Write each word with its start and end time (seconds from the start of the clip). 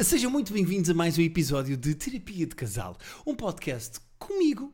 Sejam 0.00 0.30
muito 0.30 0.52
bem-vindos 0.52 0.88
a 0.90 0.94
mais 0.94 1.18
um 1.18 1.22
episódio 1.22 1.76
de 1.76 1.94
Terapia 1.94 2.46
de 2.46 2.54
Casal, 2.54 2.96
um 3.26 3.34
podcast 3.34 3.98
comigo, 4.18 4.72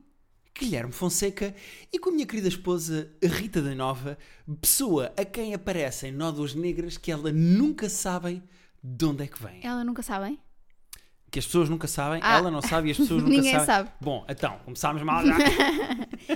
Guilherme 0.58 0.92
Fonseca, 0.92 1.54
e 1.92 1.98
com 1.98 2.10
a 2.10 2.12
minha 2.12 2.26
querida 2.26 2.48
esposa 2.48 3.10
Rita 3.22 3.60
da 3.62 3.74
Nova, 3.74 4.18
pessoa 4.60 5.12
a 5.16 5.24
quem 5.24 5.54
aparecem 5.54 6.12
nódoas 6.12 6.54
negras 6.54 6.96
que 6.96 7.10
ela 7.10 7.32
nunca 7.32 7.88
sabem 7.88 8.42
de 8.82 9.04
onde 9.04 9.24
é 9.24 9.26
que 9.26 9.42
vêm. 9.42 9.60
Ela 9.62 9.82
nunca 9.82 10.02
sabem? 10.02 10.38
Que 11.30 11.38
as 11.40 11.46
pessoas 11.46 11.68
nunca 11.68 11.88
sabem, 11.88 12.20
Ah. 12.22 12.36
ela 12.36 12.50
não 12.50 12.62
sabe 12.62 12.88
e 12.88 12.90
as 12.92 12.96
pessoas 12.96 13.22
nunca 13.24 13.34
Ninguém 13.34 13.52
sabem. 13.52 13.66
sabe. 13.66 13.90
Bom, 14.00 14.24
então, 14.28 14.58
começámos 14.64 15.02
mal 15.02 15.24
já. 15.26 15.36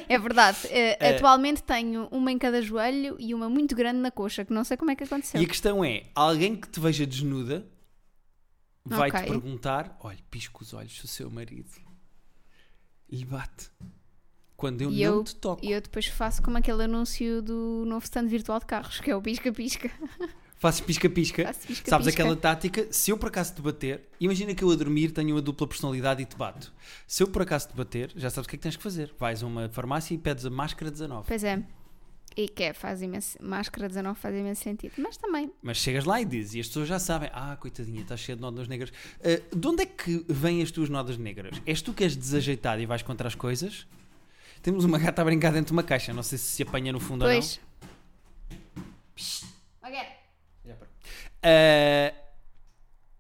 É 0.09 0.19
verdade. 0.19 0.59
Eh, 0.71 1.15
Atualmente 1.17 1.63
tenho 1.63 2.09
uma 2.11 2.31
em 2.33 2.39
cada 2.39 2.61
joelho 2.61 3.17
e 3.19 3.33
uma 3.35 3.49
muito 3.49 3.75
grande 3.77 3.99
na 4.01 4.11
coxa, 4.11 4.45
que 4.45 4.53
não 4.53 4.65
sei 4.65 4.77
como 4.77 4.91
é 4.91 4.97
que 4.97 5.05
aconteceu. 5.05 5.41
E 5.41 5.45
a 5.45 5.49
questão 5.49 5.85
é: 5.85 6.05
alguém 6.15 6.57
que 6.57 6.69
te 6.69 6.79
veja 6.81 7.07
desnuda 7.07 7.65
vai-te 8.97 9.17
Ok. 9.17 9.29
perguntar: 9.29 9.97
olha, 10.03 10.19
pisca 10.31 10.59
os 10.63 10.73
olhos 10.75 10.97
se 10.99 11.05
o 11.05 11.09
seu 11.09 11.31
marido 11.31 11.71
lhe 13.11 13.25
bate. 13.25 13.71
Quando 14.57 14.83
eu 14.83 14.91
E 14.91 15.05
não 15.05 15.15
eu- 15.19 15.25
te 15.25 15.37
toco. 15.37 15.65
E 15.65 15.71
eu 15.73 15.81
depois 15.81 16.07
faço 16.07 16.43
como 16.43 16.59
aquele 16.59 16.83
anúncio 16.83 17.41
do 17.41 17.85
novo 17.87 18.05
stand 18.05 18.27
virtual 18.27 18.59
de 18.59 18.67
carros, 18.67 18.99
que 19.01 19.11
é 19.11 19.15
o 19.17 19.23
pisca-pisca. 19.23 19.89
Fazes 20.57 20.81
pisca-pisca. 20.81 21.45
Faço 21.47 21.61
pisca-pisca. 21.61 21.91
Sabes 21.91 22.09
aquela 22.09 22.35
tática? 22.35 22.89
Se 22.93 23.13
eu 23.13 23.17
por 23.17 23.29
acaso 23.29 23.55
te 23.55 23.63
bater, 23.63 24.09
imagina 24.19 24.53
que 24.57 24.65
eu 24.65 24.71
a 24.73 24.75
dormir 24.75 25.13
tenho 25.13 25.37
uma 25.37 25.41
dupla 25.41 25.69
personalidade 25.69 26.23
e 26.23 26.27
te 26.27 26.37
bato. 26.37 26.73
Se 27.07 27.23
eu 27.23 27.29
por 27.29 27.43
acaso 27.43 27.69
te 27.69 27.77
bater, 27.77 28.11
já 28.17 28.29
sabes 28.29 28.47
o 28.47 28.51
que 28.51 28.57
é 28.57 28.59
que 28.59 28.63
tens 28.65 28.77
que 28.77 28.83
fazer. 28.83 29.15
Vais 29.17 29.41
a 29.45 29.47
uma 29.47 29.69
farmácia 29.69 30.13
e 30.15 30.19
pedes 30.19 30.45
a 30.45 30.51
máscara 30.51 30.91
19. 30.91 31.29
Pois 31.29 31.45
é. 31.45 31.63
E 32.39 32.49
que 32.49 32.63
é, 32.63 32.73
faz 32.73 33.03
imenso, 33.03 33.37
máscara 33.43 33.89
19 33.89 34.17
faz 34.17 34.33
imenso 34.33 34.63
sentido. 34.63 34.93
Mas 34.99 35.17
também, 35.17 35.53
Mas 35.61 35.79
chegas 35.79 36.05
lá 36.05 36.21
e 36.21 36.25
dizes, 36.25 36.55
e 36.55 36.61
as 36.61 36.69
pessoas 36.69 36.87
já 36.87 37.01
sabem: 37.01 37.29
ah, 37.33 37.57
coitadinha, 37.57 38.01
estás 38.01 38.21
cheia 38.21 38.37
de 38.37 38.43
nódoas 38.43 38.69
negras. 38.69 38.93
Ah, 39.21 39.43
de 39.57 39.67
onde 39.67 39.83
é 39.83 39.87
que 39.87 40.25
vêm 40.29 40.63
as 40.63 40.71
tuas 40.71 40.89
nódoas 40.89 41.19
negras? 41.19 41.61
És 41.67 41.83
tu 41.83 41.93
que 41.93 42.05
és 42.05 42.15
desajeitado 42.15 42.81
e 42.81 42.87
vais 42.87 43.03
contra 43.03 43.27
as 43.27 43.35
coisas? 43.35 43.89
Temos 44.63 44.85
uma 44.85 45.01
gata 45.01 45.21
a 45.21 45.25
brincar 45.25 45.51
dentro 45.53 45.67
de 45.67 45.73
uma 45.73 45.83
caixa, 45.83 46.13
não 46.13 46.23
sei 46.23 46.39
se 46.39 46.45
se 46.45 46.63
apanha 46.63 46.93
no 46.93 47.01
fundo 47.01 47.25
pois. 47.25 47.57
ou 47.57 47.63
não. 47.63 47.69
Ah, 51.43 52.13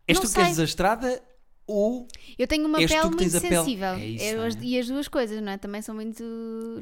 és 0.06 0.16
Não 0.16 0.22
tu 0.22 0.32
que 0.32 0.38
és 0.38 0.46
sei. 0.46 0.56
desastrada 0.56 1.22
ou 1.68 2.08
Eu 2.38 2.48
tenho 2.48 2.66
uma 2.66 2.78
pele 2.78 2.94
muito 3.04 3.36
a 3.36 3.40
pele- 3.40 3.54
sensível. 3.56 3.88
É 3.90 4.04
isso, 4.06 4.24
Eu 4.24 4.42
é? 4.42 4.50
E 4.62 4.78
as 4.80 4.88
duas 4.88 5.06
coisas, 5.06 5.40
não 5.40 5.52
é? 5.52 5.58
Também 5.58 5.80
sou 5.82 5.94
muito. 5.94 6.24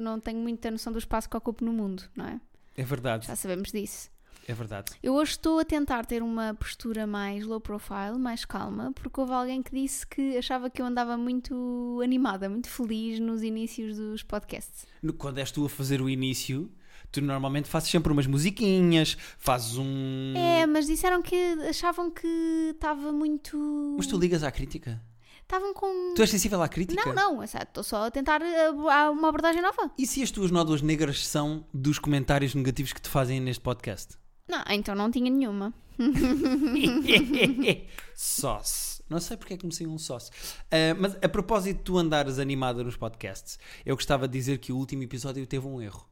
Não 0.00 0.18
tenho 0.18 0.38
muita 0.38 0.70
noção 0.70 0.92
do 0.92 0.98
espaço 0.98 1.28
que 1.28 1.36
ocupo 1.36 1.64
no 1.64 1.72
mundo, 1.72 2.04
não 2.16 2.24
é? 2.26 2.40
É 2.76 2.82
verdade, 2.84 3.26
Já 3.26 3.34
sabemos 3.36 3.72
disso. 3.72 4.08
é 4.46 4.54
verdade. 4.54 4.92
Eu 5.02 5.14
hoje 5.14 5.32
estou 5.32 5.58
a 5.58 5.64
tentar 5.64 6.06
ter 6.06 6.22
uma 6.22 6.54
postura 6.54 7.06
mais 7.06 7.44
low 7.44 7.60
profile, 7.60 8.16
mais 8.18 8.44
calma, 8.44 8.92
porque 8.94 9.18
houve 9.20 9.32
alguém 9.32 9.62
que 9.62 9.72
disse 9.74 10.06
que 10.06 10.36
achava 10.36 10.70
que 10.70 10.80
eu 10.80 10.86
andava 10.86 11.16
muito 11.16 12.00
animada, 12.04 12.48
muito 12.48 12.68
feliz 12.68 13.18
nos 13.18 13.42
inícios 13.42 13.96
dos 13.96 14.22
podcasts. 14.22 14.86
Quando 15.18 15.38
és 15.38 15.50
tu 15.50 15.64
a 15.64 15.68
fazer 15.68 16.00
o 16.00 16.08
início, 16.08 16.70
tu 17.20 17.24
normalmente 17.24 17.68
fazes 17.68 17.90
sempre 17.90 18.12
umas 18.12 18.26
musiquinhas, 18.26 19.16
fazes 19.38 19.76
um. 19.76 20.34
É, 20.36 20.66
mas 20.66 20.86
disseram 20.86 21.22
que 21.22 21.36
achavam 21.68 22.10
que 22.10 22.72
estava 22.74 23.10
muito. 23.12 23.56
Mas 23.96 24.06
tu 24.06 24.18
ligas 24.18 24.42
à 24.42 24.50
crítica? 24.50 25.02
Estavam 25.42 25.72
com. 25.72 26.14
Tu 26.14 26.22
és 26.22 26.30
sensível 26.30 26.60
à 26.60 26.68
crítica? 26.68 27.14
Não, 27.14 27.34
não, 27.34 27.42
é 27.42 27.46
estou 27.46 27.82
só 27.82 28.06
a 28.06 28.10
tentar 28.10 28.42
há 28.42 29.10
uma 29.10 29.28
abordagem 29.28 29.62
nova. 29.62 29.90
E 29.96 30.06
se 30.06 30.22
as 30.22 30.30
tuas 30.30 30.50
nódoas 30.50 30.82
negras 30.82 31.26
são 31.26 31.64
dos 31.72 31.98
comentários 31.98 32.54
negativos 32.54 32.92
que 32.92 33.00
te 33.00 33.08
fazem 33.08 33.40
neste 33.40 33.62
podcast? 33.62 34.16
Não, 34.48 34.62
então 34.68 34.94
não 34.94 35.10
tinha 35.10 35.30
nenhuma. 35.30 35.72
Sauce. 38.14 39.02
Não 39.08 39.20
sei 39.20 39.36
porque 39.36 39.54
é 39.54 39.56
que 39.56 39.60
comecei 39.60 39.86
um 39.86 39.98
sauce. 39.98 40.32
Ah, 40.70 40.96
mas 40.98 41.16
a 41.22 41.28
propósito 41.28 41.78
de 41.78 41.84
tu 41.84 41.96
andares 41.96 42.40
animada 42.40 42.82
nos 42.82 42.96
podcasts, 42.96 43.56
eu 43.84 43.94
gostava 43.94 44.26
de 44.26 44.36
dizer 44.36 44.58
que 44.58 44.72
o 44.72 44.76
último 44.76 45.04
episódio 45.04 45.46
teve 45.46 45.64
um 45.66 45.80
erro. 45.80 46.08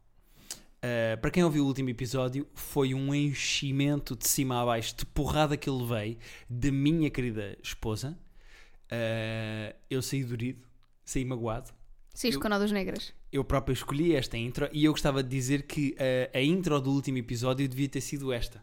Ah, 0.86 1.16
para 1.16 1.30
quem 1.30 1.42
ouviu 1.42 1.64
o 1.64 1.66
último 1.66 1.88
episódio, 1.88 2.46
foi 2.54 2.92
um 2.92 3.14
enchimento 3.14 4.14
de 4.14 4.28
cima 4.28 4.60
a 4.60 4.66
baixo 4.66 4.94
de 4.94 5.06
porrada 5.06 5.56
que 5.56 5.66
eu 5.66 5.78
levei 5.78 6.18
da 6.48 6.70
minha 6.70 7.08
querida 7.10 7.56
esposa. 7.62 8.18
Ah, 8.90 9.74
eu 9.88 10.02
saí 10.02 10.22
dorido, 10.22 10.66
saí 11.02 11.24
magoado. 11.24 11.70
Eu- 12.22 12.38
com 12.40 12.48
nódulas 12.50 12.70
negras. 12.72 13.14
Eu 13.32 13.42
próprio 13.42 13.72
escolhi 13.72 14.14
esta 14.14 14.36
intro 14.36 14.68
e 14.72 14.84
eu 14.84 14.92
gostava 14.92 15.22
de 15.22 15.28
dizer 15.30 15.62
que 15.62 15.96
ah, 15.98 16.36
a 16.36 16.42
intro 16.42 16.78
do 16.82 16.90
último 16.92 17.16
episódio 17.18 17.66
devia 17.66 17.88
ter 17.88 18.02
sido 18.02 18.30
esta. 18.30 18.62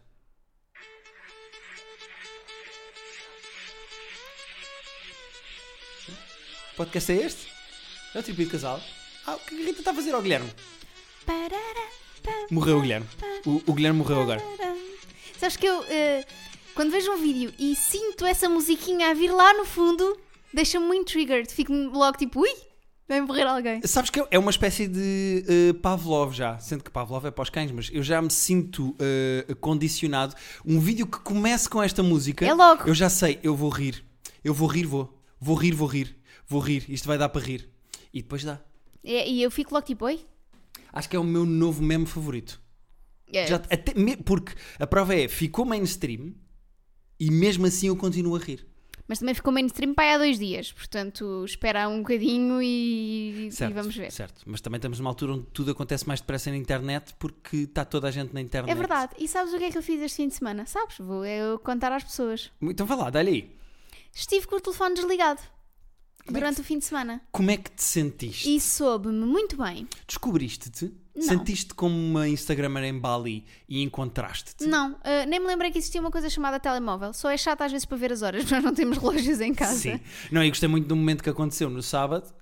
O 6.72 6.76
podcast 6.76 7.12
é 7.12 7.16
este? 7.26 7.48
É 8.14 8.18
o 8.18 8.22
triplo 8.22 8.44
de 8.44 8.50
casal? 8.50 8.80
Ah, 9.26 9.34
o 9.34 9.38
que 9.40 9.54
a 9.54 9.58
Rita 9.66 9.80
está 9.80 9.90
a 9.90 9.94
fazer 9.94 10.14
ao 10.14 10.22
Guilherme? 10.22 10.50
Parará, 11.26 11.88
Morreu 12.50 12.78
o 12.78 12.80
Guilherme. 12.82 13.06
O, 13.46 13.62
o 13.66 13.72
Guilherme 13.74 13.98
morreu 13.98 14.20
agora. 14.22 14.42
Sabes 15.38 15.56
que 15.56 15.66
eu, 15.66 15.82
eh, 15.88 16.24
quando 16.74 16.90
vejo 16.90 17.10
um 17.12 17.18
vídeo 17.18 17.52
e 17.58 17.74
sinto 17.74 18.24
essa 18.24 18.48
musiquinha 18.48 19.10
a 19.10 19.14
vir 19.14 19.30
lá 19.32 19.52
no 19.54 19.64
fundo, 19.64 20.16
deixa-me 20.54 20.86
muito 20.86 21.12
triggered. 21.12 21.52
Fico 21.52 21.72
logo 21.72 22.16
tipo, 22.16 22.40
ui, 22.40 22.50
vai 23.08 23.20
morrer 23.20 23.42
alguém. 23.42 23.80
Sabes 23.84 24.10
que 24.10 24.24
é 24.30 24.38
uma 24.38 24.50
espécie 24.50 24.86
de 24.86 25.44
eh, 25.48 25.72
Pavlov 25.82 26.32
já, 26.32 26.58
sendo 26.60 26.84
que 26.84 26.90
Pavlov 26.90 27.26
é 27.26 27.30
para 27.30 27.42
os 27.42 27.50
cães, 27.50 27.70
mas 27.72 27.90
eu 27.92 28.02
já 28.02 28.22
me 28.22 28.30
sinto 28.30 28.94
eh, 29.00 29.54
condicionado. 29.60 30.34
Um 30.64 30.78
vídeo 30.78 31.06
que 31.06 31.18
comece 31.18 31.68
com 31.68 31.82
esta 31.82 32.02
música, 32.02 32.46
É 32.46 32.54
logo. 32.54 32.86
eu 32.88 32.94
já 32.94 33.08
sei, 33.10 33.40
eu 33.42 33.56
vou 33.56 33.70
rir. 33.70 34.04
Eu 34.44 34.54
vou 34.54 34.68
rir, 34.68 34.84
vou. 34.86 35.18
Vou 35.40 35.56
rir, 35.56 35.72
vou 35.72 35.88
rir. 35.88 36.16
Vou 36.46 36.60
rir. 36.60 36.84
Isto 36.88 37.08
vai 37.08 37.18
dar 37.18 37.28
para 37.28 37.40
rir. 37.42 37.68
E 38.14 38.22
depois 38.22 38.44
dá. 38.44 38.60
E, 39.02 39.38
e 39.38 39.42
eu 39.42 39.50
fico 39.50 39.74
logo 39.74 39.84
tipo, 39.86 40.04
oi? 40.04 40.20
Acho 40.92 41.08
que 41.08 41.16
é 41.16 41.18
o 41.18 41.24
meu 41.24 41.44
novo 41.46 41.82
meme 41.82 42.06
favorito. 42.06 42.60
É, 43.32 43.46
Já- 43.46 43.56
até 43.56 43.94
me- 43.94 44.16
porque 44.16 44.52
a 44.78 44.86
prova 44.86 45.14
é, 45.14 45.26
ficou 45.26 45.64
mainstream 45.64 46.34
e 47.18 47.30
mesmo 47.30 47.66
assim 47.66 47.88
eu 47.88 47.96
continuo 47.96 48.36
a 48.36 48.38
rir. 48.38 48.66
Mas 49.08 49.18
também 49.18 49.34
ficou 49.34 49.52
mainstream 49.52 49.94
para 49.94 50.04
aí 50.04 50.10
há 50.14 50.18
dois 50.18 50.38
dias. 50.38 50.72
Portanto, 50.72 51.44
espera 51.44 51.88
um 51.88 51.98
bocadinho 51.98 52.62
e, 52.62 53.48
e 53.48 53.52
Certo, 53.52 53.74
vamos 53.74 53.96
ver. 53.96 54.10
Certo, 54.12 54.42
mas 54.46 54.60
também 54.60 54.78
estamos 54.78 54.98
numa 54.98 55.10
altura 55.10 55.32
onde 55.34 55.46
tudo 55.52 55.70
acontece 55.72 56.06
mais 56.06 56.20
depressa 56.20 56.50
na 56.50 56.56
internet 56.56 57.14
porque 57.18 57.58
está 57.58 57.84
toda 57.84 58.08
a 58.08 58.10
gente 58.10 58.32
na 58.32 58.40
internet. 58.40 58.70
É 58.70 58.74
verdade. 58.74 59.14
E 59.18 59.26
sabes 59.26 59.52
o 59.52 59.58
que 59.58 59.64
é 59.64 59.70
que 59.70 59.76
eu 59.78 59.82
fiz 59.82 60.00
este 60.00 60.16
fim 60.16 60.28
de 60.28 60.34
semana? 60.34 60.66
Sabes? 60.66 60.96
Vou 60.98 61.24
eu 61.26 61.58
contar 61.58 61.92
às 61.92 62.04
pessoas. 62.04 62.50
Então 62.62 62.86
vá 62.86 62.94
lá, 62.94 63.10
dá-lhe 63.10 63.30
aí. 63.30 63.56
Estive 64.14 64.46
com 64.46 64.56
o 64.56 64.60
telefone 64.60 64.94
desligado 64.94 65.40
Como 66.24 66.36
é 66.36 66.40
que 66.40 66.46
durante 66.46 66.60
o 66.60 66.64
fim 66.64 66.78
de 66.78 66.84
semana. 66.84 67.20
Como 67.30 67.50
é 67.50 67.56
que 67.56 67.70
te 67.70 67.82
sentiste? 67.82 68.54
E 68.54 68.60
soube-me 68.60 69.24
muito 69.26 69.56
bem. 69.56 69.88
Descobriste-te? 70.06 70.92
Não. 71.14 71.22
Sentiste 71.22 71.74
como 71.74 71.94
uma 71.94 72.26
Instagramer 72.26 72.84
em 72.84 72.98
Bali 72.98 73.44
e 73.68 73.82
encontraste-te? 73.82 74.66
Não, 74.66 74.96
ah, 75.04 75.26
nem 75.26 75.38
me 75.38 75.46
lembrei 75.46 75.70
que 75.70 75.78
existia 75.78 76.00
uma 76.00 76.10
coisa 76.10 76.30
chamada 76.30 76.58
telemóvel. 76.58 77.12
Só 77.12 77.28
é 77.30 77.36
chato 77.36 77.62
às 77.62 77.70
vezes 77.70 77.84
para 77.84 77.98
ver 77.98 78.12
as 78.12 78.22
horas, 78.22 78.48
nós 78.50 78.64
não 78.64 78.72
temos 78.72 78.96
relógios 78.96 79.40
em 79.40 79.52
casa. 79.52 79.78
Sim. 79.78 80.00
Não, 80.30 80.42
eu 80.42 80.48
gostei 80.48 80.68
muito 80.68 80.86
do 80.88 80.96
momento 80.96 81.22
que 81.22 81.28
aconteceu 81.28 81.68
no 81.68 81.82
sábado, 81.82 82.32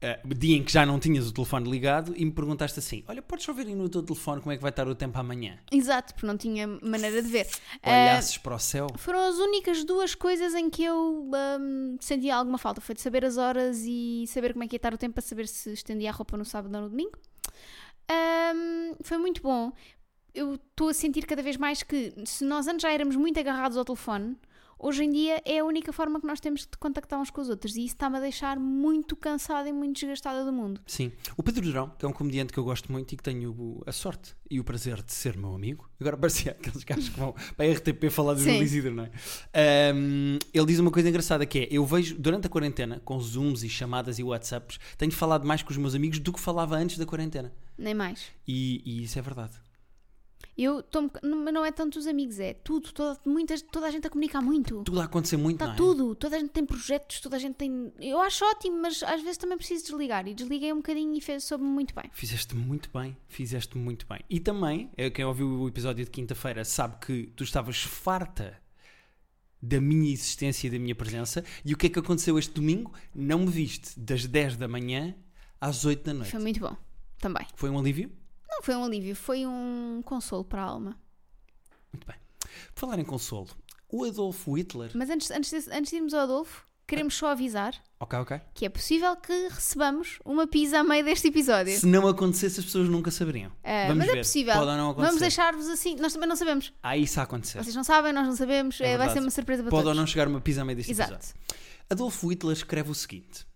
eh, 0.00 0.20
dia 0.26 0.56
em 0.56 0.62
que 0.62 0.70
já 0.72 0.84
não 0.84 1.00
tinhas 1.00 1.26
o 1.28 1.32
telefone 1.32 1.70
ligado, 1.70 2.12
e 2.16 2.24
me 2.24 2.30
perguntaste 2.30 2.78
assim: 2.78 3.02
Olha, 3.08 3.22
podes 3.22 3.44
só 3.44 3.52
ver 3.52 3.66
aí 3.66 3.74
no 3.74 3.88
teu 3.88 4.02
telefone 4.02 4.40
como 4.42 4.52
é 4.52 4.56
que 4.56 4.62
vai 4.62 4.70
estar 4.70 4.86
o 4.86 4.94
tempo 4.94 5.18
amanhã? 5.18 5.58
Exato, 5.72 6.12
porque 6.14 6.26
não 6.26 6.36
tinha 6.36 6.66
maneira 6.66 7.22
de 7.22 7.28
ver. 7.28 7.46
Ah, 7.82 7.90
Olhasses 7.90 8.38
para 8.38 8.54
o 8.54 8.58
céu? 8.58 8.86
foram 8.96 9.20
as 9.20 9.36
únicas 9.36 9.84
duas 9.84 10.14
coisas 10.14 10.54
em 10.54 10.68
que 10.68 10.84
eu 10.84 11.30
ahm, 11.34 11.96
sentia 12.00 12.36
alguma 12.36 12.58
falta. 12.58 12.80
Foi 12.80 12.94
de 12.94 13.00
saber 13.00 13.24
as 13.24 13.36
horas 13.36 13.82
e 13.86 14.24
saber 14.28 14.52
como 14.52 14.64
é 14.64 14.68
que 14.68 14.74
ia 14.74 14.78
estar 14.78 14.92
o 14.92 14.98
tempo 14.98 15.14
para 15.14 15.22
saber 15.22 15.48
se 15.48 15.72
estendia 15.72 16.10
a 16.10 16.12
roupa 16.12 16.36
no 16.36 16.44
sábado 16.44 16.74
ou 16.74 16.82
no 16.82 16.90
domingo. 16.90 17.18
Ahm, 18.08 18.94
foi 19.02 19.18
muito 19.18 19.42
bom. 19.42 19.72
Eu 20.34 20.54
estou 20.54 20.88
a 20.90 20.94
sentir 20.94 21.24
cada 21.26 21.42
vez 21.42 21.56
mais 21.56 21.82
que 21.82 22.12
se 22.26 22.44
nós 22.44 22.66
antes 22.66 22.82
já 22.82 22.92
éramos 22.92 23.16
muito 23.16 23.40
agarrados 23.40 23.76
ao 23.78 23.84
telefone, 23.84 24.36
hoje 24.78 25.04
em 25.04 25.10
dia 25.10 25.42
é 25.44 25.58
a 25.58 25.64
única 25.64 25.92
forma 25.92 26.20
que 26.20 26.26
nós 26.26 26.40
temos 26.40 26.62
de 26.62 26.76
contactar 26.78 27.20
uns 27.20 27.30
com 27.30 27.40
os 27.40 27.48
outros. 27.48 27.76
E 27.76 27.84
isso 27.84 27.94
está-me 27.94 28.18
a 28.18 28.20
deixar 28.20 28.58
muito 28.58 29.16
cansada 29.16 29.68
e 29.68 29.72
muito 29.72 30.00
desgastada 30.00 30.44
do 30.44 30.52
mundo. 30.52 30.80
Sim. 30.86 31.12
O 31.36 31.42
Pedro 31.42 31.62
Durão, 31.62 31.92
que 31.98 32.04
é 32.04 32.08
um 32.08 32.12
comediante 32.12 32.52
que 32.52 32.58
eu 32.58 32.64
gosto 32.64 32.90
muito 32.90 33.12
e 33.12 33.16
que 33.16 33.22
tenho 33.22 33.82
a 33.86 33.92
sorte 33.92 34.34
e 34.50 34.60
o 34.60 34.64
prazer 34.64 35.02
de 35.02 35.12
ser 35.12 35.36
meu 35.36 35.54
amigo. 35.54 35.88
Agora 36.00 36.16
parecia 36.16 36.52
aqueles 36.52 36.84
gajos 36.84 37.08
que 37.08 37.18
vão 37.18 37.34
para 37.56 37.66
a 37.66 37.72
RTP 37.72 38.10
falar 38.10 38.34
do. 38.34 38.40
Júlio 38.40 38.62
Isidro, 38.62 38.94
não 38.94 39.04
é? 39.04 39.10
Ahm, 39.54 40.38
ele 40.52 40.66
diz 40.66 40.78
uma 40.78 40.90
coisa 40.90 41.08
engraçada 41.08 41.44
que 41.46 41.60
é: 41.60 41.68
eu 41.70 41.84
vejo 41.84 42.16
durante 42.18 42.46
a 42.46 42.50
quarentena, 42.50 43.00
com 43.04 43.18
zooms 43.20 43.62
e 43.62 43.68
chamadas 43.68 44.18
e 44.18 44.22
WhatsApps, 44.22 44.78
tenho 44.96 45.12
falado 45.12 45.46
mais 45.46 45.62
com 45.62 45.70
os 45.70 45.76
meus 45.76 45.94
amigos 45.94 46.18
do 46.18 46.32
que 46.32 46.40
falava 46.40 46.76
antes 46.76 46.98
da 46.98 47.06
quarentena. 47.06 47.52
Nem 47.76 47.94
mais. 47.94 48.26
E, 48.46 48.82
e 48.84 49.04
isso 49.04 49.18
é 49.18 49.22
verdade. 49.22 49.65
Eu 50.56 50.80
estou 50.80 51.10
não, 51.22 51.44
não 51.44 51.64
é 51.66 51.70
tanto 51.70 51.98
os 51.98 52.06
amigos, 52.06 52.38
é 52.38 52.54
tudo, 52.54 52.90
toda, 52.92 53.20
muitas, 53.26 53.60
toda 53.60 53.86
a 53.86 53.90
gente 53.90 54.06
a 54.06 54.10
comunicar 54.10 54.40
muito. 54.40 54.82
Tudo 54.84 55.00
a 55.00 55.04
acontecer 55.04 55.36
muito, 55.36 55.56
Está 55.56 55.66
não 55.66 55.72
é? 55.74 55.76
tudo, 55.76 56.14
toda 56.14 56.36
a 56.36 56.38
gente 56.38 56.50
tem 56.50 56.64
projetos, 56.64 57.20
toda 57.20 57.36
a 57.36 57.38
gente 57.38 57.56
tem. 57.56 57.92
Eu 58.00 58.20
acho 58.20 58.42
ótimo, 58.44 58.80
mas 58.80 59.02
às 59.02 59.20
vezes 59.20 59.36
também 59.36 59.58
preciso 59.58 59.84
desligar. 59.84 60.26
E 60.26 60.34
desliguei 60.34 60.72
um 60.72 60.76
bocadinho 60.76 61.14
e 61.14 61.20
fez 61.20 61.44
soube 61.44 61.62
muito 61.62 61.94
bem. 61.94 62.10
Fizeste 62.12 62.56
muito 62.56 62.88
bem, 62.90 63.16
fizeste 63.28 63.76
muito 63.76 64.06
bem. 64.06 64.20
E 64.30 64.40
também, 64.40 64.90
eh, 64.96 65.10
quem 65.10 65.24
ouviu 65.26 65.46
o 65.60 65.68
episódio 65.68 66.04
de 66.04 66.10
quinta-feira 66.10 66.64
sabe 66.64 66.96
que 67.04 67.26
tu 67.36 67.44
estavas 67.44 67.82
farta 67.82 68.58
da 69.60 69.80
minha 69.80 70.12
existência 70.12 70.68
e 70.68 70.70
da 70.70 70.78
minha 70.78 70.94
presença. 70.94 71.44
E 71.64 71.74
o 71.74 71.76
que 71.76 71.86
é 71.86 71.90
que 71.90 71.98
aconteceu 71.98 72.38
este 72.38 72.52
domingo? 72.54 72.92
Não 73.14 73.40
me 73.40 73.50
viste 73.50 73.98
das 73.98 74.24
10 74.26 74.56
da 74.56 74.68
manhã 74.68 75.14
às 75.60 75.84
8 75.84 76.04
da 76.04 76.14
noite. 76.14 76.30
Foi 76.30 76.40
muito 76.40 76.60
bom. 76.60 76.76
Também. 77.18 77.46
Foi 77.54 77.68
um 77.68 77.78
alívio? 77.78 78.10
Não 78.56 78.62
foi 78.62 78.74
um 78.74 78.84
alívio, 78.84 79.14
foi 79.14 79.46
um 79.46 80.02
consolo 80.04 80.44
para 80.44 80.62
a 80.62 80.64
alma. 80.64 80.96
Muito 81.92 82.06
bem. 82.06 82.16
Por 82.74 82.80
falar 82.80 82.98
em 82.98 83.04
consolo, 83.04 83.48
o 83.88 84.04
Adolf 84.04 84.46
Hitler. 84.48 84.90
Mas 84.94 85.10
antes, 85.10 85.30
antes, 85.30 85.50
de, 85.50 85.70
antes 85.72 85.90
de 85.90 85.96
irmos 85.96 86.14
ao 86.14 86.22
Adolfo, 86.22 86.66
queremos 86.86 87.14
só 87.14 87.28
avisar 87.28 87.74
Ok, 88.00 88.18
ok. 88.18 88.40
que 88.54 88.64
é 88.64 88.68
possível 88.68 89.14
que 89.16 89.32
recebamos 89.48 90.18
uma 90.24 90.46
pizza 90.46 90.78
a 90.78 90.84
meio 90.84 91.04
deste 91.04 91.28
episódio. 91.28 91.78
Se 91.78 91.86
não 91.86 92.06
acontecesse, 92.08 92.60
as 92.60 92.66
pessoas 92.66 92.88
nunca 92.88 93.10
saberiam. 93.10 93.50
Ah, 93.62 93.88
Vamos 93.88 93.98
mas 93.98 94.06
ver. 94.06 94.14
é 94.14 94.22
possível. 94.22 94.54
Pode 94.54 94.70
ou 94.70 94.76
não 94.76 94.90
acontecer. 94.90 95.06
Vamos 95.06 95.20
deixar-vos 95.20 95.68
assim. 95.68 95.96
Nós 95.96 96.12
também 96.12 96.28
não 96.28 96.36
sabemos. 96.36 96.72
Há 96.82 96.96
isso 96.96 97.20
a 97.20 97.24
acontecer. 97.24 97.62
Vocês 97.62 97.74
não 97.76 97.84
sabem, 97.84 98.12
nós 98.12 98.26
não 98.26 98.36
sabemos. 98.36 98.80
É 98.80 98.92
eh, 98.92 98.98
vai 98.98 99.10
ser 99.10 99.20
uma 99.20 99.30
surpresa 99.30 99.62
para 99.62 99.70
Pode 99.70 99.80
ou 99.82 99.84
todos. 99.90 99.98
não 99.98 100.06
chegar 100.06 100.28
uma 100.28 100.40
pizza 100.40 100.62
a 100.62 100.64
meio 100.64 100.76
deste 100.76 100.92
Exato. 100.92 101.12
episódio. 101.14 101.34
Adolf 101.90 102.22
Hitler 102.24 102.52
escreve 102.56 102.90
o 102.90 102.94
seguinte: 102.94 103.46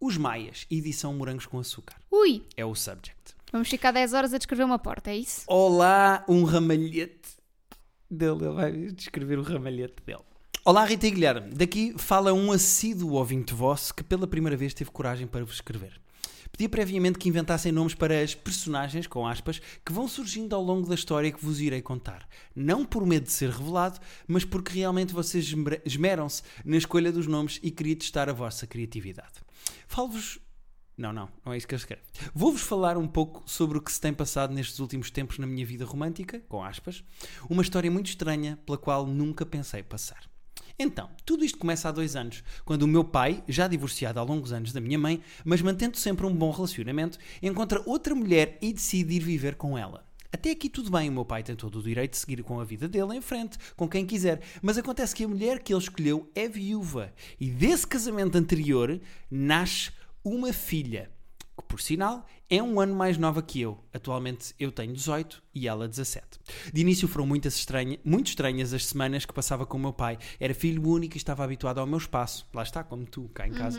Os 0.00 0.16
Maias, 0.16 0.66
edição 0.70 1.14
morangos 1.14 1.46
com 1.46 1.58
açúcar. 1.58 1.96
Ui, 2.10 2.44
É 2.56 2.64
o 2.64 2.74
subject. 2.74 3.34
Vamos 3.52 3.68
ficar 3.68 3.92
10 3.92 4.12
horas 4.14 4.34
a 4.34 4.38
descrever 4.38 4.64
uma 4.64 4.78
porta, 4.78 5.10
é 5.10 5.16
isso? 5.16 5.42
Olá, 5.46 6.24
um 6.28 6.44
ramalhete 6.44 7.20
dele. 8.10 8.44
Ele 8.46 8.54
vai 8.54 8.72
descrever 8.92 9.38
o 9.38 9.42
ramalhete 9.42 10.02
dele. 10.04 10.20
Olá, 10.64 10.84
Rita 10.84 11.06
e 11.06 11.10
Guilherme. 11.10 11.54
Daqui 11.54 11.94
fala 11.98 12.32
um 12.32 12.52
assíduo 12.52 13.12
ouvinte 13.14 13.52
vosso 13.52 13.92
que 13.94 14.02
pela 14.04 14.26
primeira 14.26 14.56
vez 14.56 14.72
teve 14.72 14.90
coragem 14.90 15.26
para 15.26 15.44
vos 15.44 15.54
escrever. 15.54 16.00
Pedi 16.52 16.68
previamente 16.68 17.18
que 17.18 17.28
inventassem 17.30 17.72
nomes 17.72 17.94
para 17.94 18.20
as 18.20 18.34
personagens, 18.34 19.06
com 19.06 19.26
aspas, 19.26 19.58
que 19.84 19.90
vão 19.92 20.06
surgindo 20.06 20.54
ao 20.54 20.62
longo 20.62 20.86
da 20.86 20.94
história 20.94 21.32
que 21.32 21.42
vos 21.42 21.60
irei 21.60 21.80
contar. 21.80 22.28
Não 22.54 22.84
por 22.84 23.06
medo 23.06 23.24
de 23.24 23.32
ser 23.32 23.48
revelado, 23.48 23.98
mas 24.28 24.44
porque 24.44 24.78
realmente 24.78 25.14
vocês 25.14 25.46
esmer- 25.46 25.80
esmeram-se 25.84 26.42
na 26.62 26.76
escolha 26.76 27.10
dos 27.10 27.26
nomes 27.26 27.58
e 27.62 27.70
queria 27.70 27.96
testar 27.96 28.28
a 28.28 28.34
vossa 28.34 28.66
criatividade. 28.66 29.32
Falo-vos 29.88 30.38
não, 30.96 31.12
não, 31.12 31.28
não 31.44 31.52
é 31.52 31.56
isso 31.56 31.66
que 31.66 31.74
eu 31.74 31.78
escrevo. 31.78 32.02
Vou-vos 32.34 32.62
falar 32.62 32.96
um 32.98 33.08
pouco 33.08 33.42
sobre 33.46 33.78
o 33.78 33.80
que 33.80 33.90
se 33.90 34.00
tem 34.00 34.12
passado 34.12 34.52
nestes 34.52 34.78
últimos 34.78 35.10
tempos 35.10 35.38
na 35.38 35.46
minha 35.46 35.64
vida 35.64 35.84
romântica, 35.84 36.40
com 36.48 36.62
aspas, 36.62 37.02
uma 37.48 37.62
história 37.62 37.90
muito 37.90 38.06
estranha 38.06 38.58
pela 38.66 38.76
qual 38.76 39.06
nunca 39.06 39.46
pensei 39.46 39.82
passar. 39.82 40.30
Então, 40.78 41.10
tudo 41.24 41.44
isto 41.44 41.58
começa 41.58 41.88
há 41.88 41.92
dois 41.92 42.16
anos, 42.16 42.42
quando 42.64 42.82
o 42.82 42.88
meu 42.88 43.04
pai, 43.04 43.42
já 43.48 43.68
divorciado 43.68 44.18
há 44.18 44.22
longos 44.22 44.52
anos 44.52 44.72
da 44.72 44.80
minha 44.80 44.98
mãe, 44.98 45.22
mas 45.44 45.62
mantendo 45.62 45.96
sempre 45.96 46.26
um 46.26 46.34
bom 46.34 46.50
relacionamento, 46.50 47.18
encontra 47.42 47.82
outra 47.86 48.14
mulher 48.14 48.58
e 48.60 48.72
decide 48.72 49.14
ir 49.14 49.20
viver 49.20 49.54
com 49.54 49.76
ela. 49.76 50.04
Até 50.32 50.50
aqui 50.50 50.70
tudo 50.70 50.90
bem, 50.90 51.10
o 51.10 51.12
meu 51.12 51.26
pai 51.26 51.42
tem 51.42 51.54
todo 51.54 51.78
o 51.78 51.82
direito 51.82 52.12
de 52.12 52.18
seguir 52.18 52.42
com 52.42 52.58
a 52.58 52.64
vida 52.64 52.88
dele 52.88 53.14
em 53.14 53.20
frente, 53.20 53.58
com 53.76 53.86
quem 53.86 54.06
quiser, 54.06 54.40
mas 54.62 54.78
acontece 54.78 55.14
que 55.14 55.24
a 55.24 55.28
mulher 55.28 55.62
que 55.62 55.74
ele 55.74 55.82
escolheu 55.82 56.30
é 56.34 56.48
viúva 56.48 57.12
e 57.38 57.50
desse 57.50 57.86
casamento 57.86 58.38
anterior 58.38 58.98
nasce 59.30 59.90
uma 60.24 60.52
filha, 60.52 61.10
que 61.56 61.64
por 61.64 61.80
sinal 61.80 62.26
é 62.48 62.62
um 62.62 62.80
ano 62.80 62.94
mais 62.94 63.18
nova 63.18 63.42
que 63.42 63.60
eu. 63.60 63.78
Atualmente 63.92 64.54
eu 64.58 64.70
tenho 64.70 64.92
18 64.92 65.42
e 65.54 65.66
ela 65.66 65.88
17. 65.88 66.24
De 66.72 66.80
início 66.80 67.08
foram 67.08 67.26
muitas 67.26 67.56
estranha, 67.56 67.98
muito 68.04 68.28
estranhas 68.28 68.72
as 68.72 68.86
semanas 68.86 69.24
que 69.24 69.32
passava 69.32 69.66
com 69.66 69.76
o 69.76 69.80
meu 69.80 69.92
pai. 69.92 70.18
Era 70.38 70.54
filho 70.54 70.86
único 70.86 71.16
e 71.16 71.18
estava 71.18 71.44
habituado 71.44 71.78
ao 71.78 71.86
meu 71.86 71.98
espaço. 71.98 72.46
Lá 72.54 72.62
está, 72.62 72.84
como 72.84 73.04
tu, 73.04 73.30
cá 73.34 73.46
em 73.46 73.52
casa. 73.52 73.78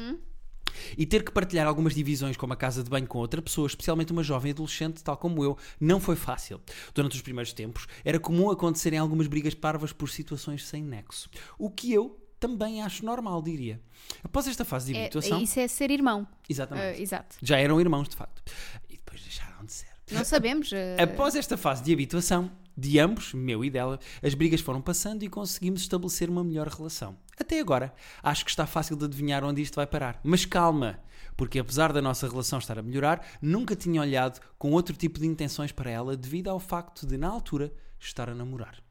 E 0.97 1.05
ter 1.05 1.23
que 1.23 1.31
partilhar 1.31 1.67
algumas 1.67 1.93
divisões, 1.93 2.35
como 2.35 2.53
a 2.53 2.55
casa 2.55 2.83
de 2.83 2.89
banho 2.89 3.07
com 3.07 3.19
outra 3.19 3.41
pessoa, 3.41 3.67
especialmente 3.67 4.11
uma 4.11 4.23
jovem 4.23 4.51
adolescente, 4.51 5.03
tal 5.03 5.15
como 5.15 5.43
eu, 5.43 5.57
não 5.79 5.99
foi 5.99 6.15
fácil. 6.15 6.59
Durante 6.93 7.15
os 7.15 7.21
primeiros 7.21 7.53
tempos, 7.53 7.87
era 8.03 8.19
comum 8.19 8.49
acontecerem 8.49 8.99
algumas 8.99 9.27
brigas 9.27 9.53
parvas 9.53 9.93
por 9.93 10.09
situações 10.09 10.65
sem 10.65 10.83
nexo. 10.83 11.29
O 11.59 11.69
que 11.69 11.93
eu 11.93 12.22
também 12.47 12.81
acho 12.81 13.05
normal, 13.05 13.41
diria. 13.41 13.79
Após 14.21 14.45
esta 14.47 14.65
fase 14.65 14.91
de 14.91 14.99
É, 14.99 15.01
habituação. 15.03 15.41
isso 15.41 15.57
é 15.59 15.67
ser 15.67 15.89
irmão. 15.89 16.27
Exatamente. 16.49 16.97
Ah, 16.97 16.99
exato. 17.01 17.37
Já 17.41 17.57
eram 17.57 17.79
irmãos, 17.79 18.09
de 18.09 18.17
facto. 18.17 18.43
E 18.89 18.97
depois 18.97 19.21
deixaram 19.21 19.63
de 19.63 19.71
ser. 19.71 19.87
Não 20.11 20.25
sabemos. 20.25 20.71
eh, 20.73 20.97
Após 21.01 21.35
esta 21.35 21.55
fase 21.55 21.81
de 21.81 21.93
habituação, 21.93 22.51
de 22.75 22.99
ambos, 22.99 23.33
meu 23.33 23.63
e 23.63 23.69
dela, 23.69 23.97
as 24.21 24.33
brigas 24.33 24.59
foram 24.59 24.81
passando 24.81 25.23
e 25.23 25.29
conseguimos 25.29 25.81
estabelecer 25.81 26.29
uma 26.29 26.43
melhor 26.43 26.67
relação. 26.67 27.15
Até 27.39 27.61
agora, 27.61 27.93
acho 28.21 28.43
que 28.43 28.51
está 28.51 28.65
fácil 28.65 28.97
de 28.97 29.05
adivinhar 29.05 29.41
onde 29.45 29.61
isto 29.61 29.75
vai 29.75 29.87
parar. 29.87 30.19
Mas 30.21 30.43
calma, 30.45 30.99
porque 31.37 31.59
apesar 31.59 31.93
da 31.93 32.01
nossa 32.01 32.27
relação 32.27 32.59
estar 32.59 32.77
a 32.77 32.81
melhorar, 32.83 33.25
nunca 33.41 33.73
tinha 33.73 34.01
olhado 34.01 34.41
com 34.57 34.71
outro 34.71 34.97
tipo 34.97 35.17
de 35.17 35.25
intenções 35.27 35.71
para 35.71 35.89
ela 35.89 36.17
devido 36.17 36.49
ao 36.49 36.59
facto 36.59 37.07
de, 37.07 37.17
na 37.17 37.29
altura, 37.29 37.71
estar 37.99 38.29
a 38.29 38.35
namorar. 38.35 38.82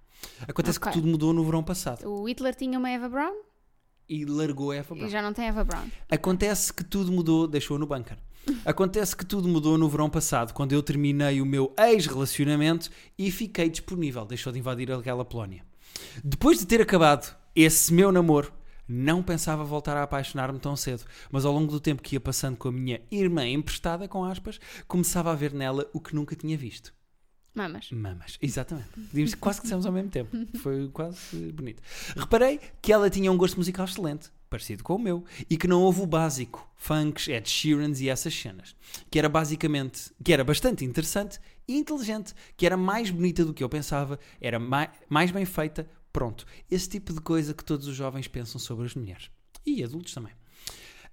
Acontece 0.48 0.78
Ok. 0.78 0.92
que 0.92 0.98
tudo 0.98 1.08
mudou 1.10 1.32
no 1.32 1.44
verão 1.44 1.62
passado 1.62 2.04
O 2.08 2.24
Hitler 2.28 2.54
tinha 2.54 2.78
uma 2.78 2.90
Eva 2.90 3.08
Brown 3.08 3.34
e 4.08 4.24
largou 4.24 4.70
a 4.72 4.76
Eva 4.76 4.94
Brown. 4.94 5.06
e 5.06 5.10
já 5.10 5.22
não 5.22 5.32
tem 5.32 5.46
Eva 5.46 5.64
Brown. 5.64 5.86
Acontece 6.10 6.72
que 6.72 6.84
tudo 6.84 7.10
mudou, 7.12 7.46
deixou-a 7.48 7.78
no 7.80 7.86
bunker. 7.86 8.18
Acontece 8.64 9.16
que 9.16 9.24
tudo 9.24 9.48
mudou 9.48 9.78
no 9.78 9.88
verão 9.88 10.10
passado, 10.10 10.52
quando 10.52 10.72
eu 10.72 10.82
terminei 10.82 11.40
o 11.40 11.46
meu 11.46 11.72
ex-relacionamento 11.78 12.90
e 13.16 13.30
fiquei 13.30 13.70
disponível, 13.70 14.24
deixou 14.24 14.52
de 14.52 14.58
invadir 14.58 14.90
aquela 14.92 15.24
Polónia. 15.24 15.64
Depois 16.22 16.58
de 16.58 16.66
ter 16.66 16.80
acabado 16.80 17.34
esse 17.54 17.92
meu 17.94 18.10
namoro, 18.10 18.52
não 18.88 19.22
pensava 19.22 19.64
voltar 19.64 19.96
a 19.96 20.02
apaixonar-me 20.02 20.58
tão 20.58 20.74
cedo, 20.76 21.04
mas 21.30 21.44
ao 21.44 21.52
longo 21.52 21.70
do 21.70 21.80
tempo 21.80 22.02
que 22.02 22.16
ia 22.16 22.20
passando 22.20 22.56
com 22.56 22.68
a 22.68 22.72
minha 22.72 23.00
irmã 23.10 23.46
emprestada, 23.46 24.08
com 24.08 24.24
aspas, 24.24 24.58
começava 24.88 25.30
a 25.30 25.34
ver 25.36 25.54
nela 25.54 25.88
o 25.94 26.00
que 26.00 26.14
nunca 26.14 26.34
tinha 26.34 26.58
visto. 26.58 26.92
Mamas. 27.54 27.90
Mamas, 27.90 28.38
exatamente. 28.40 28.88
Dizemos- 28.96 29.34
quase 29.34 29.58
que 29.60 29.64
dissemos 29.64 29.84
ao 29.86 29.92
mesmo 29.92 30.10
tempo. 30.10 30.30
Foi 30.58 30.88
quase 30.88 31.52
bonito. 31.52 31.82
Reparei 32.16 32.58
que 32.80 32.92
ela 32.92 33.10
tinha 33.10 33.30
um 33.30 33.36
gosto 33.36 33.56
musical 33.58 33.84
excelente, 33.84 34.30
parecido 34.48 34.82
com 34.82 34.96
o 34.96 34.98
meu, 34.98 35.24
e 35.50 35.56
que 35.56 35.68
não 35.68 35.82
houve 35.82 36.00
o 36.00 36.06
básico, 36.06 36.66
funks, 36.76 37.28
Ed 37.28 37.48
Sheerans 37.48 38.00
e 38.00 38.08
essas 38.08 38.34
cenas. 38.34 38.74
Que 39.10 39.18
era 39.18 39.28
basicamente, 39.28 40.10
que 40.24 40.32
era 40.32 40.42
bastante 40.44 40.84
interessante 40.84 41.38
e 41.68 41.76
inteligente, 41.76 42.34
que 42.56 42.64
era 42.64 42.76
mais 42.76 43.10
bonita 43.10 43.44
do 43.44 43.52
que 43.52 43.62
eu 43.62 43.68
pensava, 43.68 44.18
era 44.40 44.58
mai- 44.58 44.90
mais 45.08 45.30
bem 45.30 45.44
feita, 45.44 45.86
pronto. 46.12 46.46
Esse 46.70 46.88
tipo 46.88 47.12
de 47.12 47.20
coisa 47.20 47.52
que 47.54 47.64
todos 47.64 47.86
os 47.86 47.94
jovens 47.94 48.28
pensam 48.28 48.58
sobre 48.58 48.86
as 48.86 48.94
mulheres. 48.94 49.30
E 49.64 49.84
adultos 49.84 50.12
também. 50.14 50.32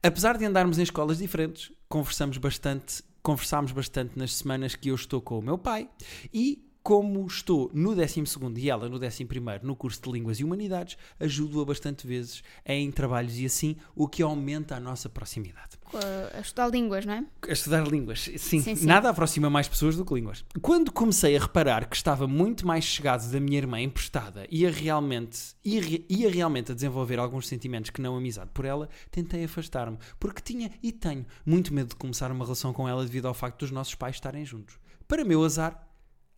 Apesar 0.01 0.37
de 0.37 0.45
andarmos 0.45 0.79
em 0.79 0.83
escolas 0.83 1.17
diferentes, 1.17 1.71
conversamos 1.89 2.37
bastante, 2.37 3.03
conversámos 3.21 3.71
bastante 3.71 4.17
nas 4.17 4.33
semanas 4.33 4.75
que 4.75 4.89
eu 4.89 4.95
estou 4.95 5.21
com 5.21 5.39
o 5.39 5.41
meu 5.41 5.57
pai 5.57 5.89
e 6.33 6.68
como 6.89 7.27
estou 7.27 7.69
no 7.71 7.91
12º 7.95 8.57
e 8.57 8.67
ela 8.67 8.89
no 8.89 8.99
11º 8.99 9.61
no 9.61 9.75
curso 9.75 10.01
de 10.01 10.11
Línguas 10.11 10.39
e 10.39 10.43
Humanidades, 10.43 10.97
ajudo-a 11.19 11.63
bastante 11.63 12.07
vezes 12.07 12.41
em 12.65 12.91
trabalhos 12.91 13.37
e 13.37 13.45
assim, 13.45 13.75
o 13.95 14.07
que 14.07 14.23
aumenta 14.23 14.75
a 14.75 14.79
nossa 14.79 15.07
proximidade. 15.07 15.77
A- 15.93 16.39
estudar 16.39 16.67
línguas, 16.69 17.05
não 17.05 17.13
é? 17.13 17.25
A 17.47 17.51
estudar 17.51 17.87
línguas, 17.87 18.21
sim, 18.21 18.59
Sim, 18.59 18.75
sim. 18.75 18.85
nada 18.87 19.07
aproxima 19.07 19.51
mais 19.51 19.67
pessoas 19.67 19.95
do 19.95 20.03
que 20.03 20.15
línguas. 20.15 20.43
Quando 20.63 20.91
comecei 20.91 21.37
a 21.37 21.39
reparar 21.39 21.87
que 21.87 21.95
estava 21.95 22.25
muito 22.27 22.65
mais 22.65 22.83
chegado 22.85 23.29
da 23.31 23.39
minha 23.39 23.59
irmã 23.59 23.79
emprestada 23.79 24.47
e 24.49 24.65
a 24.65 24.71
realmente, 24.71 25.37
ia, 25.63 26.03
ia 26.09 26.27
realmente 26.31 26.71
a 26.71 26.75
desenvolver 26.75 27.19
alguns 27.19 27.47
sentimentos 27.47 27.91
que 27.91 28.01
não 28.01 28.17
amizade 28.17 28.49
por 28.51 28.65
ela, 28.65 28.89
tentei 29.11 29.43
afastar-me, 29.43 29.99
porque 30.19 30.41
tinha 30.41 30.71
e 30.81 30.91
tenho 30.91 31.23
muito 31.45 31.71
medo 31.71 31.89
de 31.89 31.95
começar 31.97 32.31
uma 32.31 32.45
relação 32.45 32.73
com 32.73 32.89
ela 32.89 33.03
devido 33.05 33.27
ao 33.27 33.33
facto 33.35 33.59
dos 33.59 33.69
nossos 33.69 33.93
pais 33.93 34.15
estarem 34.15 34.43
juntos. 34.43 34.79
Para 35.07 35.23
meu 35.23 35.43
azar, 35.43 35.87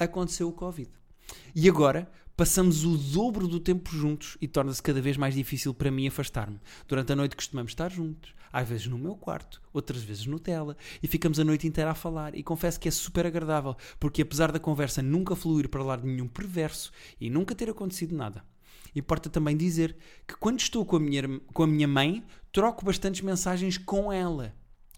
aconteceu 0.06 0.48
o 0.48 0.54
Covid. 0.54 0.90
E 1.56 1.70
agora 1.70 2.12
passamos 2.36 2.84
o 2.84 2.98
dobro 2.98 3.48
do 3.48 3.60
tempo 3.60 3.92
juntos 3.92 4.38
e 4.42 4.48
torna-se 4.48 4.82
cada 4.82 5.02
vez 5.02 5.18
mais 5.18 5.36
difícil 5.36 5.74
para 5.74 5.92
mim 5.92 6.08
afastar-me. 6.08 6.60
Durante 6.88 7.12
a 7.12 7.16
noite 7.16 7.36
costumamos 7.36 7.72
estar 7.72 7.92
juntos, 7.92 8.34
às 8.52 8.68
vezes 8.68 8.88
no 8.88 8.98
meu 8.98 9.16
quarto, 9.16 9.62
outras 9.72 10.02
vezes 10.04 10.26
no 10.26 10.40
tela, 10.40 10.76
e 11.02 11.08
ficamos 11.08 11.40
a 11.40 11.44
noite 11.44 11.68
inteira 11.68 11.92
a 11.92 11.96
falar. 11.96 12.36
E 12.36 12.44
confesso 12.44 12.80
que 12.80 12.88
é 12.88 12.92
super 12.92 13.26
agradável, 13.26 13.76
porque 14.00 14.22
apesar 14.22 14.52
da 14.52 14.60
conversa 14.60 15.02
nunca 15.02 15.36
fluir 15.36 15.70
para 15.70 15.84
lado 15.84 16.06
nenhum 16.06 16.28
perverso 16.28 16.92
e 17.20 17.30
nunca 17.30 17.56
ter 17.56 17.70
acontecido 17.70 18.16
nada. 18.16 18.44
Importa 18.96 19.30
também 19.30 19.56
dizer 19.56 19.96
que 20.28 20.36
quando 20.36 20.60
estou 20.60 20.86
com 20.86 20.98
a 20.98 21.00
minha, 21.00 21.40
com 21.54 21.64
a 21.64 21.68
minha 21.68 21.88
mãe, 21.88 22.26
troco 22.52 22.84
bastantes 22.84 23.22
mensagens 23.22 23.78
com 23.78 24.12
ela. 24.12 24.54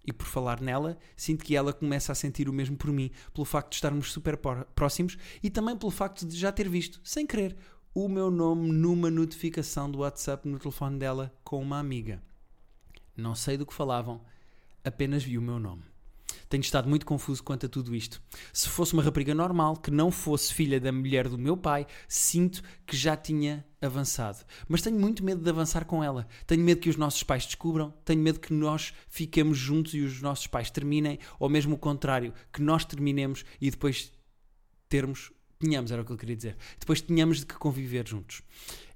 E 0.05 0.11
por 0.11 0.27
falar 0.27 0.59
nela, 0.59 0.97
sinto 1.15 1.45
que 1.45 1.55
ela 1.55 1.71
começa 1.71 2.11
a 2.11 2.15
sentir 2.15 2.49
o 2.49 2.53
mesmo 2.53 2.75
por 2.75 2.91
mim, 2.91 3.09
pelo 3.33 3.45
facto 3.45 3.69
de 3.69 3.75
estarmos 3.75 4.11
super 4.11 4.37
próximos 4.75 5.17
e 5.41 5.49
também 5.49 5.77
pelo 5.77 5.91
facto 5.91 6.25
de 6.25 6.37
já 6.37 6.51
ter 6.51 6.67
visto, 6.67 6.99
sem 7.03 7.25
querer, 7.25 7.55
o 7.93 8.09
meu 8.09 8.31
nome 8.31 8.71
numa 8.71 9.09
notificação 9.09 9.89
do 9.89 9.99
WhatsApp 9.99 10.47
no 10.47 10.59
telefone 10.59 10.97
dela 10.97 11.33
com 11.43 11.61
uma 11.61 11.79
amiga. 11.79 12.21
Não 13.15 13.35
sei 13.35 13.55
do 13.55 13.65
que 13.65 13.73
falavam, 13.73 14.21
apenas 14.83 15.23
vi 15.23 15.37
o 15.37 15.41
meu 15.41 15.59
nome. 15.59 15.92
Tenho 16.53 16.61
estado 16.61 16.87
muito 16.87 17.03
confuso 17.03 17.43
quanto 17.43 17.65
a 17.65 17.69
tudo 17.69 17.95
isto. 17.95 18.21
Se 18.53 18.69
fosse 18.69 18.93
uma 18.93 19.01
rapariga 19.01 19.33
normal, 19.33 19.75
que 19.75 19.89
não 19.89 20.11
fosse 20.11 20.53
filha 20.53 20.79
da 20.79 20.91
mulher 20.91 21.27
do 21.27 21.35
meu 21.35 21.57
pai, 21.57 21.87
sinto 22.07 22.61
que 22.85 22.95
já 22.95 23.17
tinha 23.17 23.65
avançado. 23.81 24.45
Mas 24.67 24.83
tenho 24.83 24.99
muito 24.99 25.25
medo 25.25 25.41
de 25.41 25.49
avançar 25.49 25.83
com 25.83 26.03
ela. 26.03 26.27
Tenho 26.45 26.63
medo 26.63 26.79
que 26.79 26.91
os 26.91 26.95
nossos 26.95 27.23
pais 27.23 27.47
descubram, 27.47 27.91
tenho 28.05 28.21
medo 28.21 28.39
que 28.39 28.53
nós 28.53 28.93
fiquemos 29.09 29.57
juntos 29.57 29.95
e 29.95 30.01
os 30.01 30.21
nossos 30.21 30.45
pais 30.45 30.69
terminem, 30.69 31.17
ou 31.39 31.49
mesmo 31.49 31.73
o 31.73 31.79
contrário, 31.79 32.31
que 32.53 32.61
nós 32.61 32.85
terminemos 32.85 33.43
e 33.59 33.71
depois 33.71 34.11
termos, 34.87 35.31
tenhamos, 35.57 35.91
era 35.91 36.03
o 36.03 36.05
que 36.05 36.11
eu 36.11 36.17
queria 36.17 36.35
dizer, 36.35 36.55
depois 36.79 37.01
tenhamos 37.01 37.39
de 37.39 37.47
que 37.47 37.55
conviver 37.55 38.07
juntos. 38.07 38.43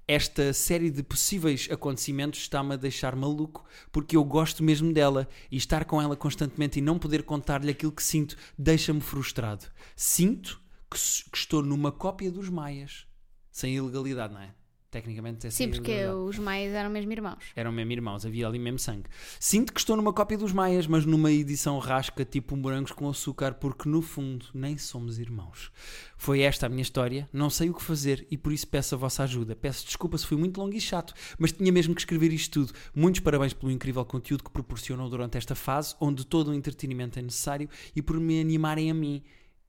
Esta 0.07 0.53
série 0.53 0.89
de 0.89 1.03
possíveis 1.03 1.67
acontecimentos 1.69 2.39
está-me 2.39 2.73
a 2.73 2.77
deixar 2.77 3.15
maluco 3.15 3.65
porque 3.91 4.15
eu 4.15 4.23
gosto 4.23 4.63
mesmo 4.63 4.93
dela 4.93 5.27
e 5.51 5.57
estar 5.57 5.83
com 5.83 6.01
ela 6.01 6.15
constantemente 6.15 6.79
e 6.79 6.81
não 6.81 6.97
poder 6.97 7.23
contar-lhe 7.23 7.71
aquilo 7.71 7.91
que 7.91 8.01
sinto 8.01 8.37
deixa-me 8.57 9.01
frustrado. 9.01 9.65
Sinto 9.95 10.61
que, 10.89 10.97
que 11.29 11.37
estou 11.37 11.61
numa 11.61 11.91
cópia 11.91 12.31
dos 12.31 12.49
Maias. 12.49 13.05
Sem 13.51 13.75
ilegalidade, 13.75 14.33
não 14.33 14.41
é? 14.41 14.53
Tecnicamente 14.89 15.45
é 15.45 15.49
sem 15.49 15.67
Sim, 15.67 15.73
porque 15.73 16.05
os 16.05 16.39
maias 16.39 16.73
eram 16.73 16.89
mesmo 16.89 17.11
irmãos. 17.11 17.43
Eram 17.57 17.73
mesmo 17.73 17.91
irmãos, 17.91 18.25
havia 18.25 18.47
ali 18.47 18.57
mesmo 18.57 18.79
sangue. 18.79 19.09
Sinto 19.37 19.73
que 19.73 19.81
estou 19.81 19.97
numa 19.97 20.13
cópia 20.13 20.37
dos 20.37 20.53
Maias, 20.53 20.87
mas 20.87 21.05
numa 21.05 21.29
edição 21.29 21.77
rasca 21.77 22.23
tipo 22.23 22.55
morangos 22.55 22.93
com 22.93 23.09
açúcar, 23.09 23.55
porque 23.55 23.89
no 23.89 24.01
fundo 24.01 24.45
nem 24.53 24.77
somos 24.77 25.19
irmãos. 25.19 25.73
Foi 26.15 26.39
esta 26.39 26.67
a 26.67 26.69
minha 26.69 26.81
história, 26.81 27.27
não 27.33 27.49
sei 27.49 27.69
o 27.69 27.73
que 27.73 27.83
fazer 27.83 28.25
e 28.31 28.37
por 28.37 28.53
isso 28.53 28.65
peço 28.65 28.95
a 28.95 28.97
vossa 28.97 29.23
ajuda. 29.23 29.57
Peço 29.57 29.85
desculpa 29.85 30.17
se 30.17 30.25
fui 30.25 30.37
muito 30.37 30.57
longo 30.57 30.73
e 30.73 30.79
chato, 30.79 31.13
mas 31.37 31.51
tinha 31.51 31.71
mesmo 31.71 31.93
que 31.93 32.01
escrever 32.01 32.31
isto 32.31 32.65
tudo. 32.65 32.73
Muitos 32.95 33.19
parabéns 33.19 33.51
pelo 33.51 33.71
incrível 33.71 34.05
conteúdo 34.05 34.45
que 34.45 34.51
proporcionam 34.51 35.09
durante 35.09 35.37
esta 35.37 35.53
fase, 35.53 35.95
onde 35.99 36.25
todo 36.25 36.51
o 36.51 36.53
entretenimento 36.53 37.19
é 37.19 37.21
necessário 37.21 37.69
e 37.93 38.01
por 38.01 38.17
me 38.21 38.39
animarem 38.39 38.89
a 38.89 38.93
mim 38.93 39.21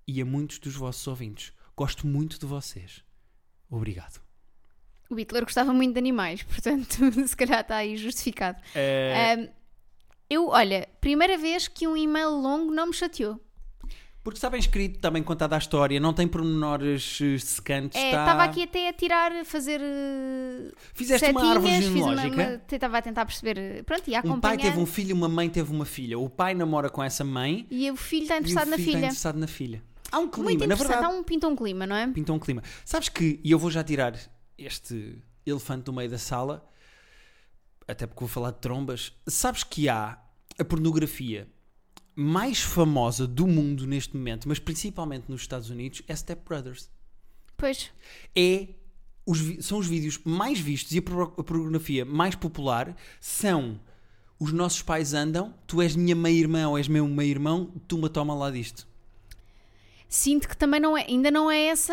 e 0.07 0.23
a 0.23 0.25
muitos 0.25 0.61
dos 0.61 0.77
vossos 0.77 1.05
ouvintes. 1.09 1.53
Gosto 1.77 2.07
muito 2.07 2.39
de 2.39 2.47
vocês. 2.47 3.03
Obrigado. 3.69 4.28
O 5.11 5.15
Hitler 5.15 5.43
gostava 5.45 5.73
muito 5.73 5.93
de 5.95 5.99
animais, 5.99 6.43
portanto, 6.49 7.13
se 7.27 7.37
calhar 7.37 7.61
está 7.61 7.77
aí 7.77 7.97
justificado. 7.97 8.59
Eh, 8.75 9.35
Ahm, 9.39 9.49
eu, 10.29 10.49
olha, 10.49 10.87
primeira 11.01 11.39
vez 11.39 11.67
que 11.69 11.87
um 11.87 11.97
e-mail 11.97 12.31
longo 12.31 12.71
não 12.71 12.89
me 12.89 12.93
chateou. 12.95 13.41
Porque 14.23 14.37
está 14.37 14.51
bem 14.51 14.61
escrito, 14.61 14.97
está 14.97 15.11
bem 15.11 15.23
contada 15.23 15.55
a 15.55 15.59
história, 15.59 15.99
não 15.99 16.13
tem 16.13 16.29
pormenores 16.29 17.19
eh, 17.23 17.39
secantes. 17.39 17.99
É, 17.99 18.09
está- 18.11 18.21
estava 18.25 18.45
aqui 18.45 18.65
até 18.65 18.89
a 18.91 18.93
tirar, 18.93 19.33
a 19.33 19.45
fazer 19.47 19.81
eh, 19.81 20.71
Fizeste 20.93 21.31
uma 21.31 21.53
árvore 21.53 21.73
setinhas, 21.73 21.89
uma, 21.95 22.11
genealógica. 22.17 22.43
uma, 22.69 22.75
estava 22.77 22.99
a 22.99 23.03
tentar 23.03 23.25
perceber, 23.25 23.57
eh, 23.57 23.83
pronto, 23.85 24.03
e 24.11 24.15
a 24.15 24.19
Um 24.19 24.23
pai 24.23 24.31
acompanhar. 24.31 24.59
teve 24.59 24.79
um 24.79 24.85
filho, 24.85 25.15
uma 25.17 25.29
mãe 25.31 25.49
teve 25.49 25.73
uma 25.73 25.87
filha. 25.87 26.19
O 26.19 26.29
pai 26.29 26.53
namora 26.53 26.91
com 26.91 27.03
essa 27.03 27.25
mãe 27.25 27.67
E 27.71 27.91
o 27.91 27.97
filho 27.97 28.25
está 28.25 28.37
interessado 28.37 28.65
filho 28.67 28.71
na 28.71 28.77
está 28.77 28.91
filha. 28.93 28.99
interessado 29.07 29.39
na 29.39 29.47
filha. 29.47 29.83
Há 30.13 30.19
um 30.19 30.29
clima, 30.29 30.67
na 30.67 30.75
verdade. 30.75 31.05
há 31.05 31.09
um 31.09 31.23
pinta 31.23 31.49
um 31.49 31.57
clima, 31.57 31.87
não 31.87 31.97
é? 31.97 32.07
Pintou 32.09 32.37
um 32.37 32.39
clima. 32.39 32.63
Sabes 32.85 33.09
que, 33.09 33.41
e 33.43 33.51
eu 33.51 33.59
vou 33.59 33.71
já 33.71 33.83
tirar 33.83 34.13
este 34.59 35.23
elefante 35.47 35.85
do 35.85 35.93
meio 35.93 36.11
da 36.11 36.19
sala, 36.19 36.69
até 37.87 38.07
porque 38.07 38.21
vou 38.21 38.29
falar 38.29 38.51
de 38.51 38.59
trombas. 38.59 39.13
Sabes 39.27 39.65
que 39.65 39.89
há 39.89 40.19
a 40.59 40.65
pornografia 40.65 41.49
mais 42.15 42.61
famosa 42.61 43.27
do 43.27 43.47
mundo 43.47 43.87
neste 43.87 44.17
momento, 44.17 44.49
mas 44.49 44.59
principalmente 44.59 45.31
nos 45.31 45.41
Estados 45.43 45.71
Unidos, 45.71 46.03
é 46.09 46.15
Step 46.17 46.43
Brothers. 46.45 46.91
Pois, 47.57 47.91
é 48.37 48.69
os 49.25 49.65
são 49.65 49.79
os 49.79 49.87
vídeos 49.87 50.19
mais 50.25 50.59
vistos 50.59 50.93
e 50.95 50.99
a, 50.99 51.03
pro- 51.03 51.35
a 51.39 51.45
pornografia 51.45 52.05
mais 52.05 52.35
popular 52.35 52.97
são 53.21 53.81
os 54.41 54.53
nossos 54.53 54.83
pais 54.83 55.15
andam, 55.15 55.55
tu 55.67 55.83
és 55.83 55.95
minha 55.97 56.15
meia-irmã 56.15 56.69
ou 56.69 56.79
és 56.79 56.89
meu 56.89 57.07
meio-irmão, 57.07 57.73
tu 57.87 58.09
toma 58.09 58.35
lá 58.35 58.51
disto. 58.51 58.87
sinto 60.09 60.49
que 60.49 60.57
também 60.57 60.81
não 60.81 60.97
é, 60.97 61.03
ainda 61.03 61.31
não 61.31 61.51
é 61.51 61.67
essa 61.67 61.93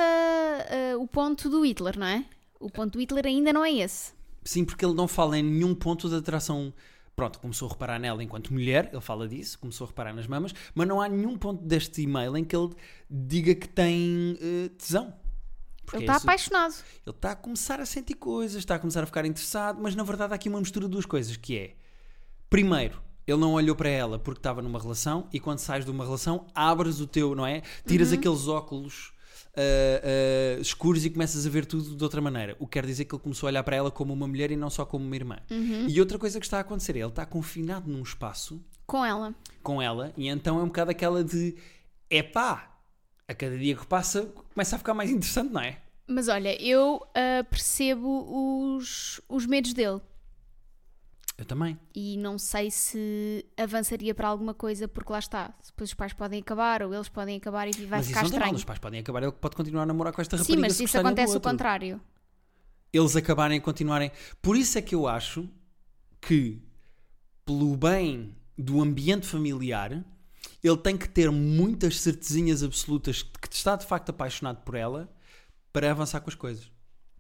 eh, 0.69 0.95
o 0.95 1.07
ponto 1.07 1.49
do 1.49 1.65
Hitler, 1.65 1.97
não 1.99 2.05
é? 2.07 2.25
O 2.65 2.69
ponto 2.71 2.93
do 2.93 2.99
Hitler 2.99 3.27
ainda 3.27 3.53
não 3.53 3.63
é 3.63 3.71
esse. 3.71 4.13
Sim, 4.43 4.65
porque 4.65 4.83
ele 4.83 4.95
não 4.95 5.07
fala 5.07 5.37
em 5.37 5.43
nenhum 5.43 5.75
ponto 5.75 6.09
de 6.09 6.15
atração. 6.15 6.73
Pronto, 7.15 7.39
começou 7.39 7.67
a 7.67 7.71
reparar 7.71 7.99
nela 7.99 8.23
enquanto 8.23 8.51
mulher, 8.51 8.89
ele 8.91 9.01
fala 9.01 9.27
disso, 9.27 9.57
começou 9.59 9.85
a 9.85 9.87
reparar 9.87 10.13
nas 10.13 10.27
mamas, 10.27 10.51
mas 10.73 10.87
não 10.87 10.99
há 10.99 11.07
nenhum 11.07 11.37
ponto 11.37 11.63
deste 11.63 12.01
e-mail 12.01 12.35
em 12.35 12.43
que 12.43 12.55
ele 12.55 12.73
diga 13.09 13.53
que 13.55 13.69
tem 13.69 14.37
eh, 14.41 14.69
tesão. 14.77 15.13
Porque 15.85 15.97
Ele 15.97 16.03
é 16.03 16.07
está 16.07 16.17
esse- 16.17 16.25
apaixonado. 16.25 16.73
Ele 17.05 17.15
está 17.15 17.31
a 17.31 17.35
começar 17.35 17.79
a 17.79 17.85
sentir 17.85 18.15
coisas, 18.15 18.57
está 18.57 18.75
a 18.75 18.79
começar 18.79 19.03
a 19.03 19.05
ficar 19.05 19.25
interessado, 19.25 19.79
mas 19.81 19.95
na 19.95 20.03
verdade 20.03 20.33
há 20.33 20.35
aqui 20.35 20.49
uma 20.49 20.59
mistura 20.59 20.87
de 20.87 20.91
duas 20.91 21.05
coisas, 21.05 21.37
que 21.37 21.55
é, 21.57 21.75
primeiro, 22.49 23.01
ele 23.27 23.37
não 23.39 23.53
olhou 23.53 23.75
para 23.75 23.89
ela 23.89 24.19
porque 24.19 24.39
estava 24.39 24.61
numa 24.61 24.79
relação 24.79 25.27
e 25.31 25.39
quando 25.39 25.59
sais 25.59 25.85
de 25.85 25.91
uma 25.91 26.03
relação, 26.03 26.47
abres 26.53 26.99
o 26.99 27.07
teu, 27.07 27.33
não 27.35 27.45
é? 27.45 27.61
Tiras 27.87 28.11
aqueles 28.11 28.47
óculos 28.47 29.13
ah, 29.57 30.57
ah, 30.57 30.59
escuros 30.59 31.05
e 31.05 31.09
começas 31.09 31.45
a 31.45 31.49
ver 31.49 31.65
tudo 31.65 31.95
de 31.95 32.03
outra 32.03 32.21
maneira. 32.21 32.55
O 32.59 32.65
que 32.67 32.73
quer 32.73 32.85
dizer 32.85 33.05
que 33.05 33.15
ele 33.15 33.21
começou 33.21 33.47
a 33.47 33.49
olhar 33.49 33.63
para 33.63 33.75
ela 33.75 33.91
como 33.91 34.13
uma 34.13 34.27
mulher 34.27 34.51
e 34.51 34.55
não 34.55 34.69
só 34.69 34.85
como 34.85 35.05
uma 35.05 35.15
irmã. 35.15 35.37
E 35.87 35.99
outra 35.99 36.17
coisa 36.19 36.39
que 36.39 36.45
está 36.45 36.57
a 36.57 36.61
acontecer 36.61 36.95
é, 36.95 36.99
ele 36.99 37.07
está 37.09 37.25
confinado 37.25 37.89
num 37.89 38.01
espaço 38.03 38.61
Com 38.85 39.03
ela. 39.05 39.33
com 39.63 39.81
ela 39.81 40.13
e 40.17 40.27
então 40.27 40.59
é 40.59 40.63
um 40.63 40.67
bocado 40.67 40.91
aquela 40.91 41.23
de, 41.23 41.55
epá, 42.09 42.71
a 43.27 43.33
cada 43.33 43.57
dia 43.57 43.75
que 43.75 43.85
passa 43.87 44.25
começa 44.53 44.75
a 44.75 44.79
ficar 44.79 44.93
mais 44.93 45.09
interessante, 45.09 45.51
não 45.51 45.61
é? 45.61 45.77
Mas 46.07 46.27
olha, 46.27 46.61
eu 46.61 47.01
ah, 47.15 47.43
percebo 47.49 48.75
os, 48.77 49.19
os 49.27 49.45
medos 49.45 49.73
dele. 49.73 49.99
Eu 51.37 51.43
também. 51.43 51.77
E 51.93 52.15
não 52.17 52.37
sei 52.39 52.71
se 52.71 53.45
avançaria 53.57 54.15
para 54.15 54.27
alguma 54.27 54.53
coisa, 54.53 54.87
porque 54.87 55.11
lá 55.11 55.19
está. 55.19 55.53
Depois 55.65 55.89
os 55.89 55.93
pais 55.93 56.13
podem 56.13 56.39
acabar, 56.39 56.81
ou 56.81 56.93
eles 56.93 57.09
podem 57.09 57.35
acabar 57.37 57.67
e 57.67 57.71
vai 57.85 57.99
mas 57.99 58.07
ficar 58.07 58.23
isso 58.23 58.23
não 58.23 58.29
tem 58.31 58.39
mal, 58.39 58.45
estranho. 58.47 58.55
os 58.55 58.63
pais 58.63 58.79
podem 58.79 58.99
acabar, 59.01 59.23
ele 59.23 59.31
pode 59.33 59.55
continuar 59.55 59.83
a 59.83 59.85
namorar 59.85 60.13
com 60.13 60.21
esta 60.21 60.37
Sim, 60.37 60.43
rapariga 60.43 60.61
mas 60.61 60.75
se 60.77 60.83
isso 60.85 60.97
acontece 60.97 61.35
o 61.35 61.41
contrário. 61.41 61.99
Eles 62.93 63.15
acabarem 63.17 63.57
e 63.57 63.61
continuarem. 63.61 64.11
Por 64.41 64.55
isso 64.55 64.77
é 64.77 64.81
que 64.81 64.95
eu 64.95 65.05
acho 65.07 65.49
que, 66.21 66.61
pelo 67.43 67.75
bem 67.75 68.33
do 68.57 68.81
ambiente 68.81 69.27
familiar, 69.27 70.05
ele 70.63 70.77
tem 70.77 70.95
que 70.97 71.09
ter 71.09 71.29
muitas 71.29 71.99
certezinhas 71.99 72.63
absolutas 72.63 73.17
de 73.17 73.25
que 73.41 73.53
está 73.53 73.75
de 73.75 73.85
facto 73.85 74.09
apaixonado 74.09 74.63
por 74.63 74.75
ela 74.75 75.13
para 75.73 75.91
avançar 75.91 76.21
com 76.21 76.29
as 76.29 76.35
coisas. 76.35 76.71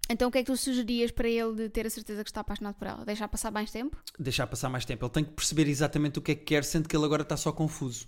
Então 0.07 0.29
o 0.29 0.31
que 0.31 0.37
é 0.37 0.43
que 0.43 0.51
tu 0.51 0.57
sugeririas 0.57 1.11
para 1.11 1.27
ele 1.27 1.55
de 1.55 1.69
ter 1.69 1.85
a 1.85 1.89
certeza 1.89 2.23
que 2.23 2.29
está 2.29 2.41
apaixonado 2.41 2.75
por 2.75 2.87
ela? 2.87 3.03
Deixar 3.05 3.27
passar 3.27 3.51
mais 3.51 3.71
tempo? 3.71 3.97
Deixar 4.19 4.45
passar 4.45 4.69
mais 4.69 4.85
tempo. 4.85 5.05
Ele 5.05 5.11
tem 5.11 5.23
que 5.23 5.31
perceber 5.31 5.67
exatamente 5.67 6.19
o 6.19 6.21
que 6.21 6.31
é 6.31 6.35
que 6.35 6.45
quer, 6.45 6.63
sendo 6.63 6.87
que 6.87 6.95
ele 6.95 7.05
agora 7.05 7.23
está 7.23 7.35
só 7.35 7.51
confuso. 7.51 8.07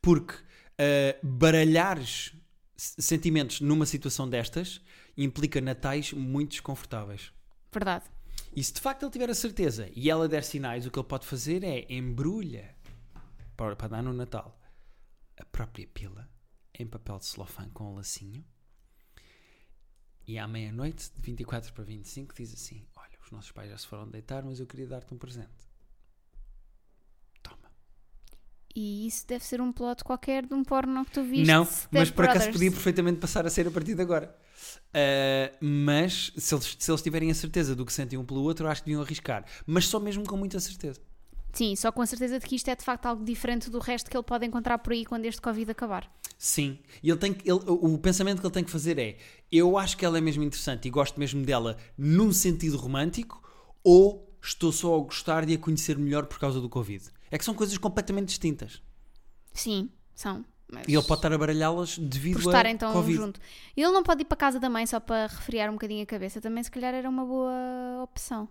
Porque 0.00 0.34
ah, 0.80 1.18
baralhares 1.22 2.32
sentimentos 2.74 3.60
numa 3.60 3.84
situação 3.84 4.26
destas 4.26 4.80
implica 5.14 5.60
natais 5.60 6.14
muito 6.14 6.52
desconfortáveis. 6.52 7.32
Verdade. 7.70 8.06
E 8.56 8.64
se 8.64 8.72
de 8.72 8.80
facto 8.80 9.02
ele 9.02 9.12
tiver 9.12 9.28
a 9.28 9.34
certeza 9.34 9.90
e 9.94 10.08
ela 10.08 10.26
der 10.26 10.42
sinais, 10.42 10.86
o 10.86 10.90
que 10.90 10.98
ele 10.98 11.06
pode 11.06 11.26
fazer 11.26 11.62
é 11.62 11.86
embrulha 11.92 12.74
para, 13.56 13.76
para 13.76 13.88
dar 13.88 14.02
no 14.02 14.14
Natal 14.14 14.58
a 15.36 15.44
própria 15.44 15.86
pila 15.86 16.28
em 16.78 16.86
papel 16.86 17.18
de 17.18 17.26
celofane 17.26 17.70
com 17.70 17.92
um 17.92 17.96
lacinho 17.96 18.42
e 20.30 20.38
à 20.38 20.46
meia-noite, 20.46 21.10
de 21.16 21.22
24 21.22 21.72
para 21.72 21.82
25, 21.82 22.34
diz 22.36 22.54
assim: 22.54 22.84
Olha, 22.96 23.18
os 23.24 23.32
nossos 23.32 23.50
pais 23.50 23.68
já 23.68 23.76
se 23.76 23.86
foram 23.86 24.08
deitar, 24.08 24.44
mas 24.44 24.60
eu 24.60 24.66
queria 24.66 24.86
dar-te 24.86 25.12
um 25.12 25.18
presente. 25.18 25.48
Toma. 27.42 27.72
E 28.74 29.08
isso 29.08 29.26
deve 29.26 29.44
ser 29.44 29.60
um 29.60 29.72
plot 29.72 30.04
qualquer 30.04 30.46
de 30.46 30.54
um 30.54 30.62
porno 30.62 31.04
que 31.04 31.10
tu 31.10 31.24
viste. 31.24 31.48
Não, 31.48 31.66
mas 31.90 32.12
por 32.12 32.26
acaso 32.26 32.52
podia 32.52 32.70
perfeitamente 32.70 33.18
passar 33.18 33.44
a 33.44 33.50
ser 33.50 33.66
a 33.66 33.72
partir 33.72 33.96
de 33.96 34.02
agora. 34.02 34.32
Ah, 34.94 35.52
mas 35.60 36.32
se 36.36 36.54
eles, 36.54 36.76
se 36.78 36.90
eles 36.90 37.02
tiverem 37.02 37.28
a 37.28 37.34
certeza 37.34 37.74
do 37.74 37.84
que 37.84 37.92
sentem 37.92 38.16
um 38.16 38.24
pelo 38.24 38.42
outro, 38.42 38.68
acho 38.68 38.82
que 38.82 38.86
deviam 38.86 39.02
arriscar. 39.02 39.44
Mas 39.66 39.86
só 39.86 39.98
mesmo 39.98 40.24
com 40.24 40.36
muita 40.36 40.60
certeza. 40.60 41.00
Sim, 41.52 41.74
só 41.76 41.90
com 41.90 42.00
a 42.02 42.06
certeza 42.06 42.38
de 42.38 42.46
que 42.46 42.54
isto 42.56 42.68
é 42.68 42.76
de 42.76 42.84
facto 42.84 43.06
algo 43.06 43.24
diferente 43.24 43.68
do 43.70 43.78
resto 43.78 44.10
que 44.10 44.16
ele 44.16 44.24
pode 44.24 44.46
encontrar 44.46 44.78
por 44.78 44.92
aí 44.92 45.04
quando 45.04 45.24
este 45.26 45.40
Covid 45.40 45.70
acabar. 45.70 46.10
Sim, 46.38 46.78
e 47.02 47.10
ele 47.10 47.18
tem 47.18 47.34
que, 47.34 47.48
ele- 47.50 47.60
o 47.66 47.94
o 47.94 47.98
pensamento 47.98 48.40
que 48.40 48.46
ele 48.46 48.54
tem 48.54 48.64
que 48.64 48.70
fazer 48.70 48.98
é: 48.98 49.18
eu 49.50 49.76
acho 49.76 49.96
que 49.96 50.04
ela 50.04 50.16
é 50.16 50.20
mesmo 50.20 50.42
interessante 50.42 50.86
e 50.88 50.90
gosto 50.90 51.18
mesmo 51.18 51.44
dela 51.44 51.76
num 51.98 52.32
sentido 52.32 52.76
romântico, 52.78 53.42
ou 53.84 54.32
estou 54.42 54.72
só 54.72 54.94
a 54.96 54.98
gostar 55.00 55.44
de 55.44 55.54
a 55.54 55.58
conhecer 55.58 55.98
melhor 55.98 56.26
por 56.26 56.38
causa 56.38 56.60
do 56.60 56.68
Covid. 56.68 57.04
É 57.30 57.36
que 57.36 57.44
são 57.44 57.54
coisas 57.54 57.76
completamente 57.76 58.28
distintas. 58.28 58.80
Sim, 59.52 59.90
são. 60.14 60.44
Mas 60.72 60.86
E 60.86 60.94
ele 60.94 61.02
pode 61.02 61.18
estar 61.18 61.32
a 61.32 61.36
baralhá-las 61.38 61.98
devido 61.98 62.40
por 62.40 62.48
estar 62.48 62.64
a 62.64 62.70
então 62.70 62.92
Covid. 62.92 63.16
junto. 63.18 63.40
Ele 63.76 63.90
não 63.90 64.02
pode 64.04 64.22
ir 64.22 64.24
para 64.24 64.36
a 64.36 64.38
casa 64.38 64.60
da 64.60 64.70
mãe 64.70 64.86
só 64.86 65.00
para 65.00 65.26
refriar 65.26 65.68
um 65.68 65.72
bocadinho 65.72 66.02
a 66.04 66.06
cabeça. 66.06 66.40
Também 66.40 66.62
se 66.62 66.70
calhar 66.70 66.94
era 66.94 67.08
uma 67.08 67.24
boa 67.26 68.02
opção. 68.04 68.48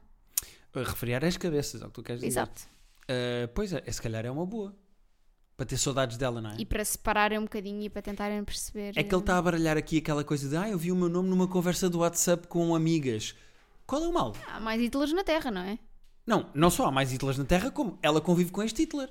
A 0.76 0.80
refriar 0.80 1.24
as 1.26 1.38
cabeças, 1.38 1.82
é 1.82 1.86
o 1.86 1.88
que 1.88 1.94
tu 1.94 2.04
queres 2.04 2.20
dizer. 2.22 2.28
Exato. 2.42 2.62
Ah, 3.10 3.50
pois 3.54 3.74
é, 3.74 3.92
se 3.92 4.02
calhar 4.02 4.26
é 4.26 4.32
uma 4.32 4.46
boa. 4.46 4.76
Para 5.58 5.66
ter 5.66 5.78
saudades 5.78 6.16
dela, 6.16 6.40
não 6.40 6.52
é? 6.52 6.56
E 6.58 6.66
para 6.66 6.86
separarem 6.86 7.38
um 7.38 7.42
bocadinho 7.42 7.82
e 7.82 7.90
para 7.90 8.02
tentarem 8.02 8.42
perceber. 8.46 8.94
É 8.96 9.04
que 9.04 9.14
ele 9.14 9.22
está 9.22 9.38
a 9.38 9.42
baralhar 9.42 9.76
aqui 9.76 9.98
aquela 9.98 10.24
coisa 10.24 10.48
de 10.48 10.56
ah, 10.56 10.70
eu 10.70 10.78
vi 10.78 10.90
o 10.90 10.96
meu 10.96 11.10
nome 11.10 11.28
numa 11.28 11.50
conversa 11.50 11.90
do 11.90 12.00
WhatsApp 12.00 12.48
com 12.48 12.74
amigas. 12.74 13.36
Qual 13.86 14.02
é 14.02 14.08
o 14.08 14.14
mal? 14.14 14.34
Há 14.48 14.60
mais 14.62 14.82
Hitlers 14.82 15.12
na 15.12 15.22
Terra, 15.22 15.52
não 15.52 15.62
é? 15.62 15.78
Não, 16.26 16.50
não 16.54 16.70
só 16.70 16.86
há 16.86 16.92
mais 16.92 17.12
Hitlers 17.12 17.38
na 17.38 17.44
Terra, 17.44 17.72
como 17.72 18.00
ela 18.02 18.22
convive 18.22 18.52
com 18.52 18.64
este 18.64 18.84
Hitler. 18.84 19.10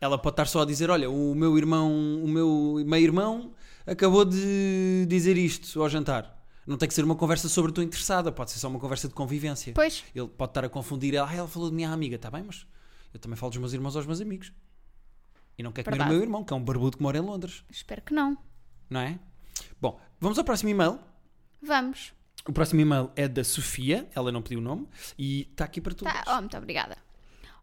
Ela 0.00 0.18
pode 0.18 0.32
estar 0.32 0.46
só 0.46 0.62
a 0.62 0.64
dizer: 0.64 0.90
Olha, 0.90 1.08
o 1.08 1.32
meu 1.32 1.56
irmão, 1.56 1.92
o 2.24 2.26
meu 2.26 2.82
meio-irmão 2.84 3.52
acabou 3.86 4.24
de 4.24 5.06
dizer 5.08 5.36
isto 5.36 5.80
ao 5.80 5.88
jantar. 5.88 6.42
Não 6.66 6.76
tem 6.76 6.88
que 6.88 6.94
ser 6.94 7.04
uma 7.04 7.14
conversa 7.14 7.48
sobre 7.48 7.70
a 7.70 7.74
tua 7.74 7.84
interessada, 7.84 8.32
pode 8.32 8.50
ser 8.50 8.58
só 8.58 8.66
uma 8.66 8.80
conversa 8.80 9.06
de 9.06 9.14
convivência. 9.14 9.74
Pois, 9.74 10.02
Ele 10.12 10.26
pode 10.26 10.50
estar 10.50 10.64
a 10.64 10.68
confundir 10.68 11.16
ah, 11.18 11.30
ela 11.32 11.46
falou 11.46 11.68
de 11.68 11.76
minha 11.76 11.90
amiga, 11.90 12.16
está 12.16 12.30
bem, 12.30 12.42
mas 12.42 12.66
eu 13.14 13.20
também 13.20 13.36
falo 13.36 13.50
dos 13.50 13.58
meus 13.58 13.72
irmãos 13.72 13.96
aos 13.96 14.06
meus 14.06 14.20
amigos. 14.20 14.52
E 15.56 15.62
não 15.62 15.70
quer 15.70 15.84
comer 15.84 16.02
o 16.02 16.06
meu 16.08 16.20
irmão, 16.20 16.44
que 16.44 16.52
é 16.52 16.56
um 16.56 16.62
barbudo 16.62 16.96
que 16.96 17.02
mora 17.02 17.16
em 17.16 17.20
Londres, 17.20 17.64
espero 17.70 18.02
que 18.02 18.12
não. 18.12 18.36
não 18.90 19.00
é? 19.00 19.18
Bom, 19.80 20.00
vamos 20.20 20.36
ao 20.36 20.44
próximo 20.44 20.70
e-mail. 20.70 20.98
Vamos. 21.62 22.12
O 22.46 22.52
próximo 22.52 22.80
e-mail 22.80 23.10
é 23.14 23.28
da 23.28 23.44
Sofia, 23.44 24.08
ela 24.14 24.32
não 24.32 24.42
pediu 24.42 24.58
o 24.58 24.62
nome, 24.62 24.88
e 25.16 25.42
está 25.42 25.64
aqui 25.64 25.80
para 25.80 25.94
tu. 25.94 26.04
Tá, 26.04 26.24
oh, 26.26 26.40
muito 26.40 26.56
obrigada. 26.56 26.96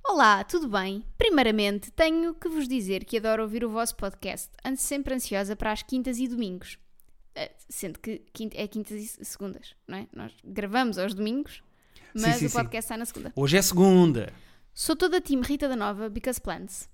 Olá, 0.04 0.44
tudo 0.44 0.70
bem? 0.70 1.06
Primeiramente, 1.18 1.92
tenho 1.92 2.34
que 2.34 2.48
vos 2.48 2.68
dizer 2.68 3.04
que 3.04 3.18
adoro 3.18 3.44
ouvir 3.44 3.64
o 3.64 3.70
vosso 3.70 3.96
podcast. 3.96 4.50
Ando 4.66 4.80
sempre 4.80 5.14
ansiosa 5.14 5.56
para 5.56 5.72
as 5.72 5.84
quintas 5.84 6.18
e 6.18 6.28
domingos. 6.28 6.80
Eh, 7.36 7.52
Sendo 7.70 8.00
que 8.00 8.24
é 8.56 8.68
quintas 8.68 9.20
e 9.20 9.26
segundas, 9.26 9.76
não 9.88 9.98
é? 10.00 10.08
Nós 10.16 10.34
gravamos 10.44 10.98
aos 10.98 11.14
domingos, 11.14 11.62
mas 12.16 12.38
sim, 12.38 12.46
o 12.46 12.50
sim. 12.50 12.56
podcast 12.56 12.88
sai 12.88 12.98
na 12.98 13.06
segunda. 13.06 13.32
Hoje 13.36 13.58
é 13.58 13.62
segunda. 13.62 14.34
Sou 14.74 14.96
toda 14.96 15.20
time 15.20 15.44
Rita 15.44 15.68
da 15.68 15.76
Nova 15.76 16.10
because 16.10 16.40
plans. 16.40 16.90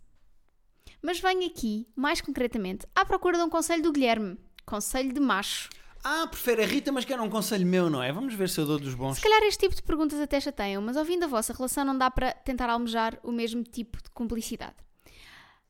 Mas 1.02 1.20
venho 1.20 1.46
aqui, 1.46 1.88
mais 1.96 2.20
concretamente, 2.20 2.88
à 2.96 3.06
procura 3.06 3.38
de 3.38 3.44
um 3.44 3.50
conselho 3.50 3.84
do 3.84 3.92
Guilherme. 3.92 4.38
Conselho 4.66 5.14
de 5.14 5.20
macho. 5.20 5.70
Ah, 6.04 6.26
prefere 6.28 6.64
a 6.64 6.66
Rita, 6.66 6.92
mas 6.92 7.06
quer 7.06 7.20
um 7.20 7.30
conselho 7.30 7.66
meu, 7.66 7.90
não 7.90 8.02
é? 8.02 8.12
Vamos 8.12 8.34
ver 8.34 8.50
se 8.50 8.60
eu 8.60 8.66
dou 8.66 8.80
dos 8.80 8.96
bons. 8.96 9.18
Se 9.18 9.22
calhar 9.22 9.44
este 9.44 9.60
tipo 9.60 9.76
de 9.76 9.84
perguntas 9.84 10.20
até 10.20 10.40
chateiam, 10.40 10.82
mas 10.82 10.98
ouvindo 10.98 11.24
a 11.24 11.28
vossa 11.28 11.54
relação 11.54 11.86
não 11.86 11.98
dá 11.98 12.10
para 12.10 12.32
tentar 12.34 12.70
almejar 12.70 13.20
o 13.24 13.32
mesmo 13.32 13.64
tipo 13.64 14.02
de 14.02 14.10
cumplicidade. 14.10 14.76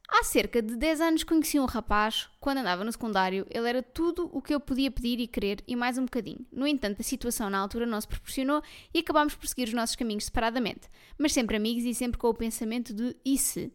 Há 0.10 0.24
cerca 0.24 0.62
de 0.62 0.78
10 0.78 1.02
anos 1.02 1.24
conheci 1.26 1.60
um 1.60 1.66
rapaz, 1.66 2.30
quando 2.40 2.60
andava 2.60 2.84
no 2.86 2.92
secundário, 2.92 3.46
ele 3.50 3.68
era 3.68 3.84
tudo 3.84 4.30
o 4.32 4.42
que 4.42 4.56
eu 4.56 4.60
podia 4.60 4.90
pedir 4.90 5.20
e 5.20 5.28
querer 5.28 5.62
e 5.68 5.76
mais 5.76 5.98
um 5.98 6.06
bocadinho. 6.06 6.46
No 6.50 6.66
entanto, 6.66 7.02
a 7.02 7.04
situação 7.04 7.50
na 7.50 7.60
altura 7.60 7.86
não 7.86 8.00
se 8.00 8.08
proporcionou 8.08 8.64
e 8.94 9.00
acabámos 9.00 9.36
por 9.36 9.46
seguir 9.48 9.66
os 9.66 9.74
nossos 9.74 9.98
caminhos 9.98 10.26
separadamente, 10.26 10.90
mas 11.18 11.34
sempre 11.34 11.58
amigos 11.58 11.84
e 11.84 11.94
sempre 11.94 12.18
com 12.18 12.30
o 12.30 12.34
pensamento 12.34 12.94
de 12.94 13.18
e 13.26 13.38
se? 13.38 13.72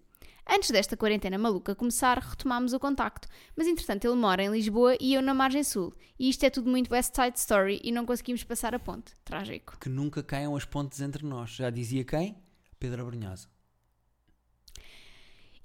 Antes 0.49 0.71
desta 0.71 0.97
quarentena 0.97 1.37
maluca 1.37 1.75
começar, 1.75 2.19
retomámos 2.19 2.73
o 2.73 2.81
contacto, 2.81 3.29
mas 3.55 3.69
entretanto 3.69 4.07
ele 4.07 4.17
mora 4.17 4.43
em 4.43 4.51
Lisboa 4.51 4.97
e 4.99 5.15
eu 5.15 5.23
na 5.23 5.35
margem 5.35 5.63
sul, 5.63 5.95
e 6.19 6.31
isto 6.31 6.45
é 6.45 6.51
tudo 6.51 6.71
muito 6.71 6.93
West 6.93 7.15
Side 7.15 7.39
Story 7.39 7.81
e 7.85 7.93
não 7.93 8.07
conseguimos 8.07 8.43
passar 8.43 8.75
a 8.75 8.79
ponte. 8.79 9.13
Trágico. 9.23 9.77
Que 9.79 9.91
nunca 9.91 10.23
caiam 10.23 10.57
as 10.57 10.65
pontes 10.65 11.01
entre 11.01 11.25
nós. 11.27 11.51
Já 11.51 11.69
dizia 11.69 12.05
quem? 12.05 12.37
Pedro 12.81 13.03
Abrunhosa. 13.03 13.52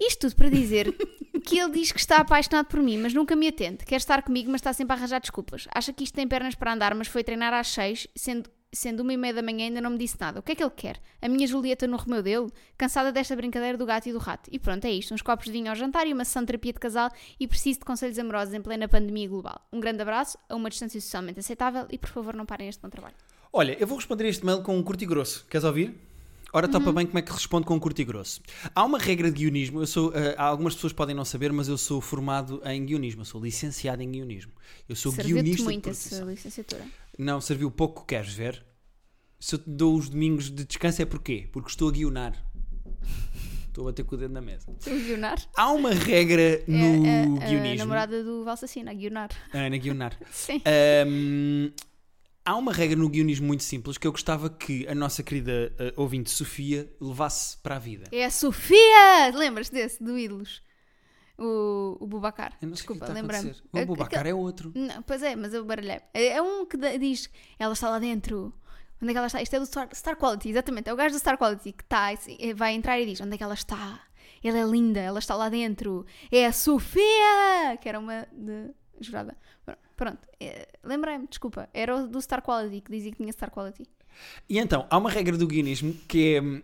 Isto 0.00 0.28
tudo 0.28 0.36
para 0.36 0.48
dizer 0.48 0.94
que 1.44 1.58
ele 1.58 1.72
diz 1.72 1.90
que 1.90 1.98
está 1.98 2.18
apaixonado 2.18 2.66
por 2.66 2.80
mim, 2.80 2.98
mas 2.98 3.12
nunca 3.12 3.34
me 3.34 3.48
atende. 3.48 3.84
Quer 3.84 3.96
estar 3.96 4.22
comigo, 4.22 4.50
mas 4.50 4.60
está 4.60 4.72
sempre 4.72 4.94
a 4.94 4.96
arranjar 4.96 5.20
desculpas. 5.20 5.66
Acha 5.74 5.92
que 5.92 6.04
isto 6.04 6.14
tem 6.14 6.28
pernas 6.28 6.54
para 6.54 6.72
andar, 6.72 6.94
mas 6.94 7.08
foi 7.08 7.24
treinar 7.24 7.52
às 7.52 7.68
seis, 7.68 8.06
sendo, 8.14 8.48
sendo 8.72 9.00
uma 9.00 9.12
e 9.12 9.16
meia 9.16 9.34
da 9.34 9.42
manhã 9.42 9.66
ainda 9.66 9.80
não 9.80 9.90
me 9.90 9.98
disse 9.98 10.16
nada. 10.20 10.38
O 10.38 10.42
que 10.42 10.52
é 10.52 10.54
que 10.54 10.62
ele 10.62 10.70
quer? 10.70 11.00
A 11.20 11.28
minha 11.28 11.46
Julieta 11.46 11.86
no 11.86 11.96
Romeu 11.96 12.22
dele? 12.22 12.46
Cansada 12.76 13.10
desta 13.10 13.34
brincadeira 13.34 13.76
do 13.76 13.84
gato 13.84 14.08
e 14.08 14.12
do 14.12 14.18
rato. 14.18 14.48
E 14.52 14.58
pronto, 14.58 14.84
é 14.84 14.90
isto. 14.90 15.12
Uns 15.12 15.22
copos 15.22 15.46
de 15.46 15.52
vinho 15.52 15.68
ao 15.68 15.74
jantar 15.74 16.06
e 16.06 16.12
uma 16.12 16.24
sessão 16.24 16.42
de 16.42 16.46
terapia 16.46 16.72
de 16.72 16.78
casal 16.78 17.10
e 17.40 17.48
preciso 17.48 17.80
de 17.80 17.84
conselhos 17.84 18.18
amorosos 18.18 18.54
em 18.54 18.62
plena 18.62 18.86
pandemia 18.86 19.28
global. 19.28 19.66
Um 19.72 19.80
grande 19.80 20.02
abraço, 20.02 20.38
a 20.48 20.54
uma 20.54 20.70
distância 20.70 21.00
socialmente 21.00 21.40
aceitável 21.40 21.86
e 21.90 21.98
por 21.98 22.10
favor 22.10 22.36
não 22.36 22.46
parem 22.46 22.68
este 22.68 22.80
bom 22.80 22.88
trabalho. 22.88 23.16
Olha, 23.52 23.76
eu 23.80 23.86
vou 23.86 23.96
responder 23.96 24.28
este 24.28 24.44
mail 24.44 24.62
com 24.62 24.76
um 24.76 24.82
curto 24.82 25.02
e 25.02 25.06
grosso. 25.06 25.44
Queres 25.46 25.64
ouvir? 25.64 26.07
Ora, 26.52 26.66
Uhum. 26.66 26.72
topa 26.72 26.92
bem 26.92 27.06
como 27.06 27.18
é 27.18 27.22
que 27.22 27.30
responde 27.32 27.66
com 27.66 27.74
um 27.74 27.78
curto 27.78 28.00
e 28.00 28.04
grosso. 28.04 28.40
Há 28.74 28.84
uma 28.84 28.98
regra 28.98 29.30
de 29.30 29.38
guionismo. 29.38 29.80
Eu 29.82 29.86
sou, 29.86 30.12
há 30.36 30.44
algumas 30.44 30.74
pessoas 30.74 30.92
podem 30.92 31.14
não 31.14 31.24
saber, 31.24 31.52
mas 31.52 31.68
eu 31.68 31.76
sou 31.76 32.00
formado 32.00 32.60
em 32.64 32.84
guionismo. 32.86 33.20
Eu 33.20 33.26
sou 33.26 33.42
licenciado 33.42 34.02
em 34.02 34.10
guionismo. 34.10 34.52
Eu 34.88 34.96
sou 34.96 35.12
guionista 35.12 35.64
muito 35.64 35.90
essa 35.90 36.24
licenciatura. 36.24 36.84
Não, 37.18 37.40
serviu 37.40 37.70
pouco, 37.70 38.04
queres 38.06 38.32
ver? 38.32 38.64
Se 39.40 39.54
eu 39.54 39.58
te 39.58 39.68
dou 39.70 39.94
os 39.96 40.08
domingos 40.08 40.50
de 40.50 40.64
descanso 40.64 41.02
é 41.02 41.04
porquê? 41.04 41.48
Porque 41.52 41.68
estou 41.68 41.88
a 41.88 41.92
guionar. 41.92 42.32
Estou 43.68 43.86
a 43.86 43.90
bater 43.92 44.04
com 44.04 44.16
o 44.16 44.18
dedo 44.18 44.32
na 44.34 44.40
mesa. 44.40 44.66
Tu 44.82 44.90
guionar? 44.90 45.38
Há 45.56 45.70
uma 45.70 45.92
regra 45.92 46.64
no 46.66 47.06
é, 47.06 47.20
a, 47.20 47.44
a 47.44 47.48
guionismo. 47.48 47.76
namorada 47.78 48.24
do 48.24 48.42
Valsacina, 48.44 48.90
a 48.90 48.94
guionar. 48.94 49.28
Ana 49.54 49.76
Guionar. 49.76 50.18
Sim. 50.32 50.60
Ahm, 50.66 51.70
há 52.48 52.56
uma 52.56 52.72
regra 52.72 52.96
no 52.96 53.10
guionismo 53.10 53.46
muito 53.46 53.62
simples 53.62 53.98
que 53.98 54.06
eu 54.06 54.12
gostava 54.12 54.48
que 54.48 54.88
a 54.88 54.94
nossa 54.94 55.22
querida 55.22 55.70
eh, 55.78 55.92
ouvinte 55.96 56.30
Sofia 56.30 56.90
levasse 56.98 57.58
para 57.58 57.76
a 57.76 57.78
vida. 57.78 58.06
É 58.10 58.24
a 58.24 58.30
Sofia! 58.30 59.30
Lembras 59.34 59.68
desse, 59.68 60.02
do 60.02 60.18
Ídolos? 60.18 60.62
O, 61.36 61.98
o 62.00 62.06
Bubacar. 62.06 62.58
Que 62.58 62.66
Desculpa, 62.66 63.04
a 63.04 63.12
lembrei-me. 63.12 63.54
O 63.70 63.84
Bubacar 63.84 64.26
é 64.26 64.32
outro. 64.32 64.72
Não, 64.74 65.02
pois 65.02 65.22
é, 65.22 65.36
mas 65.36 65.52
eu 65.52 65.62
baralhei. 65.64 66.00
É 66.14 66.28
é 66.28 66.42
um 66.42 66.64
que 66.64 66.78
diz, 66.98 67.28
ela 67.58 67.74
está 67.74 67.90
lá 67.90 67.98
dentro. 67.98 68.52
Onde 69.00 69.10
é 69.10 69.12
que 69.12 69.18
ela 69.18 69.26
está? 69.26 69.42
Isto 69.42 69.56
é 69.56 69.60
do 69.60 69.66
Star, 69.66 69.88
Star 69.94 70.16
Quality, 70.16 70.48
exatamente. 70.48 70.88
É 70.88 70.92
o 70.92 70.96
gajo 70.96 71.14
do 71.14 71.18
Star 71.18 71.36
Quality 71.36 71.72
que 71.72 71.84
está, 71.84 72.12
e 72.26 72.54
vai 72.54 72.72
entrar 72.72 72.98
e 72.98 73.04
diz: 73.04 73.20
Onde 73.20 73.34
é 73.34 73.38
que 73.38 73.44
ela 73.44 73.54
está? 73.54 74.00
Ela 74.42 74.58
é 74.58 74.64
linda, 74.64 75.00
ela 75.00 75.18
está 75.18 75.36
lá 75.36 75.48
dentro. 75.50 76.06
É 76.32 76.46
a 76.46 76.52
Sofia! 76.52 77.76
Que 77.80 77.88
era 77.88 77.98
uma 78.00 78.26
de 78.32 78.70
jurada. 79.00 79.36
Pronto, 79.64 79.78
é, 80.40 80.68
lembrei-me, 80.84 81.26
desculpa. 81.26 81.68
Era 81.74 81.96
o 81.96 82.06
do 82.08 82.20
Star 82.20 82.42
Quality 82.42 82.80
que 82.80 82.90
dizia 82.92 83.10
que 83.10 83.16
tinha 83.18 83.32
Star 83.32 83.50
Quality. 83.50 83.86
E 84.48 84.58
então, 84.58 84.86
há 84.90 84.96
uma 84.98 85.10
regra 85.10 85.36
do 85.36 85.46
guionismo 85.46 85.94
que 86.08 86.34
é. 86.36 86.40
hum, 86.42 86.62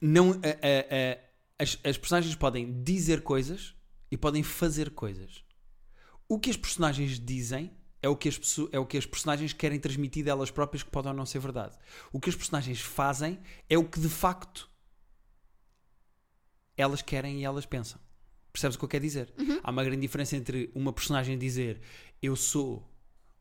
Não, 0.00 0.30
a- 0.32 0.34
a- 0.34 1.14
a- 1.14 1.18
as, 1.58 1.78
as 1.84 1.96
personagens 1.96 2.34
podem 2.34 2.82
dizer 2.82 3.22
coisas 3.22 3.74
e 4.10 4.16
podem 4.16 4.42
fazer 4.42 4.90
coisas. 4.90 5.42
O 6.28 6.38
que 6.38 6.50
as 6.50 6.56
personagens 6.56 7.18
dizem 7.18 7.70
é 8.02 8.08
o 8.08 8.14
que 8.16 8.28
as, 8.28 8.38
é 8.72 8.78
o 8.78 8.84
que 8.86 8.98
as 8.98 9.06
personagens 9.06 9.52
querem 9.54 9.80
transmitir 9.80 10.22
delas 10.24 10.50
próprias 10.50 10.82
que 10.82 10.90
pode 10.90 11.08
ou 11.08 11.14
não 11.14 11.24
ser 11.24 11.38
verdade. 11.38 11.76
O 12.12 12.20
que 12.20 12.28
as 12.28 12.36
personagens 12.36 12.80
fazem 12.80 13.40
é 13.70 13.78
o 13.78 13.84
que 13.88 13.98
de 13.98 14.08
facto 14.08 14.68
elas 16.76 17.00
querem 17.00 17.40
e 17.40 17.44
elas 17.44 17.64
pensam. 17.64 17.98
Percebes 18.56 18.76
o 18.76 18.78
que 18.78 18.84
eu 18.86 18.88
quero 18.88 19.04
dizer? 19.04 19.34
Há 19.62 19.70
uma 19.70 19.84
grande 19.84 20.00
diferença 20.00 20.34
entre 20.34 20.70
uma 20.74 20.90
personagem 20.90 21.36
dizer 21.36 21.78
eu 22.22 22.34
sou 22.34 22.90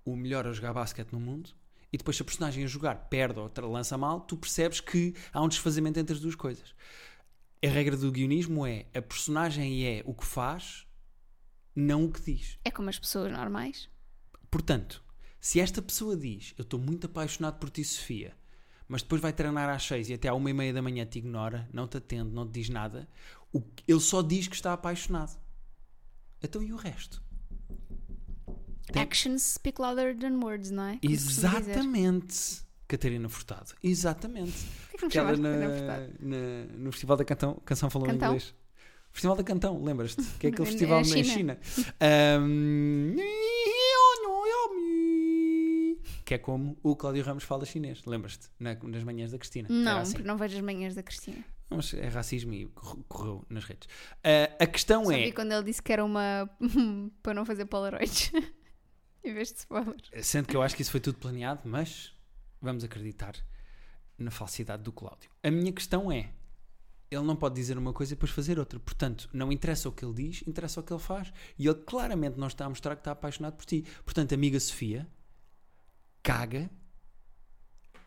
o 0.04 0.14
melhor 0.14 0.46
a 0.46 0.52
jogar 0.52 0.74
basquete 0.74 1.14
no 1.14 1.22
mundo 1.22 1.52
e 1.90 1.98
depois 1.98 2.18
se 2.18 2.22
a 2.22 2.26
personagem 2.26 2.66
a 2.66 2.68
jogar 2.68 3.08
perde 3.08 3.40
ou 3.40 3.50
lança 3.72 3.98
mal, 3.98 4.20
tu 4.20 4.36
percebes 4.36 4.82
que 4.82 5.16
há 5.32 5.42
um 5.42 5.48
desfazamento 5.48 5.98
entre 5.98 6.14
as 6.14 6.20
duas 6.20 6.36
coisas. 6.36 6.76
A 7.64 7.70
regra 7.70 7.96
do 7.96 8.12
guionismo 8.12 8.68
é 8.68 8.88
a 8.94 9.02
personagem 9.02 9.88
é 9.88 10.04
o 10.06 10.14
que 10.14 10.26
faz, 10.26 10.86
não 11.74 12.04
o 12.04 12.12
que 12.12 12.20
diz. 12.20 12.60
É 12.66 12.70
como 12.70 12.90
as 12.90 13.00
pessoas 13.00 13.32
normais. 13.32 13.90
Portanto, 14.52 15.02
se 15.40 15.62
esta 15.62 15.82
pessoa 15.82 16.18
diz 16.18 16.54
eu 16.58 16.64
estou 16.64 16.78
muito 16.78 17.06
apaixonado 17.06 17.58
por 17.58 17.70
ti, 17.70 17.86
Sofia, 17.86 18.36
mas 18.86 19.02
depois 19.02 19.22
vai 19.22 19.32
treinar 19.32 19.70
às 19.70 19.84
seis 19.84 20.10
e 20.10 20.14
até 20.14 20.28
à 20.28 20.34
uma 20.34 20.50
e 20.50 20.54
meia 20.54 20.74
da 20.74 20.82
manhã 20.82 21.06
te 21.06 21.20
ignora, 21.20 21.70
não 21.72 21.88
te 21.88 21.96
atende, 21.96 22.32
não 22.32 22.46
te 22.46 22.52
diz 22.52 22.70
nada, 22.70 23.08
o 23.58 23.64
ele 23.88 24.00
só 24.00 24.22
diz 24.22 24.48
que 24.48 24.56
está 24.56 24.74
apaixonado. 24.74 25.38
Então 26.44 26.62
e 26.62 26.72
o 26.74 26.76
resto? 26.76 27.24
Tem- 28.92 29.02
Actions 29.02 29.42
speak 29.44 29.80
louder 29.82 30.18
than 30.18 30.38
words, 30.44 30.70
não 30.72 30.84
é? 30.84 30.98
Como. 30.98 31.14
Exatamente. 31.14 32.64
Catarina 32.88 33.28
Furtado. 33.30 33.74
Exatamente. 33.84 34.54
Que 34.96 35.06
é 35.08 35.10
que 35.10 35.18
me 35.18 35.18
Ela 35.18 35.38
na- 35.38 36.08
na- 36.22 36.78
no 36.78 36.92
Festival 36.92 37.18
da 37.18 37.26
Cantão, 37.26 37.56
Canção 37.66 37.90
falou 37.90 38.08
Cantão? 38.08 38.30
inglês. 38.30 38.54
Festival 39.12 39.36
da 39.36 39.44
Cantão, 39.44 39.84
lembras-te? 39.84 40.22
Que 40.40 40.48
é 40.48 40.50
aquele 40.52 40.68
É 40.68 40.72
festival 40.72 41.02
na 41.02 41.16
na 41.16 41.24
China. 41.24 41.60
Ahm, 42.00 43.16
que 46.24 46.34
é 46.34 46.38
como 46.38 46.78
o 46.82 46.96
Cláudio 46.96 47.24
Ramos 47.24 47.44
fala 47.44 47.66
chinês. 47.66 48.04
Lembras-te? 48.06 48.48
Na- 48.60 48.74
nas 48.76 49.04
manhãs 49.04 49.32
da 49.32 49.38
Cristina. 49.38 49.68
Não, 49.70 50.00
assim. 50.00 50.14
porque 50.14 50.28
não 50.28 50.38
vejo 50.38 50.56
as 50.58 50.64
manhãs 50.64 50.96
da 50.96 51.04
Cristina. 51.04 51.44
Mas 51.70 51.94
é 51.94 52.08
racismo 52.08 52.54
e 52.54 52.68
cor- 52.68 53.04
correu 53.08 53.46
nas 53.50 53.64
redes. 53.66 53.88
Ah, 54.24 54.64
a 54.64 54.68
questão 54.68 55.06
Só 55.06 55.12
é. 55.12 55.26
vi 55.26 55.32
quando 55.32 55.52
ele 55.52 55.64
disse 55.64 55.82
que 55.82 55.92
era 55.92 56.06
uma. 56.06 56.50
para 57.24 57.34
não 57.34 57.46
fazer 57.46 57.66
Polaroids. 57.66 58.32
em 59.24 59.34
vez 59.34 59.52
de 59.52 59.58
spoiler. 59.60 59.96
Sendo 60.22 60.48
que 60.48 60.56
eu 60.56 60.62
acho 60.62 60.76
que 60.76 60.82
isso 60.84 60.92
foi 60.92 61.00
tudo 61.00 61.18
planeado, 61.18 61.62
mas 61.66 62.14
vamos 62.62 62.84
acreditar 62.84 63.36
na 64.18 64.30
falsidade 64.32 64.84
do 64.84 64.92
Cláudio. 64.92 65.30
A 65.44 65.50
minha 65.50 65.74
questão 65.74 66.12
é: 66.12 66.32
ele 67.10 67.24
não 67.24 67.36
pode 67.36 67.56
dizer 67.56 67.78
uma 67.78 67.92
coisa 67.92 68.14
e 68.14 68.16
depois 68.16 68.32
fazer 68.32 68.60
outra. 68.60 68.80
Portanto, 68.80 69.28
não 69.34 69.52
interessa 69.52 69.90
o 69.90 69.92
que 69.92 70.06
ele 70.06 70.14
diz, 70.14 70.44
interessa 70.48 70.80
o 70.80 70.84
que 70.84 70.94
ele 70.94 71.02
faz. 71.02 71.34
E 71.58 71.66
ele 71.68 71.80
claramente 71.82 72.38
não 72.38 72.48
está 72.48 72.66
a 72.66 72.70
mostrar 72.70 72.96
que 72.96 73.02
está 73.02 73.12
apaixonado 73.12 73.56
por 73.56 73.66
ti. 73.66 73.84
Portanto, 74.06 74.34
amiga 74.34 74.60
Sofia, 74.60 75.08
caga 76.22 76.70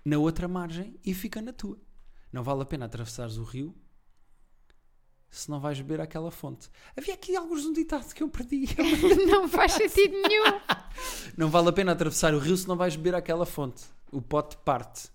na 0.04 0.16
outra 0.18 0.46
margem 0.48 0.98
e 1.04 1.12
fica 1.12 1.42
na 1.42 1.52
tua. 1.52 1.78
Não 2.32 2.42
vale 2.42 2.62
a 2.62 2.66
pena 2.66 2.86
atravessares 2.86 3.36
o 3.36 3.42
rio 3.42 3.74
se 5.30 5.50
não 5.50 5.60
vais 5.60 5.78
beber 5.80 6.00
aquela 6.00 6.30
fonte. 6.30 6.70
Havia 6.96 7.14
aqui 7.14 7.36
alguns 7.36 7.64
um 7.64 7.72
ditado 7.72 8.12
que 8.14 8.22
eu 8.24 8.28
perdi. 8.28 8.66
não 9.26 9.48
faz 9.48 9.72
sentido 9.72 10.14
nenhum. 10.26 10.60
Não 11.36 11.50
vale 11.50 11.68
a 11.68 11.72
pena 11.72 11.92
atravessar 11.92 12.34
o 12.34 12.38
rio 12.38 12.56
se 12.56 12.66
não 12.66 12.76
vais 12.76 12.96
beber 12.96 13.14
aquela 13.14 13.44
fonte. 13.44 13.84
O 14.10 14.22
pote 14.22 14.56
parte 14.58 15.10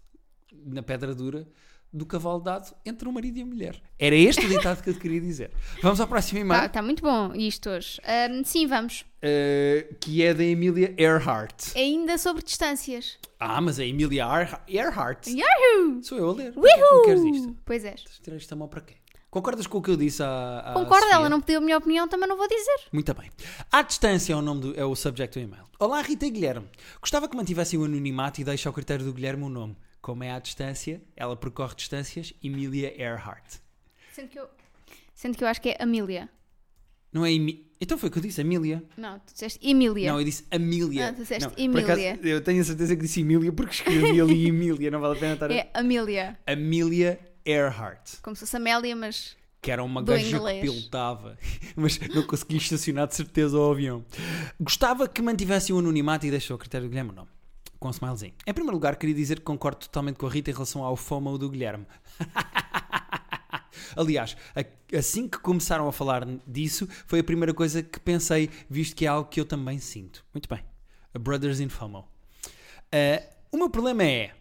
na 0.51 0.83
pedra 0.83 1.15
dura 1.15 1.47
do 1.93 2.05
cavalo 2.07 2.39
dado 2.39 2.75
entre 2.83 3.07
o 3.07 3.11
marido 3.13 3.37
e 3.37 3.41
a 3.43 3.45
mulher. 3.45 3.79
Era 3.99 4.15
este 4.15 4.43
o 4.45 4.49
ditado 4.49 4.81
que 4.81 4.89
eu 4.89 4.93
te 4.95 4.99
queria 4.99 5.21
dizer. 5.21 5.51
Vamos 5.81 6.01
ao 6.01 6.07
próximo 6.07 6.39
e-mail, 6.39 6.65
Está 6.65 6.81
muito 6.81 7.03
bom 7.03 7.33
isto 7.35 7.69
hoje. 7.69 8.01
Ahm, 8.03 8.43
sim, 8.43 8.65
vamos. 8.65 9.05
eh, 9.21 9.87
que 10.01 10.23
é 10.23 10.33
da 10.33 10.43
Emília 10.43 10.93
Earhart. 10.97 11.75
Ainda 11.75 12.17
sobre 12.17 12.41
distâncias. 12.43 13.17
Ah, 13.39 13.61
mas 13.61 13.77
a 13.79 13.85
Emília 13.85 14.23
Earhart, 14.67 15.27
Yahoo! 15.27 16.01
sou 16.01 16.17
eu 16.17 16.29
a 16.31 16.33
ler. 16.33 16.53
É 16.55 16.97
me 16.97 17.05
queres 17.05 17.23
isto? 17.23 17.55
Pois 17.63 17.85
és. 17.85 18.03
Tirar 18.23 18.37
esta 18.37 18.55
mão 18.55 18.67
para 18.67 18.81
quê? 18.81 18.95
Concordas 19.29 19.65
com 19.65 19.79
o 19.79 19.81
que 19.81 19.89
eu 19.89 19.97
disse 19.97 20.21
à, 20.21 20.59
à 20.59 20.73
Concordo, 20.73 21.05
Sofia? 21.05 21.15
ela 21.15 21.27
não 21.29 21.41
pediu 21.41 21.57
a 21.57 21.61
minha 21.61 21.77
opinião, 21.77 22.07
também 22.07 22.27
não 22.29 22.37
vou 22.37 22.47
dizer. 22.47 22.81
Muito 22.91 23.11
bem. 23.15 23.31
À 23.71 23.81
distância 23.81 24.31
é 24.33 24.35
o 24.35 24.41
nome 24.43 24.61
do, 24.61 24.79
é 24.79 24.85
o 24.85 24.95
subject 24.95 25.39
do 25.39 25.43
e-mail. 25.43 25.63
Olá, 25.79 26.01
Rita 26.01 26.25
e 26.25 26.29
Guilherme. 26.29 26.67
Gostava 27.01 27.27
que 27.27 27.35
mantivessem 27.35 27.79
o 27.79 27.83
anonimato 27.83 28.41
e 28.41 28.43
deixe 28.43 28.67
ao 28.67 28.73
critério 28.73 29.03
do 29.03 29.11
Guilherme 29.11 29.43
o 29.43 29.49
nome. 29.49 29.75
Como 30.03 30.21
é 30.21 30.31
à 30.31 30.37
distância, 30.37 31.01
ela 31.15 31.33
percorre 31.33 31.75
distâncias, 31.75 32.33
Emilia 32.43 32.93
Earhart. 33.01 33.55
Sendo 34.11 34.27
que 34.27 34.37
eu, 34.37 34.49
Sendo 35.15 35.37
que 35.37 35.43
eu 35.45 35.47
acho 35.47 35.61
que 35.61 35.69
é 35.69 35.77
Amília. 35.79 36.29
Não 37.13 37.25
é 37.25 37.31
Emi... 37.31 37.65
Então 37.79 37.97
foi 37.97 38.09
o 38.09 38.11
que 38.11 38.17
eu 38.17 38.21
disse, 38.21 38.41
Emília. 38.41 38.83
Não, 38.97 39.17
tu 39.19 39.31
disseste 39.31 39.65
Emília. 39.65 40.11
Não, 40.11 40.19
eu 40.19 40.25
disse 40.25 40.45
Amília. 40.51 41.07
Ah, 41.07 41.13
tu 41.13 41.21
disseste 41.21 41.47
Não, 41.47 41.53
Emília. 41.57 42.11
acaso, 42.11 42.27
eu 42.27 42.41
tenho 42.41 42.61
a 42.61 42.65
certeza 42.65 42.97
que 42.97 43.01
disse 43.01 43.21
Emília 43.21 43.53
porque 43.53 43.75
escrevi 43.75 44.19
ali 44.19 44.43
Emília, 44.49 44.91
não 44.91 44.99
vale 44.99 45.15
a 45.15 45.19
pena 45.21 45.33
estar 45.35 45.49
a... 45.49 45.53
É 45.53 45.69
Amília. 45.73 46.37
Amelia 46.45 47.17
Earhart. 47.45 48.19
Como 48.21 48.35
se 48.35 48.41
fosse 48.41 48.57
Amélia, 48.57 48.93
mas. 48.97 49.37
que 49.61 49.71
era 49.71 49.81
uma 49.81 50.03
Do 50.03 50.11
gaja 50.11 50.37
que 50.37 50.61
pilotava, 50.61 51.37
mas 51.77 51.97
não 52.13 52.23
conseguia 52.23 52.57
estacionar 52.57 53.07
de 53.07 53.15
certeza 53.15 53.55
ao 53.57 53.71
avião. 53.71 54.03
Gostava 54.59 55.07
que 55.07 55.21
mantivessem 55.21 55.73
o 55.73 55.79
anonimato 55.79 56.25
e 56.25 56.29
deixou 56.31 56.55
a 56.55 56.59
critério 56.59 56.87
do 56.87 56.89
Guilherme 56.89 57.11
o 57.11 57.13
nome. 57.13 57.29
Com 57.83 57.89
um 57.89 57.91
smilezinho. 57.91 58.33
Em 58.47 58.53
primeiro 58.53 58.77
lugar, 58.77 58.95
queria 58.95 59.13
dizer 59.13 59.39
que 59.39 59.41
concordo 59.41 59.79
totalmente 59.79 60.15
com 60.15 60.25
a 60.25 60.29
Rita 60.29 60.49
em 60.49 60.53
relação 60.53 60.85
ao 60.85 60.95
FOMO 60.95 61.37
do 61.37 61.49
Guilherme. 61.49 61.85
Aliás, 63.97 64.37
assim 64.97 65.27
que 65.27 65.37
começaram 65.39 65.85
a 65.85 65.91
falar 65.91 66.25
disso, 66.47 66.87
foi 67.05 67.19
a 67.19 67.23
primeira 67.25 67.53
coisa 67.53 67.83
que 67.83 67.99
pensei, 67.99 68.49
visto 68.69 68.95
que 68.95 69.05
é 69.05 69.09
algo 69.09 69.29
que 69.29 69.37
eu 69.37 69.43
também 69.43 69.79
sinto. 69.79 70.23
Muito 70.33 70.47
bem. 70.47 70.63
A 71.13 71.19
Brothers 71.19 71.59
in 71.59 71.67
FOMO. 71.67 72.07
Ah, 72.89 73.21
o 73.51 73.57
meu 73.57 73.69
problema 73.69 74.05
é: 74.05 74.33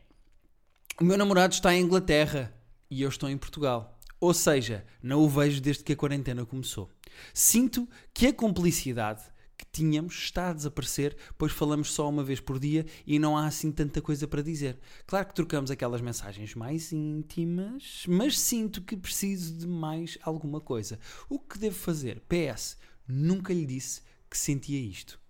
o 1.01 1.05
meu 1.05 1.19
namorado 1.19 1.53
está 1.53 1.75
em 1.75 1.83
Inglaterra 1.83 2.55
e 2.89 3.03
eu 3.03 3.09
estou 3.09 3.29
em 3.29 3.37
Portugal. 3.37 3.99
Ou 4.21 4.33
seja, 4.33 4.87
não 5.03 5.19
o 5.19 5.29
vejo 5.29 5.61
desde 5.61 5.83
que 5.83 5.95
a 5.95 5.97
quarentena 5.97 6.47
começou. 6.47 6.89
Sinto 7.35 7.89
que 8.15 8.29
a 8.29 8.33
cumplicidade 8.33 9.32
que 9.63 9.67
tínhamos 9.71 10.15
está 10.15 10.51
a 10.51 10.53
desaparecer, 10.53 11.17
pois 11.39 11.53
falamos 11.53 11.93
só 11.93 12.09
uma 12.09 12.25
vez 12.25 12.41
por 12.41 12.59
dia 12.59 12.85
e 13.07 13.19
não 13.19 13.37
há 13.37 13.47
assim 13.47 13.71
tanta 13.71 14.03
coisa 14.03 14.27
para 14.27 14.43
dizer. 14.43 14.79
Claro 15.07 15.29
que 15.29 15.35
trocamos 15.35 15.71
aquelas 15.71 16.01
mensagens 16.01 16.55
mais 16.57 16.93
íntimas, 16.93 18.05
mas 18.09 18.39
sinto 18.39 18.83
que 18.83 18.97
preciso 18.97 19.55
de 19.57 19.67
mais 19.67 20.19
alguma 20.23 20.61
coisa. 20.61 20.99
O 21.29 21.39
que 21.39 21.59
devo 21.59 21.77
fazer? 21.77 22.21
PS, 22.23 22.77
nunca 23.07 23.55
lhe 23.55 23.65
disse 23.65 24.03
que 24.29 24.37
sentia 24.37 24.81
isto. 24.81 25.21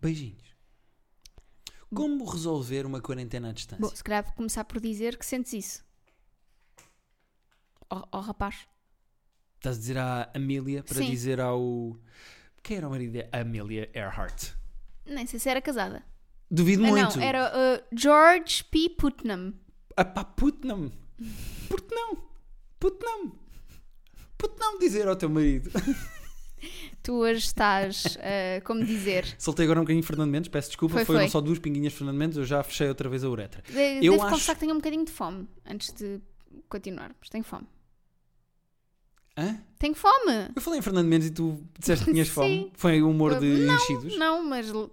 Beijinhos. 0.00 0.56
Como 1.94 2.24
resolver 2.24 2.84
uma 2.84 3.00
quarentena 3.00 3.50
à 3.50 3.52
distância? 3.52 3.86
Bom, 3.86 3.94
se 3.94 4.02
calhar 4.02 4.24
vou 4.24 4.32
começar 4.32 4.64
por 4.64 4.80
dizer 4.80 5.16
que 5.16 5.26
sentes 5.26 5.52
isso. 5.52 5.84
Ó 7.88 8.06
oh, 8.10 8.20
rapaz. 8.20 8.66
Estás 9.56 9.76
a 9.76 9.78
dizer 9.78 9.98
à 9.98 10.30
Amelia 10.34 10.82
para 10.82 10.98
Sim. 10.98 11.10
dizer 11.10 11.40
ao. 11.40 11.96
Quem 12.62 12.76
era 12.76 12.86
o 12.86 12.90
marido 12.90 13.12
da 13.18 13.40
Amelia 13.40 13.90
Earhart? 13.94 14.50
Nem 15.06 15.26
sei 15.26 15.38
se 15.40 15.48
era 15.48 15.60
casada. 15.60 16.02
Duvido 16.50 16.84
Ah, 16.84 16.88
muito. 16.88 17.16
não, 17.18 17.24
era 17.24 17.50
uh, 17.50 17.84
George 17.98 18.62
P. 18.64 18.90
Putnam. 18.90 19.54
Ah 19.96 20.04
pá, 20.04 20.24
Putnam. 20.24 20.90
Putnam. 21.68 22.22
Putnam. 22.78 23.32
Putnam 24.38 24.78
dizer 24.78 25.08
ao 25.08 25.16
teu 25.16 25.28
marido. 25.28 25.70
Tu 27.02 27.12
hoje 27.12 27.40
estás, 27.40 28.04
uh, 28.16 28.64
como 28.64 28.84
dizer. 28.84 29.34
Soltei 29.36 29.64
agora 29.64 29.80
um 29.80 29.82
bocadinho 29.82 30.04
Fernando 30.04 30.30
Mendes, 30.30 30.48
peço 30.48 30.68
desculpa. 30.68 30.94
Foi, 30.94 31.04
Foram 31.04 31.20
foi. 31.20 31.28
só 31.28 31.40
duas 31.40 31.58
pinguinhas 31.58 31.92
de 31.92 31.98
Fernando 31.98 32.16
Mendes, 32.16 32.38
eu 32.38 32.44
já 32.44 32.62
fechei 32.62 32.86
outra 32.88 33.08
vez 33.08 33.24
a 33.24 33.28
uretra. 33.28 33.60
De, 33.62 33.96
Eu 34.06 34.12
devo 34.12 34.22
acho- 34.22 34.30
confessar 34.34 34.54
que 34.54 34.60
tenho 34.60 34.72
um 34.72 34.76
bocadinho 34.76 35.04
de 35.04 35.10
fome 35.10 35.48
antes 35.66 35.92
de 35.92 36.20
continuarmos. 36.68 37.28
Tenho 37.28 37.42
fome. 37.42 37.66
Hã? 39.36 39.58
Tenho 39.78 39.94
fome! 39.94 40.50
Eu 40.54 40.60
falei 40.60 40.78
em 40.78 40.82
Fernando 40.82 41.06
Mendes 41.06 41.28
e 41.28 41.30
tu 41.30 41.62
disseste 41.78 42.04
que 42.04 42.12
tinhas 42.12 42.28
fome. 42.30 42.64
Sim. 42.64 42.72
Foi 42.74 43.02
o 43.02 43.10
humor 43.10 43.38
de 43.38 43.46
Não, 43.46 43.74
enchidos. 43.74 44.16
Não, 44.18 44.44
mas 44.44 44.70
uh, 44.70 44.90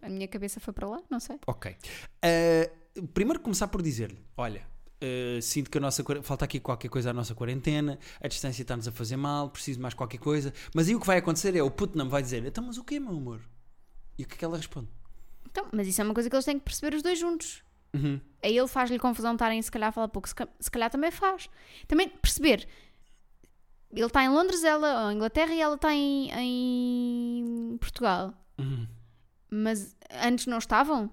a 0.00 0.08
minha 0.08 0.26
cabeça 0.26 0.58
foi 0.60 0.72
para 0.72 0.88
lá, 0.88 1.02
não 1.10 1.20
sei. 1.20 1.38
Ok. 1.46 1.76
Uh, 2.24 3.06
primeiro 3.08 3.40
começar 3.40 3.68
por 3.68 3.82
dizer-lhe: 3.82 4.18
olha, 4.36 4.66
uh, 5.02 5.42
sinto 5.42 5.70
que 5.70 5.78
a 5.78 5.80
nossa 5.80 6.02
falta 6.22 6.44
aqui 6.44 6.58
qualquer 6.58 6.88
coisa 6.88 7.10
à 7.10 7.12
nossa 7.12 7.34
quarentena, 7.34 7.98
a 8.20 8.28
distância 8.28 8.62
está-nos 8.62 8.88
a 8.88 8.92
fazer 8.92 9.16
mal, 9.16 9.50
preciso 9.50 9.80
mais 9.80 9.94
qualquer 9.94 10.18
coisa. 10.18 10.52
Mas 10.74 10.88
aí 10.88 10.94
o 10.94 11.00
que 11.00 11.06
vai 11.06 11.18
acontecer 11.18 11.54
é 11.54 11.62
o 11.62 11.70
puto 11.70 11.98
não 11.98 12.08
vai 12.08 12.22
dizer: 12.22 12.44
então, 12.44 12.64
mas 12.64 12.78
o 12.78 12.84
quê, 12.84 12.98
meu 12.98 13.10
amor? 13.10 13.40
E 14.18 14.24
o 14.24 14.26
que 14.26 14.34
é 14.34 14.38
que 14.38 14.44
ela 14.44 14.56
responde? 14.56 14.88
Então, 15.50 15.66
mas 15.72 15.86
isso 15.86 16.00
é 16.00 16.04
uma 16.04 16.14
coisa 16.14 16.30
que 16.30 16.36
eles 16.36 16.44
têm 16.44 16.58
que 16.58 16.64
perceber 16.64 16.96
os 16.96 17.02
dois 17.02 17.18
juntos. 17.18 17.62
Uhum. 17.94 18.20
A 18.42 18.48
ele 18.48 18.68
faz-lhe 18.68 18.98
confusão 18.98 19.32
estarem 19.32 19.60
se 19.62 19.70
calhar 19.70 19.88
a 19.88 19.92
falar 19.92 20.08
pouco, 20.08 20.28
se 20.28 20.70
calhar 20.70 20.90
também 20.90 21.10
faz. 21.10 21.48
Também 21.86 22.08
perceber. 22.08 22.66
Ele 23.92 24.06
está 24.06 24.24
em 24.24 24.28
Londres, 24.28 24.64
ela 24.64 25.04
ou 25.04 25.12
em 25.12 25.16
Inglaterra 25.16 25.54
e 25.54 25.60
ela 25.60 25.76
está 25.76 25.94
em, 25.94 26.30
em 26.32 27.76
Portugal. 27.78 28.34
Uhum. 28.58 28.86
Mas 29.50 29.96
antes 30.10 30.46
não 30.46 30.58
estavam? 30.58 31.10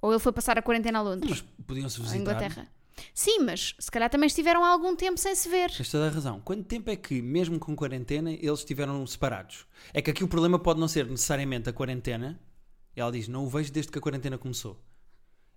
Ou 0.00 0.10
ele 0.10 0.18
foi 0.18 0.32
passar 0.32 0.58
a 0.58 0.62
quarentena 0.62 0.98
a 0.98 1.02
Londres? 1.02 1.42
Mas 1.42 1.64
podiam-se 1.66 2.00
visitar. 2.00 2.18
Inglaterra? 2.20 2.68
Sim, 3.14 3.40
mas 3.40 3.74
se 3.78 3.90
calhar 3.90 4.10
também 4.10 4.26
estiveram 4.26 4.64
há 4.64 4.68
algum 4.68 4.94
tempo 4.94 5.18
sem 5.18 5.34
se 5.34 5.48
ver. 5.48 5.70
Tens 5.70 5.90
toda 5.90 6.06
a 6.06 6.10
razão. 6.10 6.40
Quanto 6.40 6.64
tempo 6.64 6.90
é 6.90 6.96
que, 6.96 7.22
mesmo 7.22 7.58
com 7.58 7.74
quarentena, 7.74 8.30
eles 8.30 8.60
estiveram 8.60 9.06
separados? 9.06 9.66
É 9.92 10.02
que 10.02 10.10
aqui 10.10 10.24
o 10.24 10.28
problema 10.28 10.58
pode 10.58 10.80
não 10.80 10.88
ser 10.88 11.06
necessariamente 11.06 11.68
a 11.68 11.72
quarentena. 11.72 12.38
Ela 12.94 13.12
diz: 13.12 13.28
Não 13.28 13.44
o 13.44 13.48
vejo 13.48 13.72
desde 13.72 13.90
que 13.90 13.98
a 13.98 14.02
quarentena 14.02 14.36
começou. 14.36 14.78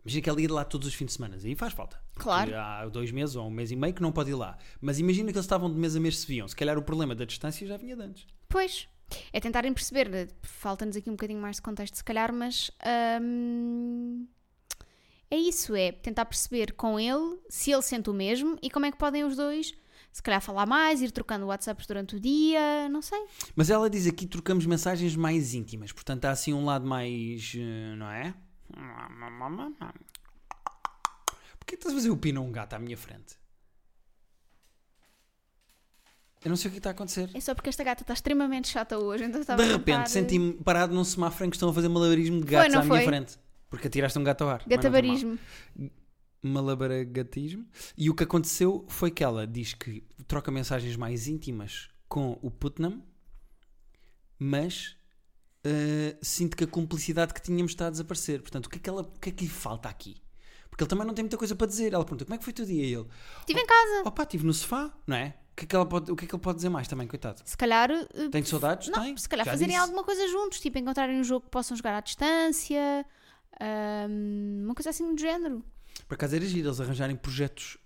Imagina 0.05 0.21
que 0.21 0.29
ela 0.29 0.41
ia 0.41 0.51
lá 0.53 0.65
todos 0.65 0.87
os 0.87 0.93
fins 0.93 1.05
de 1.07 1.13
semana. 1.13 1.37
Aí 1.41 1.55
faz 1.55 1.73
falta. 1.73 1.97
Claro. 2.15 2.53
Há 2.55 2.87
dois 2.89 3.09
meses 3.11 3.35
ou 3.35 3.47
um 3.47 3.49
mês 3.49 3.71
e 3.71 3.75
meio 3.75 3.93
que 3.93 4.01
não 4.01 4.11
pode 4.11 4.31
ir 4.31 4.35
lá. 4.35 4.57
Mas 4.81 4.99
imagina 4.99 5.31
que 5.31 5.37
eles 5.37 5.45
estavam 5.45 5.71
de 5.71 5.79
mês 5.79 5.95
a 5.95 5.99
mês 5.99 6.17
se 6.19 6.27
viam. 6.27 6.47
Se 6.47 6.55
calhar 6.55 6.77
o 6.77 6.81
problema 6.83 7.15
da 7.15 7.23
distância 7.25 7.65
já 7.65 7.77
vinha 7.77 7.95
de 7.95 8.01
antes. 8.01 8.27
Pois. 8.49 8.87
É 9.31 9.39
tentarem 9.39 9.73
perceber. 9.73 10.09
né? 10.09 10.27
Falta-nos 10.41 10.95
aqui 10.97 11.09
um 11.09 11.13
bocadinho 11.13 11.39
mais 11.39 11.55
de 11.57 11.61
contexto, 11.61 11.95
se 11.95 12.03
calhar, 12.03 12.33
mas. 12.33 12.69
hum, 13.21 14.27
é 15.29 15.37
isso, 15.37 15.75
é 15.75 15.91
tentar 15.91 16.25
perceber 16.25 16.73
com 16.73 16.99
ele 16.99 17.37
se 17.49 17.71
ele 17.71 17.81
sente 17.81 18.09
o 18.09 18.13
mesmo 18.13 18.57
e 18.61 18.69
como 18.69 18.85
é 18.85 18.91
que 18.91 18.97
podem 18.97 19.23
os 19.23 19.35
dois, 19.35 19.73
se 20.11 20.21
calhar, 20.21 20.39
falar 20.41 20.65
mais, 20.67 21.01
ir 21.01 21.11
trocando 21.11 21.47
WhatsApps 21.47 21.87
durante 21.87 22.15
o 22.15 22.19
dia, 22.19 22.87
não 22.89 23.01
sei. 23.01 23.19
Mas 23.55 23.69
ela 23.71 23.89
diz 23.89 24.05
aqui 24.05 24.25
que 24.25 24.27
trocamos 24.27 24.65
mensagens 24.65 25.15
mais 25.15 25.53
íntimas. 25.55 25.91
Portanto, 25.91 26.25
há 26.25 26.31
assim 26.31 26.53
um 26.53 26.65
lado 26.65 26.85
mais. 26.85 27.53
eh, 27.55 27.95
Não 27.95 28.09
é? 28.11 28.33
Porquê 31.59 31.75
estás 31.75 31.93
a 31.93 31.97
fazer 31.97 32.09
o 32.09 32.17
pino 32.17 32.41
a 32.41 32.43
um 32.43 32.51
gato 32.51 32.73
à 32.73 32.79
minha 32.79 32.97
frente? 32.97 33.35
Eu 36.43 36.49
não 36.49 36.57
sei 36.57 36.67
o 36.69 36.71
que 36.73 36.77
está 36.79 36.89
a 36.89 36.91
acontecer. 36.91 37.29
É 37.33 37.39
só 37.39 37.55
porque 37.55 37.69
esta 37.69 37.83
gata 37.85 38.01
está 38.03 38.13
extremamente 38.13 38.67
chata 38.67 38.97
hoje, 38.99 39.23
então 39.23 39.39
estava 39.39 39.63
De 39.63 39.69
repente 39.71 39.85
tentar- 39.85 40.05
senti-me 40.07 40.53
parado 40.55 40.93
num 40.93 41.03
semáforo 41.05 41.45
em 41.45 41.49
que 41.49 41.55
estão 41.55 41.69
a 41.69 41.73
fazer 41.73 41.87
malabarismo 41.87 42.41
de 42.41 42.47
gatos 42.51 42.73
não 42.73 42.81
à 42.81 42.83
minha 42.83 42.95
foi? 42.97 43.05
frente. 43.05 43.37
Porque 43.69 43.87
atiraste 43.87 44.19
um 44.19 44.23
gato 44.23 44.43
ao 44.43 44.49
ar. 44.49 44.61
Foi. 44.61 44.69
Gatabarismo. 44.69 45.39
Malabaragatismo. 46.41 47.65
E 47.97 48.09
o 48.09 48.13
que 48.13 48.23
aconteceu 48.25 48.85
foi 48.89 49.09
que 49.09 49.23
ela 49.23 49.47
diz 49.47 49.73
que 49.73 50.03
troca 50.27 50.51
mensagens 50.51 50.97
mais 50.97 51.27
íntimas 51.27 51.89
com 52.09 52.37
o 52.41 52.51
Putnam, 52.51 53.01
mas 54.37 54.97
eh, 55.63 56.17
sinto 56.21 56.55
que 56.57 56.63
a 56.63 56.67
cumplicidade 56.67 57.33
que 57.33 57.41
tínhamos 57.41 57.71
está 57.71 57.87
a 57.87 57.89
desaparecer. 57.89 58.41
Portanto, 58.41 58.65
o 58.67 58.69
que 58.69 58.77
é 58.77 58.79
que, 58.79 58.89
ela, 58.89 59.01
o 59.03 59.19
que, 59.19 59.29
é 59.29 59.31
que 59.31 59.43
lhe 59.43 59.49
falta 59.49 59.89
aqui? 59.89 60.21
Porque 60.69 60.83
ele 60.83 60.89
também 60.89 61.05
não 61.05 61.13
tem 61.13 61.23
muita 61.23 61.37
coisa 61.37 61.55
para 61.55 61.67
dizer. 61.67 61.93
Ela 61.93 62.03
pergunta: 62.03 62.25
como 62.25 62.35
é 62.35 62.37
que 62.37 62.43
foi 62.43 62.51
o 62.51 62.55
teu 62.55 62.65
dia? 62.65 62.83
E 62.85 62.93
ele: 62.93 63.07
Estive 63.41 63.59
em 63.59 63.65
casa. 63.65 64.01
opá, 64.07 64.23
estive 64.23 64.45
no 64.45 64.53
sofá, 64.53 64.91
não 65.05 65.15
é? 65.15 65.35
O 65.51 65.55
que 65.55 65.65
é 65.65 65.67
que, 65.67 65.85
pode, 65.85 66.11
o 66.11 66.15
que, 66.15 66.25
é 66.25 66.27
que 66.27 66.33
ele 66.35 66.41
pode 66.41 66.55
dizer 66.55 66.69
mais 66.69 66.87
também, 66.87 67.07
coitado? 67.07 67.41
Se 67.45 67.55
calhar. 67.55 67.91
eh, 67.91 68.29
Tem 68.31 68.43
saudades? 68.43 68.87
Não, 68.89 69.03
tem. 69.03 69.15
se 69.15 69.29
calhar 69.29 69.45
Já 69.45 69.51
fazerem 69.51 69.75
disse. 69.75 69.81
alguma 69.81 70.03
coisa 70.03 70.27
juntos, 70.27 70.59
tipo 70.59 70.79
encontrarem 70.79 71.19
um 71.19 71.23
jogo 71.23 71.45
que 71.45 71.51
possam 71.51 71.77
jogar 71.77 71.95
à 71.95 72.01
distância, 72.01 73.05
hum, 74.09 74.61
uma 74.65 74.73
coisa 74.75 74.89
assim 74.89 75.13
do 75.13 75.19
género. 75.21 75.63
Por 76.07 76.15
acaso 76.15 76.35
era 76.35 76.45
giro 76.45 76.67
eles 76.67 76.79
arranjarem 76.81 77.15
projetos 77.15 77.77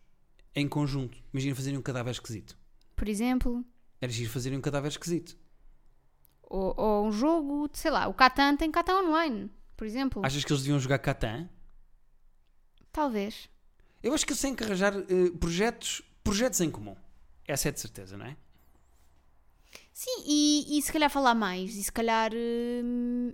em 0.56 0.66
conjunto. 0.68 1.18
Imagina 1.34 1.56
fazerem 1.56 1.78
um 1.78 1.82
cadáver 1.82 2.12
esquisito. 2.12 2.58
Por 2.96 3.08
exemplo, 3.10 3.66
Era 4.02 4.12
giro 4.12 4.30
fazerem 4.32 4.58
um 4.58 4.62
cadáver 4.62 4.88
esquisito. 4.88 5.38
Ou, 6.50 6.74
ou 6.78 7.06
um 7.08 7.12
jogo, 7.12 7.68
de, 7.70 7.78
sei 7.78 7.92
lá, 7.92 8.08
o 8.08 8.14
Catan 8.14 8.56
tem 8.56 8.72
Catan 8.72 9.02
online, 9.04 9.52
por 9.76 9.86
exemplo. 9.86 10.26
Achas 10.26 10.44
que 10.44 10.52
eles 10.52 10.64
deviam 10.64 10.80
jogar 10.80 11.00
Catan? 11.00 11.48
Talvez. 12.92 13.50
Eu 14.02 14.14
acho 14.14 14.26
que 14.26 14.32
eles 14.32 14.42
têm 14.42 14.56
que 14.56 14.64
arranjar 14.64 14.94
eh, 14.96 15.30
projetos, 15.40 16.02
projetos 16.24 16.62
em 16.62 16.70
comum. 16.72 16.96
Essa 17.48 17.70
é 17.70 17.72
de 17.72 17.80
certeza, 17.80 18.18
não 18.18 18.26
é? 18.26 18.36
Sim, 19.94 20.24
e, 20.26 20.78
e 20.78 20.82
se 20.82 20.92
calhar 20.92 21.10
falar 21.10 21.34
mais, 21.36 21.76
e 21.76 21.84
se 21.84 21.92
calhar. 21.92 22.32
hum, 22.34 23.34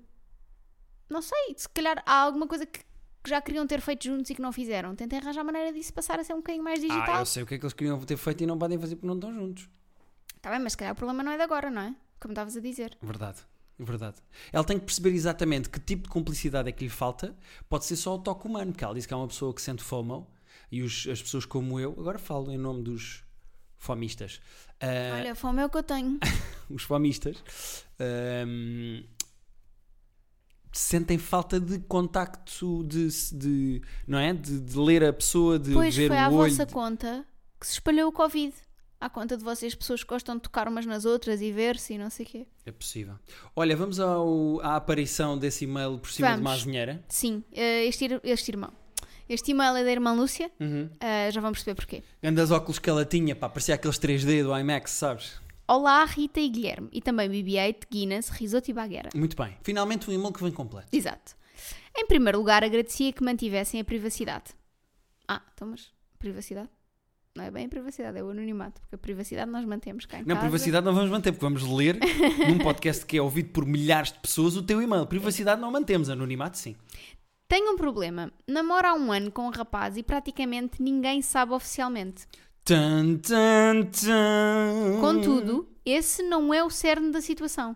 não 1.09 1.21
sei, 1.21 1.53
se 1.57 1.67
calhar 1.69 2.01
há 2.05 2.21
alguma 2.21 2.47
coisa 2.47 2.65
que, 2.65 2.79
que 3.23 3.29
já 3.29 3.41
queriam 3.41 3.67
ter 3.67 3.81
feito 3.81 4.05
juntos 4.05 4.29
e 4.29 4.35
que 4.35 4.41
não 4.41 4.51
fizeram. 4.51 4.95
Tentem 4.95 5.19
arranjar 5.19 5.43
maneira 5.43 5.71
disso 5.73 5.93
passar 5.93 6.19
a 6.19 6.23
ser 6.23 6.33
um 6.33 6.37
bocadinho 6.37 6.63
mais 6.63 6.79
Ah, 6.79 6.87
digital. 6.87 7.19
eu 7.19 7.25
sei 7.25 7.43
o 7.43 7.45
que 7.45 7.55
é 7.55 7.57
que 7.59 7.65
eles 7.65 7.73
queriam 7.73 7.99
ter 8.01 8.17
feito 8.17 8.43
e 8.43 8.47
não 8.47 8.57
podem 8.57 8.79
fazer 8.79 8.95
porque 8.95 9.07
não 9.07 9.15
estão 9.15 9.33
juntos. 9.33 9.69
Tá 10.41 10.49
bem, 10.49 10.59
mas 10.59 10.73
se 10.73 10.77
calhar 10.77 10.93
o 10.93 10.95
problema 10.95 11.21
não 11.23 11.31
é 11.31 11.37
de 11.37 11.43
agora, 11.43 11.69
não 11.69 11.81
é? 11.81 11.95
Como 12.23 12.31
estavas 12.31 12.57
a 12.57 12.59
dizer. 12.59 12.97
Verdade, 13.01 13.39
verdade. 13.77 14.17
Ela 14.51 14.63
tem 14.63 14.79
que 14.79 14.85
perceber 14.85 15.11
exatamente 15.11 15.69
que 15.69 15.79
tipo 15.79 16.03
de 16.03 16.09
cumplicidade 16.09 16.69
é 16.69 16.71
que 16.71 16.83
lhe 16.83 16.89
falta. 16.89 17.35
Pode 17.69 17.85
ser 17.85 17.95
só 17.97 18.15
o 18.15 18.19
toque 18.19 18.47
humano, 18.47 18.71
porque 18.71 18.83
ela 18.83 18.95
diz 18.95 19.05
que 19.05 19.13
é 19.13 19.17
uma 19.17 19.27
pessoa 19.27 19.53
que 19.53 19.61
sente 19.61 19.83
FOMO 19.83 20.27
e 20.71 20.81
os- 20.81 21.05
as 21.07 21.21
pessoas 21.21 21.45
como 21.45 21.79
eu, 21.79 21.91
agora 21.99 22.17
falo 22.17 22.49
em 22.51 22.57
nome 22.57 22.81
dos 22.81 23.23
fomistas. 23.77 24.39
Ah, 24.79 25.17
Olha, 25.19 25.35
fome 25.35 25.61
é 25.61 25.65
o 25.65 25.69
que 25.69 25.77
eu 25.77 25.83
tenho. 25.83 26.17
os 26.69 26.83
fomistas 26.83 27.35
ahm, 27.99 29.03
sentem 30.71 31.17
falta 31.17 31.59
de 31.59 31.79
contacto, 31.79 32.83
de, 32.85 33.07
de- 33.33 33.81
não 34.07 34.17
é? 34.17 34.33
De, 34.33 34.59
de 34.59 34.77
ler 34.77 35.03
a 35.03 35.13
pessoa, 35.13 35.59
de 35.59 35.73
Pois 35.73 35.95
ver 35.95 36.07
foi 36.07 36.17
o 36.17 36.19
à 36.19 36.29
olho. 36.29 36.49
vossa 36.49 36.65
conta 36.65 37.25
que 37.59 37.67
se 37.67 37.73
espalhou 37.73 38.07
o 38.09 38.11
Covid. 38.11 38.53
À 39.03 39.09
conta 39.09 39.35
de 39.35 39.43
vocês, 39.43 39.75
pessoas 39.75 40.01
que 40.01 40.07
gostam 40.09 40.35
de 40.37 40.41
tocar 40.43 40.65
umas 40.65 40.85
nas 40.85 41.03
outras 41.03 41.41
e 41.41 41.51
ver-se 41.51 41.93
e 41.93 41.97
não 41.97 42.09
sei 42.09 42.25
o 42.25 42.29
quê. 42.29 42.47
É 42.65 42.71
possível. 42.71 43.15
Olha, 43.53 43.75
vamos 43.75 43.99
ao- 43.99 44.61
à 44.61 44.77
aparição 44.77 45.37
desse 45.37 45.65
e-mail 45.65 45.97
por 45.99 46.09
cima 46.09 46.29
de 46.29 46.33
Vamos. 46.35 46.49
uma 46.49 46.53
azinheira. 46.55 47.03
Sim, 47.09 47.43
eh, 47.51 47.83
este, 47.85 48.07
este 48.23 48.51
irmão. 48.51 48.71
Este 49.27 49.51
e-mail 49.51 49.75
é 49.75 49.83
da 49.83 49.91
irmã 49.91 50.13
Lúcia. 50.13 50.49
Uhum. 50.57 50.89
eh, 51.01 51.29
já 51.31 51.41
vamos 51.41 51.57
perceber 51.59 51.75
porquê. 51.75 52.01
Grandes 52.21 52.49
óculos 52.49 52.79
que 52.79 52.89
ela 52.89 53.03
tinha, 53.03 53.35
pá, 53.35 53.49
parecia 53.49 53.75
aqueles 53.75 53.97
3D 53.99 54.41
do 54.41 54.57
IMAX, 54.57 54.91
sabes? 54.91 55.41
Olá, 55.67 56.05
Rita 56.05 56.39
e 56.39 56.47
Guilherme. 56.47 56.87
E 56.93 57.01
também 57.01 57.29
BB-8, 57.29 57.87
Guinness, 57.91 58.29
Risoto 58.29 58.71
e 58.71 58.73
Baguera. 58.73 59.09
Muito 59.13 59.35
bem. 59.35 59.57
Finalmente 59.63 60.09
um 60.09 60.13
e-mail 60.13 60.31
que 60.31 60.41
vem 60.41 60.51
completo. 60.53 60.87
Exato. 60.93 61.35
Em 61.93 62.05
primeiro 62.07 62.37
lugar, 62.37 62.63
agradecia 62.63 63.11
que 63.11 63.21
mantivessem 63.21 63.81
a 63.81 63.83
privacidade. 63.83 64.51
Ah, 65.27 65.41
então, 65.53 65.67
mas 65.67 65.91
privacidade? 66.17 66.69
Não 67.35 67.43
é 67.45 67.49
bem 67.49 67.65
a 67.65 67.69
privacidade, 67.69 68.15
é 68.19 68.23
o 68.23 68.29
anonimato, 68.29 68.79
porque 68.81 68.93
a 68.93 68.97
privacidade 68.97 69.49
nós 69.49 69.65
mantemos 69.65 70.05
cá 70.05 70.17
em 70.19 70.21
Não, 70.21 70.35
casa. 70.35 70.41
privacidade 70.41 70.85
não 70.85 70.93
vamos 70.93 71.09
manter, 71.09 71.31
porque 71.31 71.43
vamos 71.43 71.63
ler 71.63 71.97
num 72.47 72.59
podcast 72.59 73.03
que 73.07 73.17
é 73.17 73.21
ouvido 73.23 73.49
por 73.49 73.65
milhares 73.65 74.11
de 74.11 74.19
pessoas 74.19 74.55
o 74.55 74.61
teu 74.61 74.79
e-mail. 74.79 75.07
Privacidade 75.07 75.59
não 75.59 75.71
mantemos, 75.71 76.11
anonimato 76.11 76.59
sim. 76.59 76.75
Tenho 77.47 77.73
um 77.73 77.75
problema. 77.75 78.31
Namoro 78.47 78.87
há 78.87 78.93
um 78.93 79.11
ano 79.11 79.31
com 79.31 79.47
um 79.47 79.49
rapaz 79.49 79.97
e 79.97 80.03
praticamente 80.03 80.79
ninguém 80.79 81.23
sabe 81.23 81.53
oficialmente. 81.53 82.27
Tan, 82.63 83.17
tan, 83.17 83.81
tan. 83.85 85.01
Contudo, 85.01 85.67
esse 85.83 86.21
não 86.21 86.53
é 86.53 86.63
o 86.63 86.69
cerne 86.69 87.11
da 87.11 87.19
situação. 87.19 87.75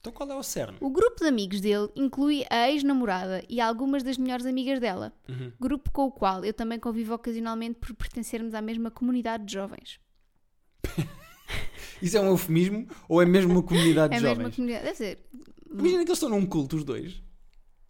Então 0.00 0.12
qual 0.12 0.30
é 0.30 0.36
o 0.36 0.42
cerne? 0.42 0.76
O 0.80 0.90
grupo 0.90 1.16
de 1.20 1.26
amigos 1.26 1.60
dele 1.60 1.88
inclui 1.96 2.44
a 2.48 2.70
ex-namorada 2.70 3.44
e 3.48 3.60
algumas 3.60 4.02
das 4.02 4.16
melhores 4.16 4.46
amigas 4.46 4.78
dela. 4.80 5.12
Uhum. 5.28 5.52
Grupo 5.60 5.90
com 5.90 6.04
o 6.06 6.10
qual 6.12 6.44
eu 6.44 6.52
também 6.54 6.78
convivo 6.78 7.14
ocasionalmente 7.14 7.78
por 7.80 7.94
pertencermos 7.94 8.54
à 8.54 8.62
mesma 8.62 8.90
comunidade 8.90 9.44
de 9.44 9.52
jovens. 9.54 9.98
Isso 12.00 12.16
é 12.16 12.20
um 12.20 12.28
eufemismo 12.28 12.86
ou 13.08 13.20
é 13.20 13.26
mesmo 13.26 13.52
uma 13.52 13.62
comunidade 13.62 14.14
É 14.16 14.18
de 14.18 14.24
a 14.24 14.28
mesma 14.28 14.44
jovens? 14.44 14.56
comunidade. 14.56 14.84
Deve 14.84 14.96
ser. 14.96 15.18
Imagina 15.70 16.04
que 16.04 16.10
eles 16.10 16.18
estão 16.18 16.28
num 16.28 16.46
culto, 16.46 16.76
os 16.76 16.84
dois. 16.84 17.20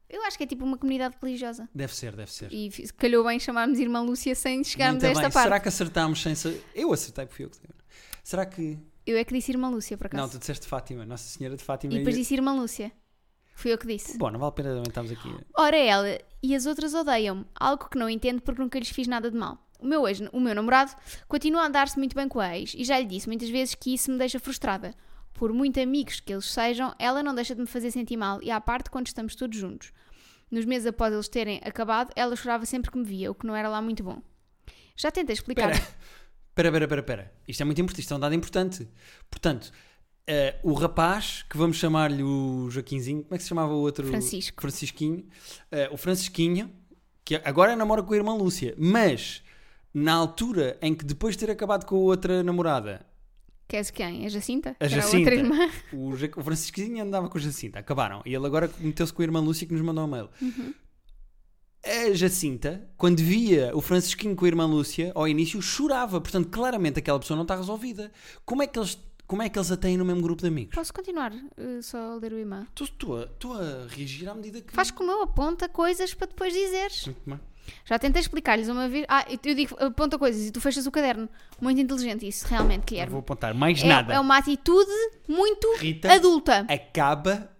Eu 0.08 0.22
acho 0.24 0.38
que 0.38 0.44
é 0.44 0.46
tipo 0.46 0.64
uma 0.64 0.78
comunidade 0.78 1.16
religiosa. 1.22 1.68
Deve 1.74 1.94
ser, 1.94 2.16
deve 2.16 2.32
ser. 2.32 2.50
E 2.50 2.70
calhou 2.96 3.22
bem 3.24 3.38
chamarmos 3.38 3.78
Irmã 3.78 4.00
Lúcia 4.00 4.34
sem 4.34 4.64
chegarmos 4.64 5.02
Muito 5.02 5.06
a 5.06 5.10
esta 5.10 5.22
bem. 5.24 5.30
parte. 5.32 5.44
Será 5.44 5.60
que 5.60 5.68
acertámos 5.68 6.22
sem 6.22 6.34
ser... 6.34 6.64
Eu 6.74 6.90
acertei, 6.94 7.26
porque 7.26 7.36
fui 7.36 7.44
eu 7.44 7.50
que. 7.50 7.58
Será 8.24 8.46
que... 8.46 8.78
Eu 9.08 9.16
é 9.16 9.24
que 9.24 9.32
disse 9.32 9.50
Irmã 9.50 9.70
Lúcia, 9.70 9.96
por 9.96 10.06
acaso. 10.06 10.22
Não, 10.22 10.28
tu 10.28 10.38
disseste 10.38 10.66
Fátima, 10.66 11.06
Nossa 11.06 11.24
Senhora 11.24 11.56
de 11.56 11.64
Fátima. 11.64 11.94
e 11.94 11.96
depois 11.96 12.14
disse 12.14 12.34
Irmã 12.34 12.52
Lúcia. 12.52 12.92
Fui 13.54 13.72
eu 13.72 13.78
que 13.78 13.86
disse. 13.86 14.18
Bom, 14.18 14.30
não 14.30 14.38
vale 14.38 14.50
a 14.50 14.52
pena 14.52 14.68
também 14.68 14.88
estarmos 14.88 15.10
aqui. 15.10 15.34
Ora, 15.56 15.78
ela 15.78 16.18
e 16.42 16.54
as 16.54 16.66
outras 16.66 16.92
odeiam-me, 16.92 17.46
algo 17.58 17.88
que 17.88 17.96
não 17.96 18.10
entendo 18.10 18.42
porque 18.42 18.60
nunca 18.60 18.78
lhes 18.78 18.90
fiz 18.90 19.08
nada 19.08 19.30
de 19.30 19.36
mal. 19.36 19.66
O 19.80 19.86
meu, 19.86 20.06
ex, 20.06 20.20
o 20.30 20.38
meu 20.38 20.54
namorado 20.54 20.92
continua 21.26 21.62
a 21.62 21.66
andar-se 21.66 21.98
muito 21.98 22.14
bem 22.14 22.28
com 22.28 22.38
a 22.38 22.58
ex 22.58 22.74
e 22.74 22.84
já 22.84 22.98
lhe 22.98 23.06
disse 23.06 23.26
muitas 23.26 23.48
vezes 23.48 23.74
que 23.74 23.94
isso 23.94 24.10
me 24.10 24.18
deixa 24.18 24.38
frustrada. 24.38 24.94
Por 25.32 25.54
muito 25.54 25.80
amigos 25.80 26.20
que 26.20 26.30
eles 26.30 26.44
sejam, 26.44 26.94
ela 26.98 27.22
não 27.22 27.34
deixa 27.34 27.54
de 27.54 27.62
me 27.62 27.66
fazer 27.66 27.90
sentir 27.90 28.18
mal 28.18 28.42
e 28.42 28.50
à 28.50 28.60
parte 28.60 28.90
quando 28.90 29.06
estamos 29.06 29.34
todos 29.34 29.56
juntos. 29.56 29.90
Nos 30.50 30.66
meses 30.66 30.86
após 30.86 31.14
eles 31.14 31.28
terem 31.28 31.62
acabado, 31.64 32.12
ela 32.14 32.36
chorava 32.36 32.66
sempre 32.66 32.90
que 32.90 32.98
me 32.98 33.04
via, 33.04 33.30
o 33.30 33.34
que 33.34 33.46
não 33.46 33.56
era 33.56 33.70
lá 33.70 33.80
muito 33.80 34.04
bom. 34.04 34.20
Já 34.94 35.10
tentei 35.10 35.32
explicar. 35.32 35.70
Espera, 35.70 35.96
espera, 36.60 36.68
espera, 36.68 36.84
espera, 36.84 37.00
espera. 37.00 37.32
Isto 37.46 37.62
é 37.62 37.64
muito 37.64 37.80
importante, 37.80 38.00
isto 38.00 38.14
é 38.14 38.16
um 38.16 38.20
dado 38.20 38.34
importante. 38.34 38.88
Portanto, 39.30 39.70
eh, 40.26 40.56
o 40.62 40.72
rapaz, 40.72 41.44
que 41.48 41.56
vamos 41.56 41.76
chamar-lhe 41.76 42.22
o 42.22 42.68
Joaquinzinho, 42.70 43.22
como 43.22 43.34
é 43.34 43.38
que 43.38 43.42
se 43.42 43.48
chamava 43.48 43.72
o 43.72 43.78
outro? 43.80 44.06
Francisco. 44.06 44.60
Francisquinho. 44.60 45.24
Eh, 45.70 45.88
o 45.92 45.96
Francisquinho, 45.96 46.70
que 47.24 47.36
agora 47.44 47.74
namora 47.76 48.02
com 48.02 48.12
a 48.12 48.16
irmã 48.16 48.34
Lúcia, 48.34 48.74
mas 48.78 49.42
na 49.94 50.12
altura 50.14 50.76
em 50.82 50.94
que 50.94 51.04
depois 51.04 51.34
de 51.36 51.46
ter 51.46 51.52
acabado 51.52 51.84
com 51.86 51.96
a 51.96 52.00
outra 52.00 52.42
namorada, 52.42 53.06
Queres 53.70 53.90
quem? 53.90 54.24
A 54.24 54.30
Jacinta? 54.30 54.70
A 54.70 54.74
Que 54.74 54.84
era 54.84 54.88
Jacinta. 55.02 55.18
outra 55.18 55.34
irmã. 55.34 55.70
o, 55.92 56.16
Ja- 56.16 56.30
o 56.38 56.42
Francisquinho 56.42 57.02
andava 57.04 57.28
com 57.28 57.36
a 57.36 57.40
Jacinta, 57.40 57.78
acabaram. 57.78 58.22
E 58.24 58.34
ele 58.34 58.46
agora 58.46 58.70
meteu-se 58.80 59.12
com 59.12 59.20
a 59.20 59.24
irmã 59.26 59.40
Lúcia 59.40 59.66
que 59.66 59.74
nos 59.74 59.82
mandou 59.82 60.04
um 60.04 60.08
mail. 60.08 60.30
Uhum. 60.40 60.72
A 61.88 62.12
Jacinta, 62.14 62.86
quando 62.98 63.18
via 63.20 63.70
o 63.74 63.80
Francisquinho 63.80 64.36
com 64.36 64.44
a 64.44 64.48
irmã 64.48 64.66
Lúcia, 64.66 65.10
ao 65.14 65.26
início 65.26 65.60
chorava. 65.62 66.20
Portanto, 66.20 66.48
claramente 66.48 66.98
aquela 66.98 67.18
pessoa 67.18 67.34
não 67.36 67.42
está 67.44 67.56
resolvida. 67.56 68.12
Como 68.44 68.62
é 68.62 68.66
que 68.66 68.78
eles, 68.78 68.98
como 69.26 69.40
é 69.42 69.48
que 69.48 69.58
eles 69.58 69.72
a 69.72 69.76
têm 69.76 69.96
no 69.96 70.04
mesmo 70.04 70.20
grupo 70.20 70.42
de 70.42 70.48
amigos? 70.48 70.74
Posso 70.74 70.92
continuar 70.92 71.32
eh, 71.56 71.80
só 71.80 71.98
a 72.12 72.14
ler 72.16 72.32
o 72.34 72.38
e-mail? 72.38 72.66
Estou 72.78 73.26
a, 73.54 73.86
reagir 73.88 74.28
à 74.28 74.34
medida 74.34 74.60
que. 74.60 74.72
Faz 74.72 74.90
como 74.90 75.10
eu, 75.10 75.22
aponta 75.22 75.66
coisas 75.68 76.12
para 76.12 76.26
depois 76.26 76.52
dizeres. 76.52 77.06
Muito 77.06 77.22
bem. 77.26 77.40
Já 77.84 77.98
tentei 77.98 78.20
explicar-lhes 78.20 78.68
uma 78.68 78.88
vez. 78.88 79.04
Ah, 79.08 79.24
eu 79.30 79.54
digo, 79.54 79.74
aponta 79.78 80.18
coisas 80.18 80.46
e 80.46 80.50
tu 80.50 80.60
fechas 80.60 80.86
o 80.86 80.90
caderno. 80.90 81.28
Muito 81.60 81.80
inteligente 81.80 82.26
isso, 82.26 82.46
realmente, 82.46 82.84
Guilherme. 82.86 83.10
vou 83.12 83.20
apontar 83.20 83.52
mais 83.54 83.82
É, 83.82 83.86
nada. 83.86 84.12
é 84.14 84.20
uma 84.20 84.36
atitude 84.38 84.90
muito 85.26 85.74
Rita, 85.78 86.12
adulta. 86.12 86.66
acaba 86.68 87.50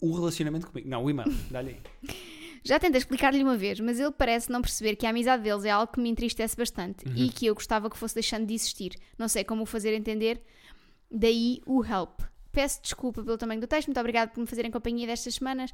o 0.00 0.14
relacionamento 0.14 0.66
comigo. 0.66 0.88
Não, 0.88 1.04
o 1.04 1.10
e-mail. 1.10 1.34
Dá-lhe 1.50 1.70
aí. 1.70 2.10
Já 2.66 2.78
tentei 2.80 2.98
explicar-lhe 2.98 3.42
uma 3.42 3.56
vez, 3.56 3.78
mas 3.80 4.00
ele 4.00 4.10
parece 4.10 4.50
não 4.50 4.60
perceber 4.60 4.96
que 4.96 5.06
a 5.06 5.10
amizade 5.10 5.42
deles 5.42 5.64
é 5.64 5.70
algo 5.70 5.92
que 5.92 6.00
me 6.00 6.08
entristece 6.08 6.56
bastante 6.56 7.06
Uhum. 7.06 7.14
e 7.16 7.28
que 7.28 7.46
eu 7.46 7.54
gostava 7.54 7.88
que 7.88 7.96
fosse 7.96 8.14
deixando 8.14 8.44
de 8.46 8.54
existir. 8.54 8.96
Não 9.16 9.28
sei 9.28 9.44
como 9.44 9.62
o 9.62 9.66
fazer 9.66 9.94
entender, 9.94 10.42
daí 11.10 11.60
o 11.66 11.84
help. 11.84 12.20
Peço 12.52 12.80
desculpa 12.82 13.22
pelo 13.22 13.38
tamanho 13.38 13.60
do 13.60 13.66
texto, 13.66 13.88
muito 13.88 14.00
obrigada 14.00 14.30
por 14.32 14.40
me 14.40 14.46
fazerem 14.46 14.70
companhia 14.70 15.06
destas 15.06 15.34
semanas. 15.34 15.70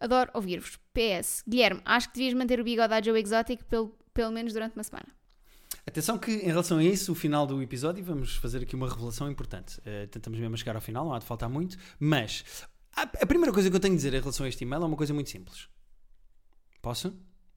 Adoro 0.00 0.30
ouvir-vos. 0.34 0.78
PS. 0.94 1.42
Guilherme, 1.46 1.80
acho 1.84 2.08
que 2.08 2.14
devias 2.18 2.34
manter 2.34 2.60
o 2.60 2.64
bigode 2.64 2.92
à 2.94 3.02
Joe 3.02 3.20
Exotic 3.20 3.64
pelo, 3.64 3.88
pelo 4.14 4.30
menos 4.30 4.52
durante 4.52 4.74
uma 4.76 4.84
semana. 4.84 5.06
Atenção 5.86 6.18
que 6.18 6.30
em 6.32 6.46
relação 6.46 6.78
a 6.78 6.84
isso, 6.84 7.12
o 7.12 7.14
final 7.14 7.46
do 7.46 7.62
episódio, 7.62 8.02
vamos 8.04 8.36
fazer 8.36 8.62
aqui 8.62 8.74
uma 8.74 8.88
revelação 8.88 9.30
importante. 9.30 9.80
Eh, 9.84 10.06
tentamos 10.06 10.38
mesmo 10.38 10.56
chegar 10.56 10.74
ao 10.74 10.80
final, 10.82 11.04
não 11.04 11.14
há 11.14 11.18
de 11.18 11.24
faltar 11.24 11.48
muito, 11.48 11.76
mas 11.98 12.44
a, 12.94 13.02
a 13.02 13.26
primeira 13.26 13.52
coisa 13.52 13.70
que 13.70 13.76
eu 13.76 13.80
tenho 13.80 13.94
a 13.94 13.96
dizer 13.96 14.12
em 14.14 14.20
relação 14.20 14.46
a 14.46 14.48
este 14.48 14.64
e-mail 14.64 14.82
é 14.82 14.86
uma 14.86 14.96
coisa 14.96 15.14
muito 15.14 15.30
simples. 15.30 15.68
Posso? 16.86 17.12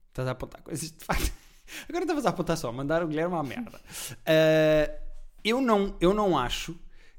Estás 0.08 0.26
a 0.26 0.32
apontar 0.32 0.60
coisas 0.60 0.90
de 0.90 1.04
facto. 1.04 1.32
Agora 1.88 2.02
estavas 2.02 2.26
a 2.26 2.30
apontar 2.30 2.56
só, 2.56 2.72
mandar 2.72 3.00
o 3.04 3.06
Guilherme 3.06 3.36
à 3.36 3.42
merda. 3.44 3.80
Eh, 4.26 5.00
eu, 5.44 5.60
não, 5.60 5.96
eu 6.00 6.12
não 6.12 6.36
acho 6.36 6.74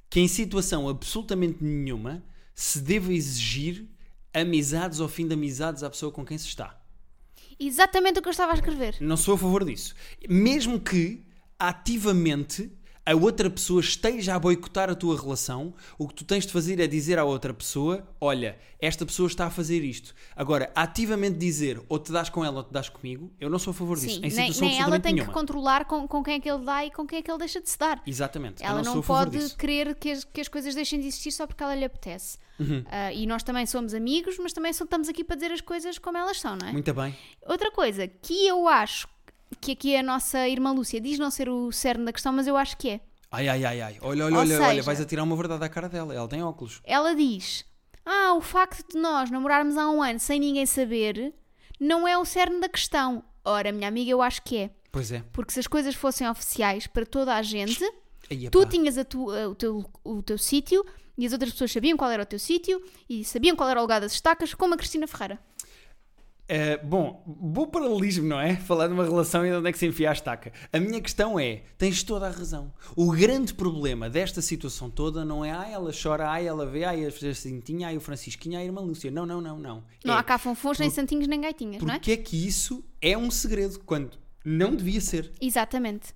que 0.09 0.19
em 0.19 0.27
situação 0.27 0.89
absolutamente 0.89 1.63
nenhuma 1.63 2.21
se 2.53 2.81
deva 2.81 3.13
exigir 3.13 3.87
amizades 4.33 4.99
ou 4.99 5.07
fim 5.07 5.25
de 5.25 5.35
amizades 5.35 5.83
à 5.83 5.89
pessoa 5.89 6.11
com 6.11 6.25
quem 6.25 6.37
se 6.37 6.47
está. 6.47 6.77
Exatamente 7.57 8.19
o 8.19 8.21
que 8.21 8.27
eu 8.27 8.31
estava 8.31 8.51
a 8.51 8.55
escrever. 8.55 8.97
Não 8.99 9.15
sou 9.15 9.35
a 9.35 9.37
favor 9.37 9.63
disso. 9.63 9.95
Mesmo 10.27 10.81
que 10.81 11.25
ativamente 11.57 12.69
a 13.05 13.15
outra 13.15 13.49
pessoa 13.49 13.81
esteja 13.81 14.35
a 14.35 14.39
boicotar 14.39 14.89
a 14.89 14.95
tua 14.95 15.19
relação, 15.19 15.73
o 15.97 16.07
que 16.07 16.13
tu 16.13 16.23
tens 16.23 16.45
de 16.45 16.53
fazer 16.53 16.79
é 16.79 16.87
dizer 16.87 17.17
à 17.17 17.23
outra 17.23 17.53
pessoa: 17.53 18.07
Olha, 18.19 18.57
esta 18.79 19.05
pessoa 19.05 19.27
está 19.27 19.47
a 19.47 19.49
fazer 19.49 19.83
isto. 19.83 20.13
Agora, 20.35 20.71
ativamente 20.75 21.37
dizer 21.37 21.81
ou 21.89 21.97
te 21.97 22.11
dás 22.11 22.29
com 22.29 22.45
ela 22.45 22.57
ou 22.57 22.63
te 22.63 22.71
dás 22.71 22.89
comigo, 22.89 23.31
eu 23.39 23.49
não 23.49 23.57
sou 23.57 23.71
a 23.71 23.73
favor 23.73 23.97
disso. 23.97 24.15
Sim, 24.15 24.25
em 24.25 24.31
nem, 24.31 24.51
nem 24.51 24.79
ela 24.79 24.99
tem 24.99 25.13
que 25.13 25.21
nenhuma. 25.21 25.33
controlar 25.33 25.85
com, 25.85 26.07
com 26.07 26.23
quem 26.23 26.35
é 26.35 26.39
que 26.39 26.49
ele 26.49 26.63
dá 26.63 26.85
e 26.85 26.91
com 26.91 27.05
quem 27.07 27.19
é 27.19 27.21
que 27.21 27.31
ele 27.31 27.39
deixa 27.39 27.59
de 27.59 27.69
se 27.69 27.77
dar. 27.77 28.01
Exatamente. 28.05 28.61
eu 28.61 28.69
Ela 28.69 28.83
não, 28.83 28.95
não, 28.95 29.03
favor 29.03 29.29
pode 29.31 29.55
querer 29.55 29.95
que 29.95 30.11
as, 30.11 30.23
que 30.23 30.41
as 30.41 30.47
coisas 30.47 30.75
deixem 30.75 30.99
de 30.99 31.07
existir 31.07 31.31
só 31.31 31.47
porque 31.47 31.63
ela 31.63 31.75
lhe 31.75 31.85
apetece. 31.85 32.37
Uhum. 32.59 32.83
Ah, 32.87 33.11
e 33.11 33.25
nós 33.25 33.41
também 33.41 33.65
somos 33.65 33.93
amigos, 33.93 34.37
mas 34.37 34.53
também 34.53 34.71
só 34.73 34.83
estamos 34.83 35.09
aqui 35.09 35.23
para 35.23 35.35
dizer 35.35 35.51
as 35.51 35.61
coisas 35.61 35.97
como 35.97 36.17
elas 36.17 36.39
são, 36.39 36.55
não 36.55 36.67
é? 36.67 36.71
Muito 36.71 36.93
bem. 36.93 37.15
Outra 37.47 37.71
coisa 37.71 38.07
que 38.07 38.45
eu 38.45 38.67
acho 38.67 39.07
que 39.59 39.71
aqui 39.73 39.95
a 39.95 40.03
nossa 40.03 40.47
irmã 40.47 40.71
Lúcia 40.71 40.99
diz 41.01 41.19
não 41.19 41.29
ser 41.31 41.49
o 41.49 41.71
cerne 41.71 42.05
da 42.05 42.13
questão, 42.13 42.31
mas 42.33 42.47
eu 42.47 42.55
acho 42.57 42.77
que 42.77 42.89
é. 42.89 42.99
Ai, 43.31 43.47
ai, 43.47 43.63
ai, 43.65 43.81
ai. 43.81 43.97
Olha, 44.01 44.25
olha, 44.25 44.35
Ou 44.35 44.41
olha, 44.41 44.55
olha, 44.59 44.69
seja- 44.69 44.81
vais 44.83 45.01
atirar 45.01 45.23
uma 45.23 45.35
verdade 45.35 45.63
à 45.63 45.69
cara 45.69 45.87
dela. 45.87 46.13
Ela 46.13 46.27
tem 46.27 46.43
óculos. 46.43 46.81
Ela 46.83 47.13
diz: 47.15 47.63
Ah, 48.05 48.33
o 48.35 48.41
facto 48.41 48.93
de 48.93 48.99
nós 48.99 49.29
namorarmos 49.31 49.77
há 49.77 49.89
um 49.89 50.01
ano 50.01 50.19
sem 50.19 50.39
ninguém 50.39 50.65
saber 50.65 51.33
não 51.79 52.07
é 52.07 52.17
o 52.17 52.25
cerne 52.25 52.59
da 52.59 52.67
questão. 52.69 53.23
Ora, 53.43 53.71
minha 53.71 53.87
amiga, 53.87 54.11
eu 54.11 54.21
acho 54.21 54.41
que 54.43 54.57
é. 54.57 54.69
Pois 54.91 55.11
é. 55.11 55.23
Porque 55.31 55.51
se 55.53 55.59
as 55.59 55.67
coisas 55.67 55.95
fossem 55.95 56.27
oficiais 56.29 56.85
para 56.87 57.05
toda 57.05 57.33
a 57.35 57.41
gente, 57.41 57.79
tu 58.51 58.65
tinhas 58.65 58.97
a 58.97 59.05
tu- 59.05 59.29
o 59.29 59.55
teu, 59.55 59.85
o 60.03 60.21
teu 60.21 60.37
sítio 60.37 60.85
e 61.17 61.25
as 61.25 61.31
outras 61.33 61.51
pessoas 61.51 61.71
sabiam 61.71 61.97
qual 61.97 62.11
era 62.11 62.23
o 62.23 62.25
teu 62.25 62.37
sítio 62.39 62.81
e 63.09 63.23
sabiam 63.23 63.55
qual 63.55 63.69
era 63.69 63.79
o 63.79 63.83
lugar 63.83 64.01
das 64.01 64.11
estacas, 64.13 64.53
como 64.53 64.73
a 64.73 64.77
Cristina 64.77 65.07
Ferreira. 65.07 65.39
Uh, 66.51 66.85
bom, 66.85 67.23
bom 67.25 67.65
paralelismo, 67.65 68.27
não 68.27 68.37
é? 68.37 68.57
Falar 68.57 68.87
de 68.87 68.93
uma 68.93 69.05
relação 69.05 69.45
e 69.45 69.49
de 69.49 69.55
onde 69.55 69.69
é 69.69 69.71
que 69.71 69.77
se 69.77 69.87
enfia 69.87 70.09
a 70.09 70.13
estaca. 70.13 70.51
A 70.73 70.81
minha 70.81 70.99
questão 70.99 71.39
é: 71.39 71.63
tens 71.77 72.03
toda 72.03 72.27
a 72.27 72.29
razão. 72.29 72.73
O 72.93 73.13
grande 73.13 73.53
problema 73.53 74.09
desta 74.09 74.41
situação 74.41 74.89
toda 74.89 75.23
não 75.23 75.45
é, 75.45 75.51
ah, 75.51 75.65
ela 75.69 75.91
chora, 75.93 76.29
ah, 76.29 76.43
ela 76.43 76.65
vê, 76.65 76.83
ah, 76.83 76.89
a 76.89 77.09
Jacintinha, 77.09 77.87
ah, 77.87 77.95
o 77.95 78.01
Francisquinho, 78.01 78.57
ah, 78.57 78.61
a 78.61 78.65
irmã 78.65 78.81
Lúcia. 78.81 79.09
Não, 79.09 79.25
não, 79.25 79.39
não, 79.39 79.57
não. 79.57 79.83
Não 80.03 80.13
é, 80.13 80.17
há 80.17 80.23
cá 80.23 80.37
fonfons, 80.37 80.77
nem 80.77 80.89
santinhos, 80.89 81.25
nem 81.25 81.39
gaitinhas, 81.39 81.81
não 81.81 81.93
é? 81.93 81.97
porque 81.97 82.11
é 82.11 82.17
que 82.17 82.45
isso 82.45 82.83
é 83.01 83.17
um 83.17 83.31
segredo 83.31 83.79
quando 83.79 84.19
não 84.43 84.75
devia 84.75 84.99
ser? 84.99 85.31
Exatamente. 85.39 86.13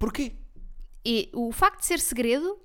Porquê? 0.00 0.32
E 1.06 1.30
o 1.32 1.52
facto 1.52 1.78
de 1.78 1.86
ser 1.86 2.00
segredo 2.00 2.58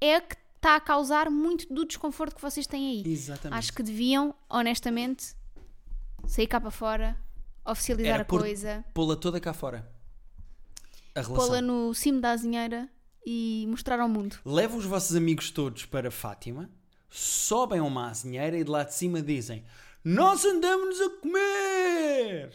é 0.00 0.20
que 0.20 0.36
está 0.58 0.76
a 0.76 0.80
causar 0.80 1.30
muito 1.30 1.72
do 1.72 1.84
desconforto 1.86 2.34
que 2.36 2.42
vocês 2.42 2.66
têm 2.66 2.90
aí. 2.90 3.02
Exatamente. 3.12 3.58
Acho 3.58 3.72
que 3.72 3.82
deviam, 3.82 4.34
honestamente, 4.50 5.34
sair 6.26 6.46
cá 6.46 6.60
para 6.60 6.70
fora, 6.70 7.16
oficializar 7.64 8.14
Era 8.14 8.22
a 8.22 8.26
por- 8.26 8.40
coisa, 8.40 8.84
Pô-la 8.92 9.16
toda 9.16 9.40
cá 9.40 9.52
fora. 9.52 9.90
Pô-la 11.34 11.60
no 11.62 11.94
cimo 11.94 12.20
da 12.20 12.30
azinheira 12.32 12.88
e 13.26 13.66
mostrar 13.68 13.98
ao 14.00 14.08
mundo. 14.08 14.36
Leva 14.44 14.76
os 14.76 14.84
vossos 14.84 15.16
amigos 15.16 15.50
todos 15.50 15.84
para 15.84 16.10
Fátima, 16.10 16.70
sobem 17.08 17.80
a 17.80 17.84
uma 17.84 18.08
azinheira 18.10 18.56
e 18.58 18.62
de 18.64 18.70
lá 18.70 18.84
de 18.84 18.94
cima 18.94 19.20
dizem: 19.22 19.64
Nós 20.04 20.44
andamos 20.44 21.00
a 21.00 21.10
comer! 21.20 22.52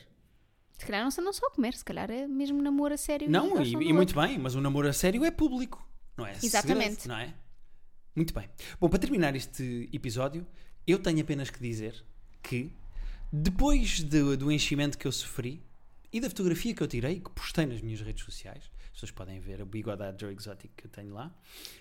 Se 0.77 0.85
calhar 0.85 1.03
não 1.05 1.23
não 1.23 1.33
só 1.33 1.47
a 1.47 1.51
comer, 1.51 1.73
se 1.73 1.85
calhar 1.85 2.09
é 2.11 2.27
mesmo 2.27 2.61
namoro 2.61 2.93
a 2.93 2.97
sério. 2.97 3.29
Não, 3.29 3.61
e, 3.61 3.71
e 3.73 3.93
muito 3.93 4.13
bem, 4.15 4.37
mas 4.37 4.55
o 4.55 4.61
namoro 4.61 4.87
a 4.89 4.93
sério 4.93 5.23
é 5.23 5.31
público, 5.31 5.85
não 6.17 6.25
é? 6.25 6.33
Exatamente. 6.43 7.01
Segredo, 7.01 7.07
não 7.07 7.17
é? 7.17 7.33
Muito 8.15 8.33
bem. 8.33 8.49
Bom, 8.79 8.89
para 8.89 8.99
terminar 8.99 9.35
este 9.35 9.89
episódio, 9.91 10.45
eu 10.85 10.99
tenho 10.99 11.21
apenas 11.21 11.49
que 11.49 11.59
dizer 11.59 12.03
que, 12.41 12.71
depois 13.31 14.01
de- 14.01 14.35
do 14.37 14.51
enchimento 14.51 14.97
que 14.97 15.07
eu 15.07 15.11
sofri 15.11 15.63
e 16.11 16.19
da 16.21 16.29
fotografia 16.29 16.75
que 16.75 16.83
eu 16.83 16.87
tirei, 16.87 17.19
que 17.19 17.29
postei 17.31 17.65
nas 17.65 17.81
minhas 17.81 18.01
redes 18.01 18.23
sociais, 18.23 18.69
pessoas 18.91 19.09
podem 19.11 19.39
ver 19.39 19.61
a 19.61 19.65
bigodade 19.65 20.21
Joe 20.21 20.33
Exotic 20.33 20.71
que 20.77 20.85
eu 20.85 20.91
tenho 20.91 21.13
lá, 21.13 21.35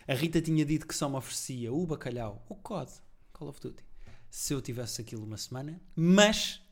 a 0.08 0.14
Rita 0.14 0.40
tinha 0.40 0.64
dito 0.64 0.86
que 0.86 0.94
só 0.94 1.08
me 1.08 1.16
oferecia 1.16 1.70
o 1.72 1.86
bacalhau, 1.86 2.42
o 2.48 2.54
COD, 2.54 2.90
Call 3.34 3.48
of 3.48 3.60
Duty, 3.60 3.84
se 4.30 4.54
eu 4.54 4.62
tivesse 4.62 5.02
aquilo 5.02 5.24
uma 5.24 5.36
semana, 5.36 5.78
mas 5.94 6.62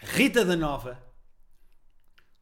Rita 0.00 0.42
da 0.46 0.56
Nova 0.56 0.98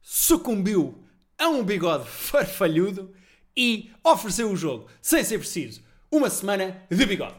sucumbiu 0.01 1.03
a 1.37 1.49
um 1.49 1.63
bigode 1.65 2.07
farfalhudo 2.09 3.13
e 3.55 3.91
ofereceu 4.03 4.49
o 4.49 4.55
jogo, 4.55 4.89
sem 5.01 5.23
ser 5.25 5.39
preciso, 5.39 5.81
uma 6.11 6.29
semana 6.29 6.81
de 6.89 7.05
bigode. 7.05 7.35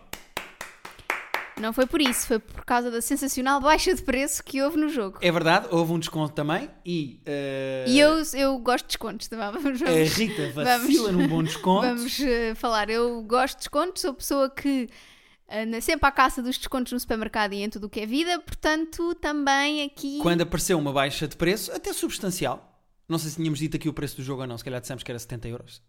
Não 1.61 1.73
foi 1.73 1.87
por 1.87 2.01
isso, 2.01 2.27
foi 2.27 2.39
por 2.39 2.65
causa 2.65 2.91
da 2.91 3.01
sensacional 3.01 3.61
baixa 3.61 3.93
de 3.93 4.03
preço 4.03 4.45
que 4.45 4.63
houve 4.63 4.77
no 4.77 4.89
jogo. 4.89 5.19
É 5.21 5.33
verdade, 5.33 5.67
houve 5.71 5.93
um 5.93 5.99
desconto 5.99 6.33
também 6.33 6.71
e, 6.85 7.21
eh, 7.27 7.85
E 7.89 7.99
eu, 7.99 8.23
eu 8.35 8.59
gosto 8.59 8.85
de 8.85 8.89
descontos, 8.91 9.29
bom? 9.29 9.37
vamos, 9.37 9.83
a 9.83 9.87
vamos, 9.91 10.13
Rita 10.15 10.53
vacila 10.53 11.11
num 11.11 11.27
bom 11.27 11.43
desconto. 11.43 11.83
vamos, 11.83 12.21
eh, 12.21 12.55
falar. 12.55 12.89
Eu 12.89 13.23
gosto 13.23 13.55
de 13.55 13.61
descontos, 13.63 14.03
sou 14.03 14.15
pessoa 14.15 14.49
que 14.49 14.89
anda 15.51 15.81
sempre 15.81 16.07
à 16.09 16.13
caça 16.13 16.41
dos 16.43 16.59
descontos 16.59 16.93
no 16.93 17.01
supermercado 17.01 17.55
e 17.55 17.63
em 17.63 17.69
tudo 17.71 17.89
o 17.89 17.91
que 17.91 18.01
é 18.01 18.07
vida, 18.07 18.39
portanto, 18.39 19.15
também 19.17 19.83
aqui. 19.83 20.21
Quando 20.23 20.43
apareceu 20.43 20.79
uma 20.79 20.93
baixa 20.93 21.27
de 21.27 21.37
preço, 21.37 21.73
até 21.73 21.93
substancial, 21.93 22.81
não 23.09 23.19
sei 23.19 23.31
se 23.31 23.37
tínhamos 23.37 23.59
dito 23.59 23.77
aqui 23.77 23.89
o 23.89 23.93
preço 23.93 24.17
do 24.17 24.23
jogo 24.23 24.43
ou 24.43 24.47
não, 24.47 24.57
se 24.57 24.63
calhar 24.63 24.81
dissemos 24.81 25.03
que 25.03 25.11
era 25.11 25.19
70 25.19 25.49
euros, 25.49 25.83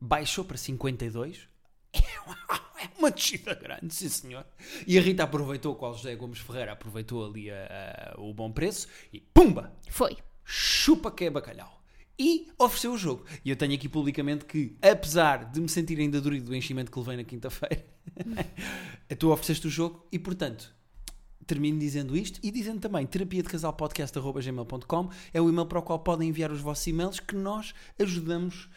baixou 0.00 0.44
para 0.44 0.56
52. 0.56 1.53
É 2.84 2.98
uma- 2.98 3.10
descida 3.10 3.54
grande, 3.54 3.94
sim 3.94 4.08
senhor. 4.08 4.44
E 4.86 4.98
a 4.98 5.00
Rita 5.00 5.22
aproveitou, 5.22 5.74
qual 5.74 5.94
José 5.94 6.14
Gomes 6.16 6.38
Ferreira 6.38 6.72
aproveitou 6.72 7.24
ali 7.24 7.50
a- 7.50 8.14
a- 8.16 8.20
o 8.20 8.34
bom 8.34 8.50
preço 8.52 8.88
e 9.12 9.20
pumba! 9.20 9.72
Foi. 9.90 10.16
chupa 10.44 11.10
que 11.10 11.24
é 11.24 11.30
bacalhau. 11.30 11.82
E 12.18 12.48
ofereceu 12.58 12.92
o 12.92 12.98
jogo. 12.98 13.24
E 13.44 13.48
eu 13.50 13.56
tenho 13.56 13.74
aqui 13.74 13.88
publicamente 13.88 14.44
que, 14.44 14.76
apesar 14.82 15.50
de 15.50 15.60
me 15.60 15.68
sentir 15.68 15.98
ainda 15.98 16.20
dorido 16.20 16.46
do 16.46 16.54
enchimento 16.54 16.92
que 16.92 16.98
levei 16.98 17.16
na 17.16 17.24
quinta-feira, 17.24 17.84
tu 19.18 19.30
ofereceste 19.32 19.66
o 19.66 19.70
jogo 19.70 20.06
e, 20.12 20.18
portanto, 20.18 20.74
termino 21.46 21.78
dizendo 21.78 22.16
isto 22.16 22.38
e 22.42 22.50
dizendo 22.50 22.80
também 22.80 23.06
terapia 23.06 23.42
de 23.42 23.48
casal 23.48 23.72
podcast.gmail.com 23.72 25.10
é 25.32 25.40
o 25.40 25.48
e-mail 25.48 25.66
para 25.66 25.78
o 25.78 25.82
qual 25.82 25.98
podem 25.98 26.28
enviar 26.28 26.50
os 26.52 26.60
vossos 26.60 26.86
e-mails 26.86 27.20
que 27.20 27.34
nós 27.34 27.74
ajudamos 27.98 28.68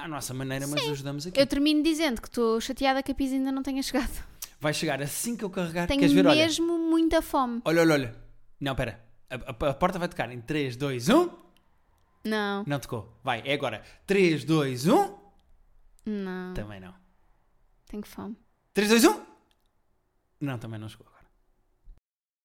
à 0.00 0.06
nossa 0.08 0.32
maneira, 0.34 0.66
mas 0.66 0.88
ajudamos 0.88 1.26
aqui. 1.26 1.40
Eu 1.40 1.46
termino 1.46 1.82
dizendo 1.82 2.20
que 2.20 2.28
estou 2.28 2.60
chateada 2.60 3.02
que 3.02 3.12
a 3.12 3.14
pizza 3.14 3.34
ainda 3.34 3.50
não 3.52 3.62
tenha 3.62 3.82
chegado. 3.82 4.10
Vai 4.60 4.72
chegar 4.74 5.00
assim 5.02 5.36
que 5.36 5.44
eu 5.44 5.50
carregar. 5.50 5.86
Tenho 5.86 6.00
Queres 6.00 6.14
ver? 6.14 6.26
Olha, 6.26 6.34
mesmo 6.46 6.78
muita 6.78 7.20
fome. 7.22 7.60
olha, 7.64 7.80
olha, 7.82 7.92
olha. 7.94 8.16
Não, 8.60 8.72
espera. 8.72 9.04
A, 9.28 9.34
a- 9.34 9.70
a 9.70 9.74
porta 9.74 9.98
vai 9.98 10.08
tocar 10.08 10.30
em 10.32 10.40
3, 10.40 10.76
2, 10.76 11.08
1. 11.08 11.30
Não, 12.24 12.64
Não 12.66 12.78
tocou. 12.80 13.16
Vai, 13.22 13.42
é 13.44 13.52
agora. 13.54 13.82
3, 14.06 14.44
2, 14.44 14.86
1. 14.88 15.14
não. 16.06 16.54
Também 16.54 16.80
não. 16.80 16.94
Tenho 17.88 18.04
fome. 18.06 18.36
3, 18.74 18.88
2, 18.90 19.04
1. 19.04 19.20
Não, 20.40 20.58
também 20.58 20.78
não 20.80 20.88
chegou. 20.88 21.06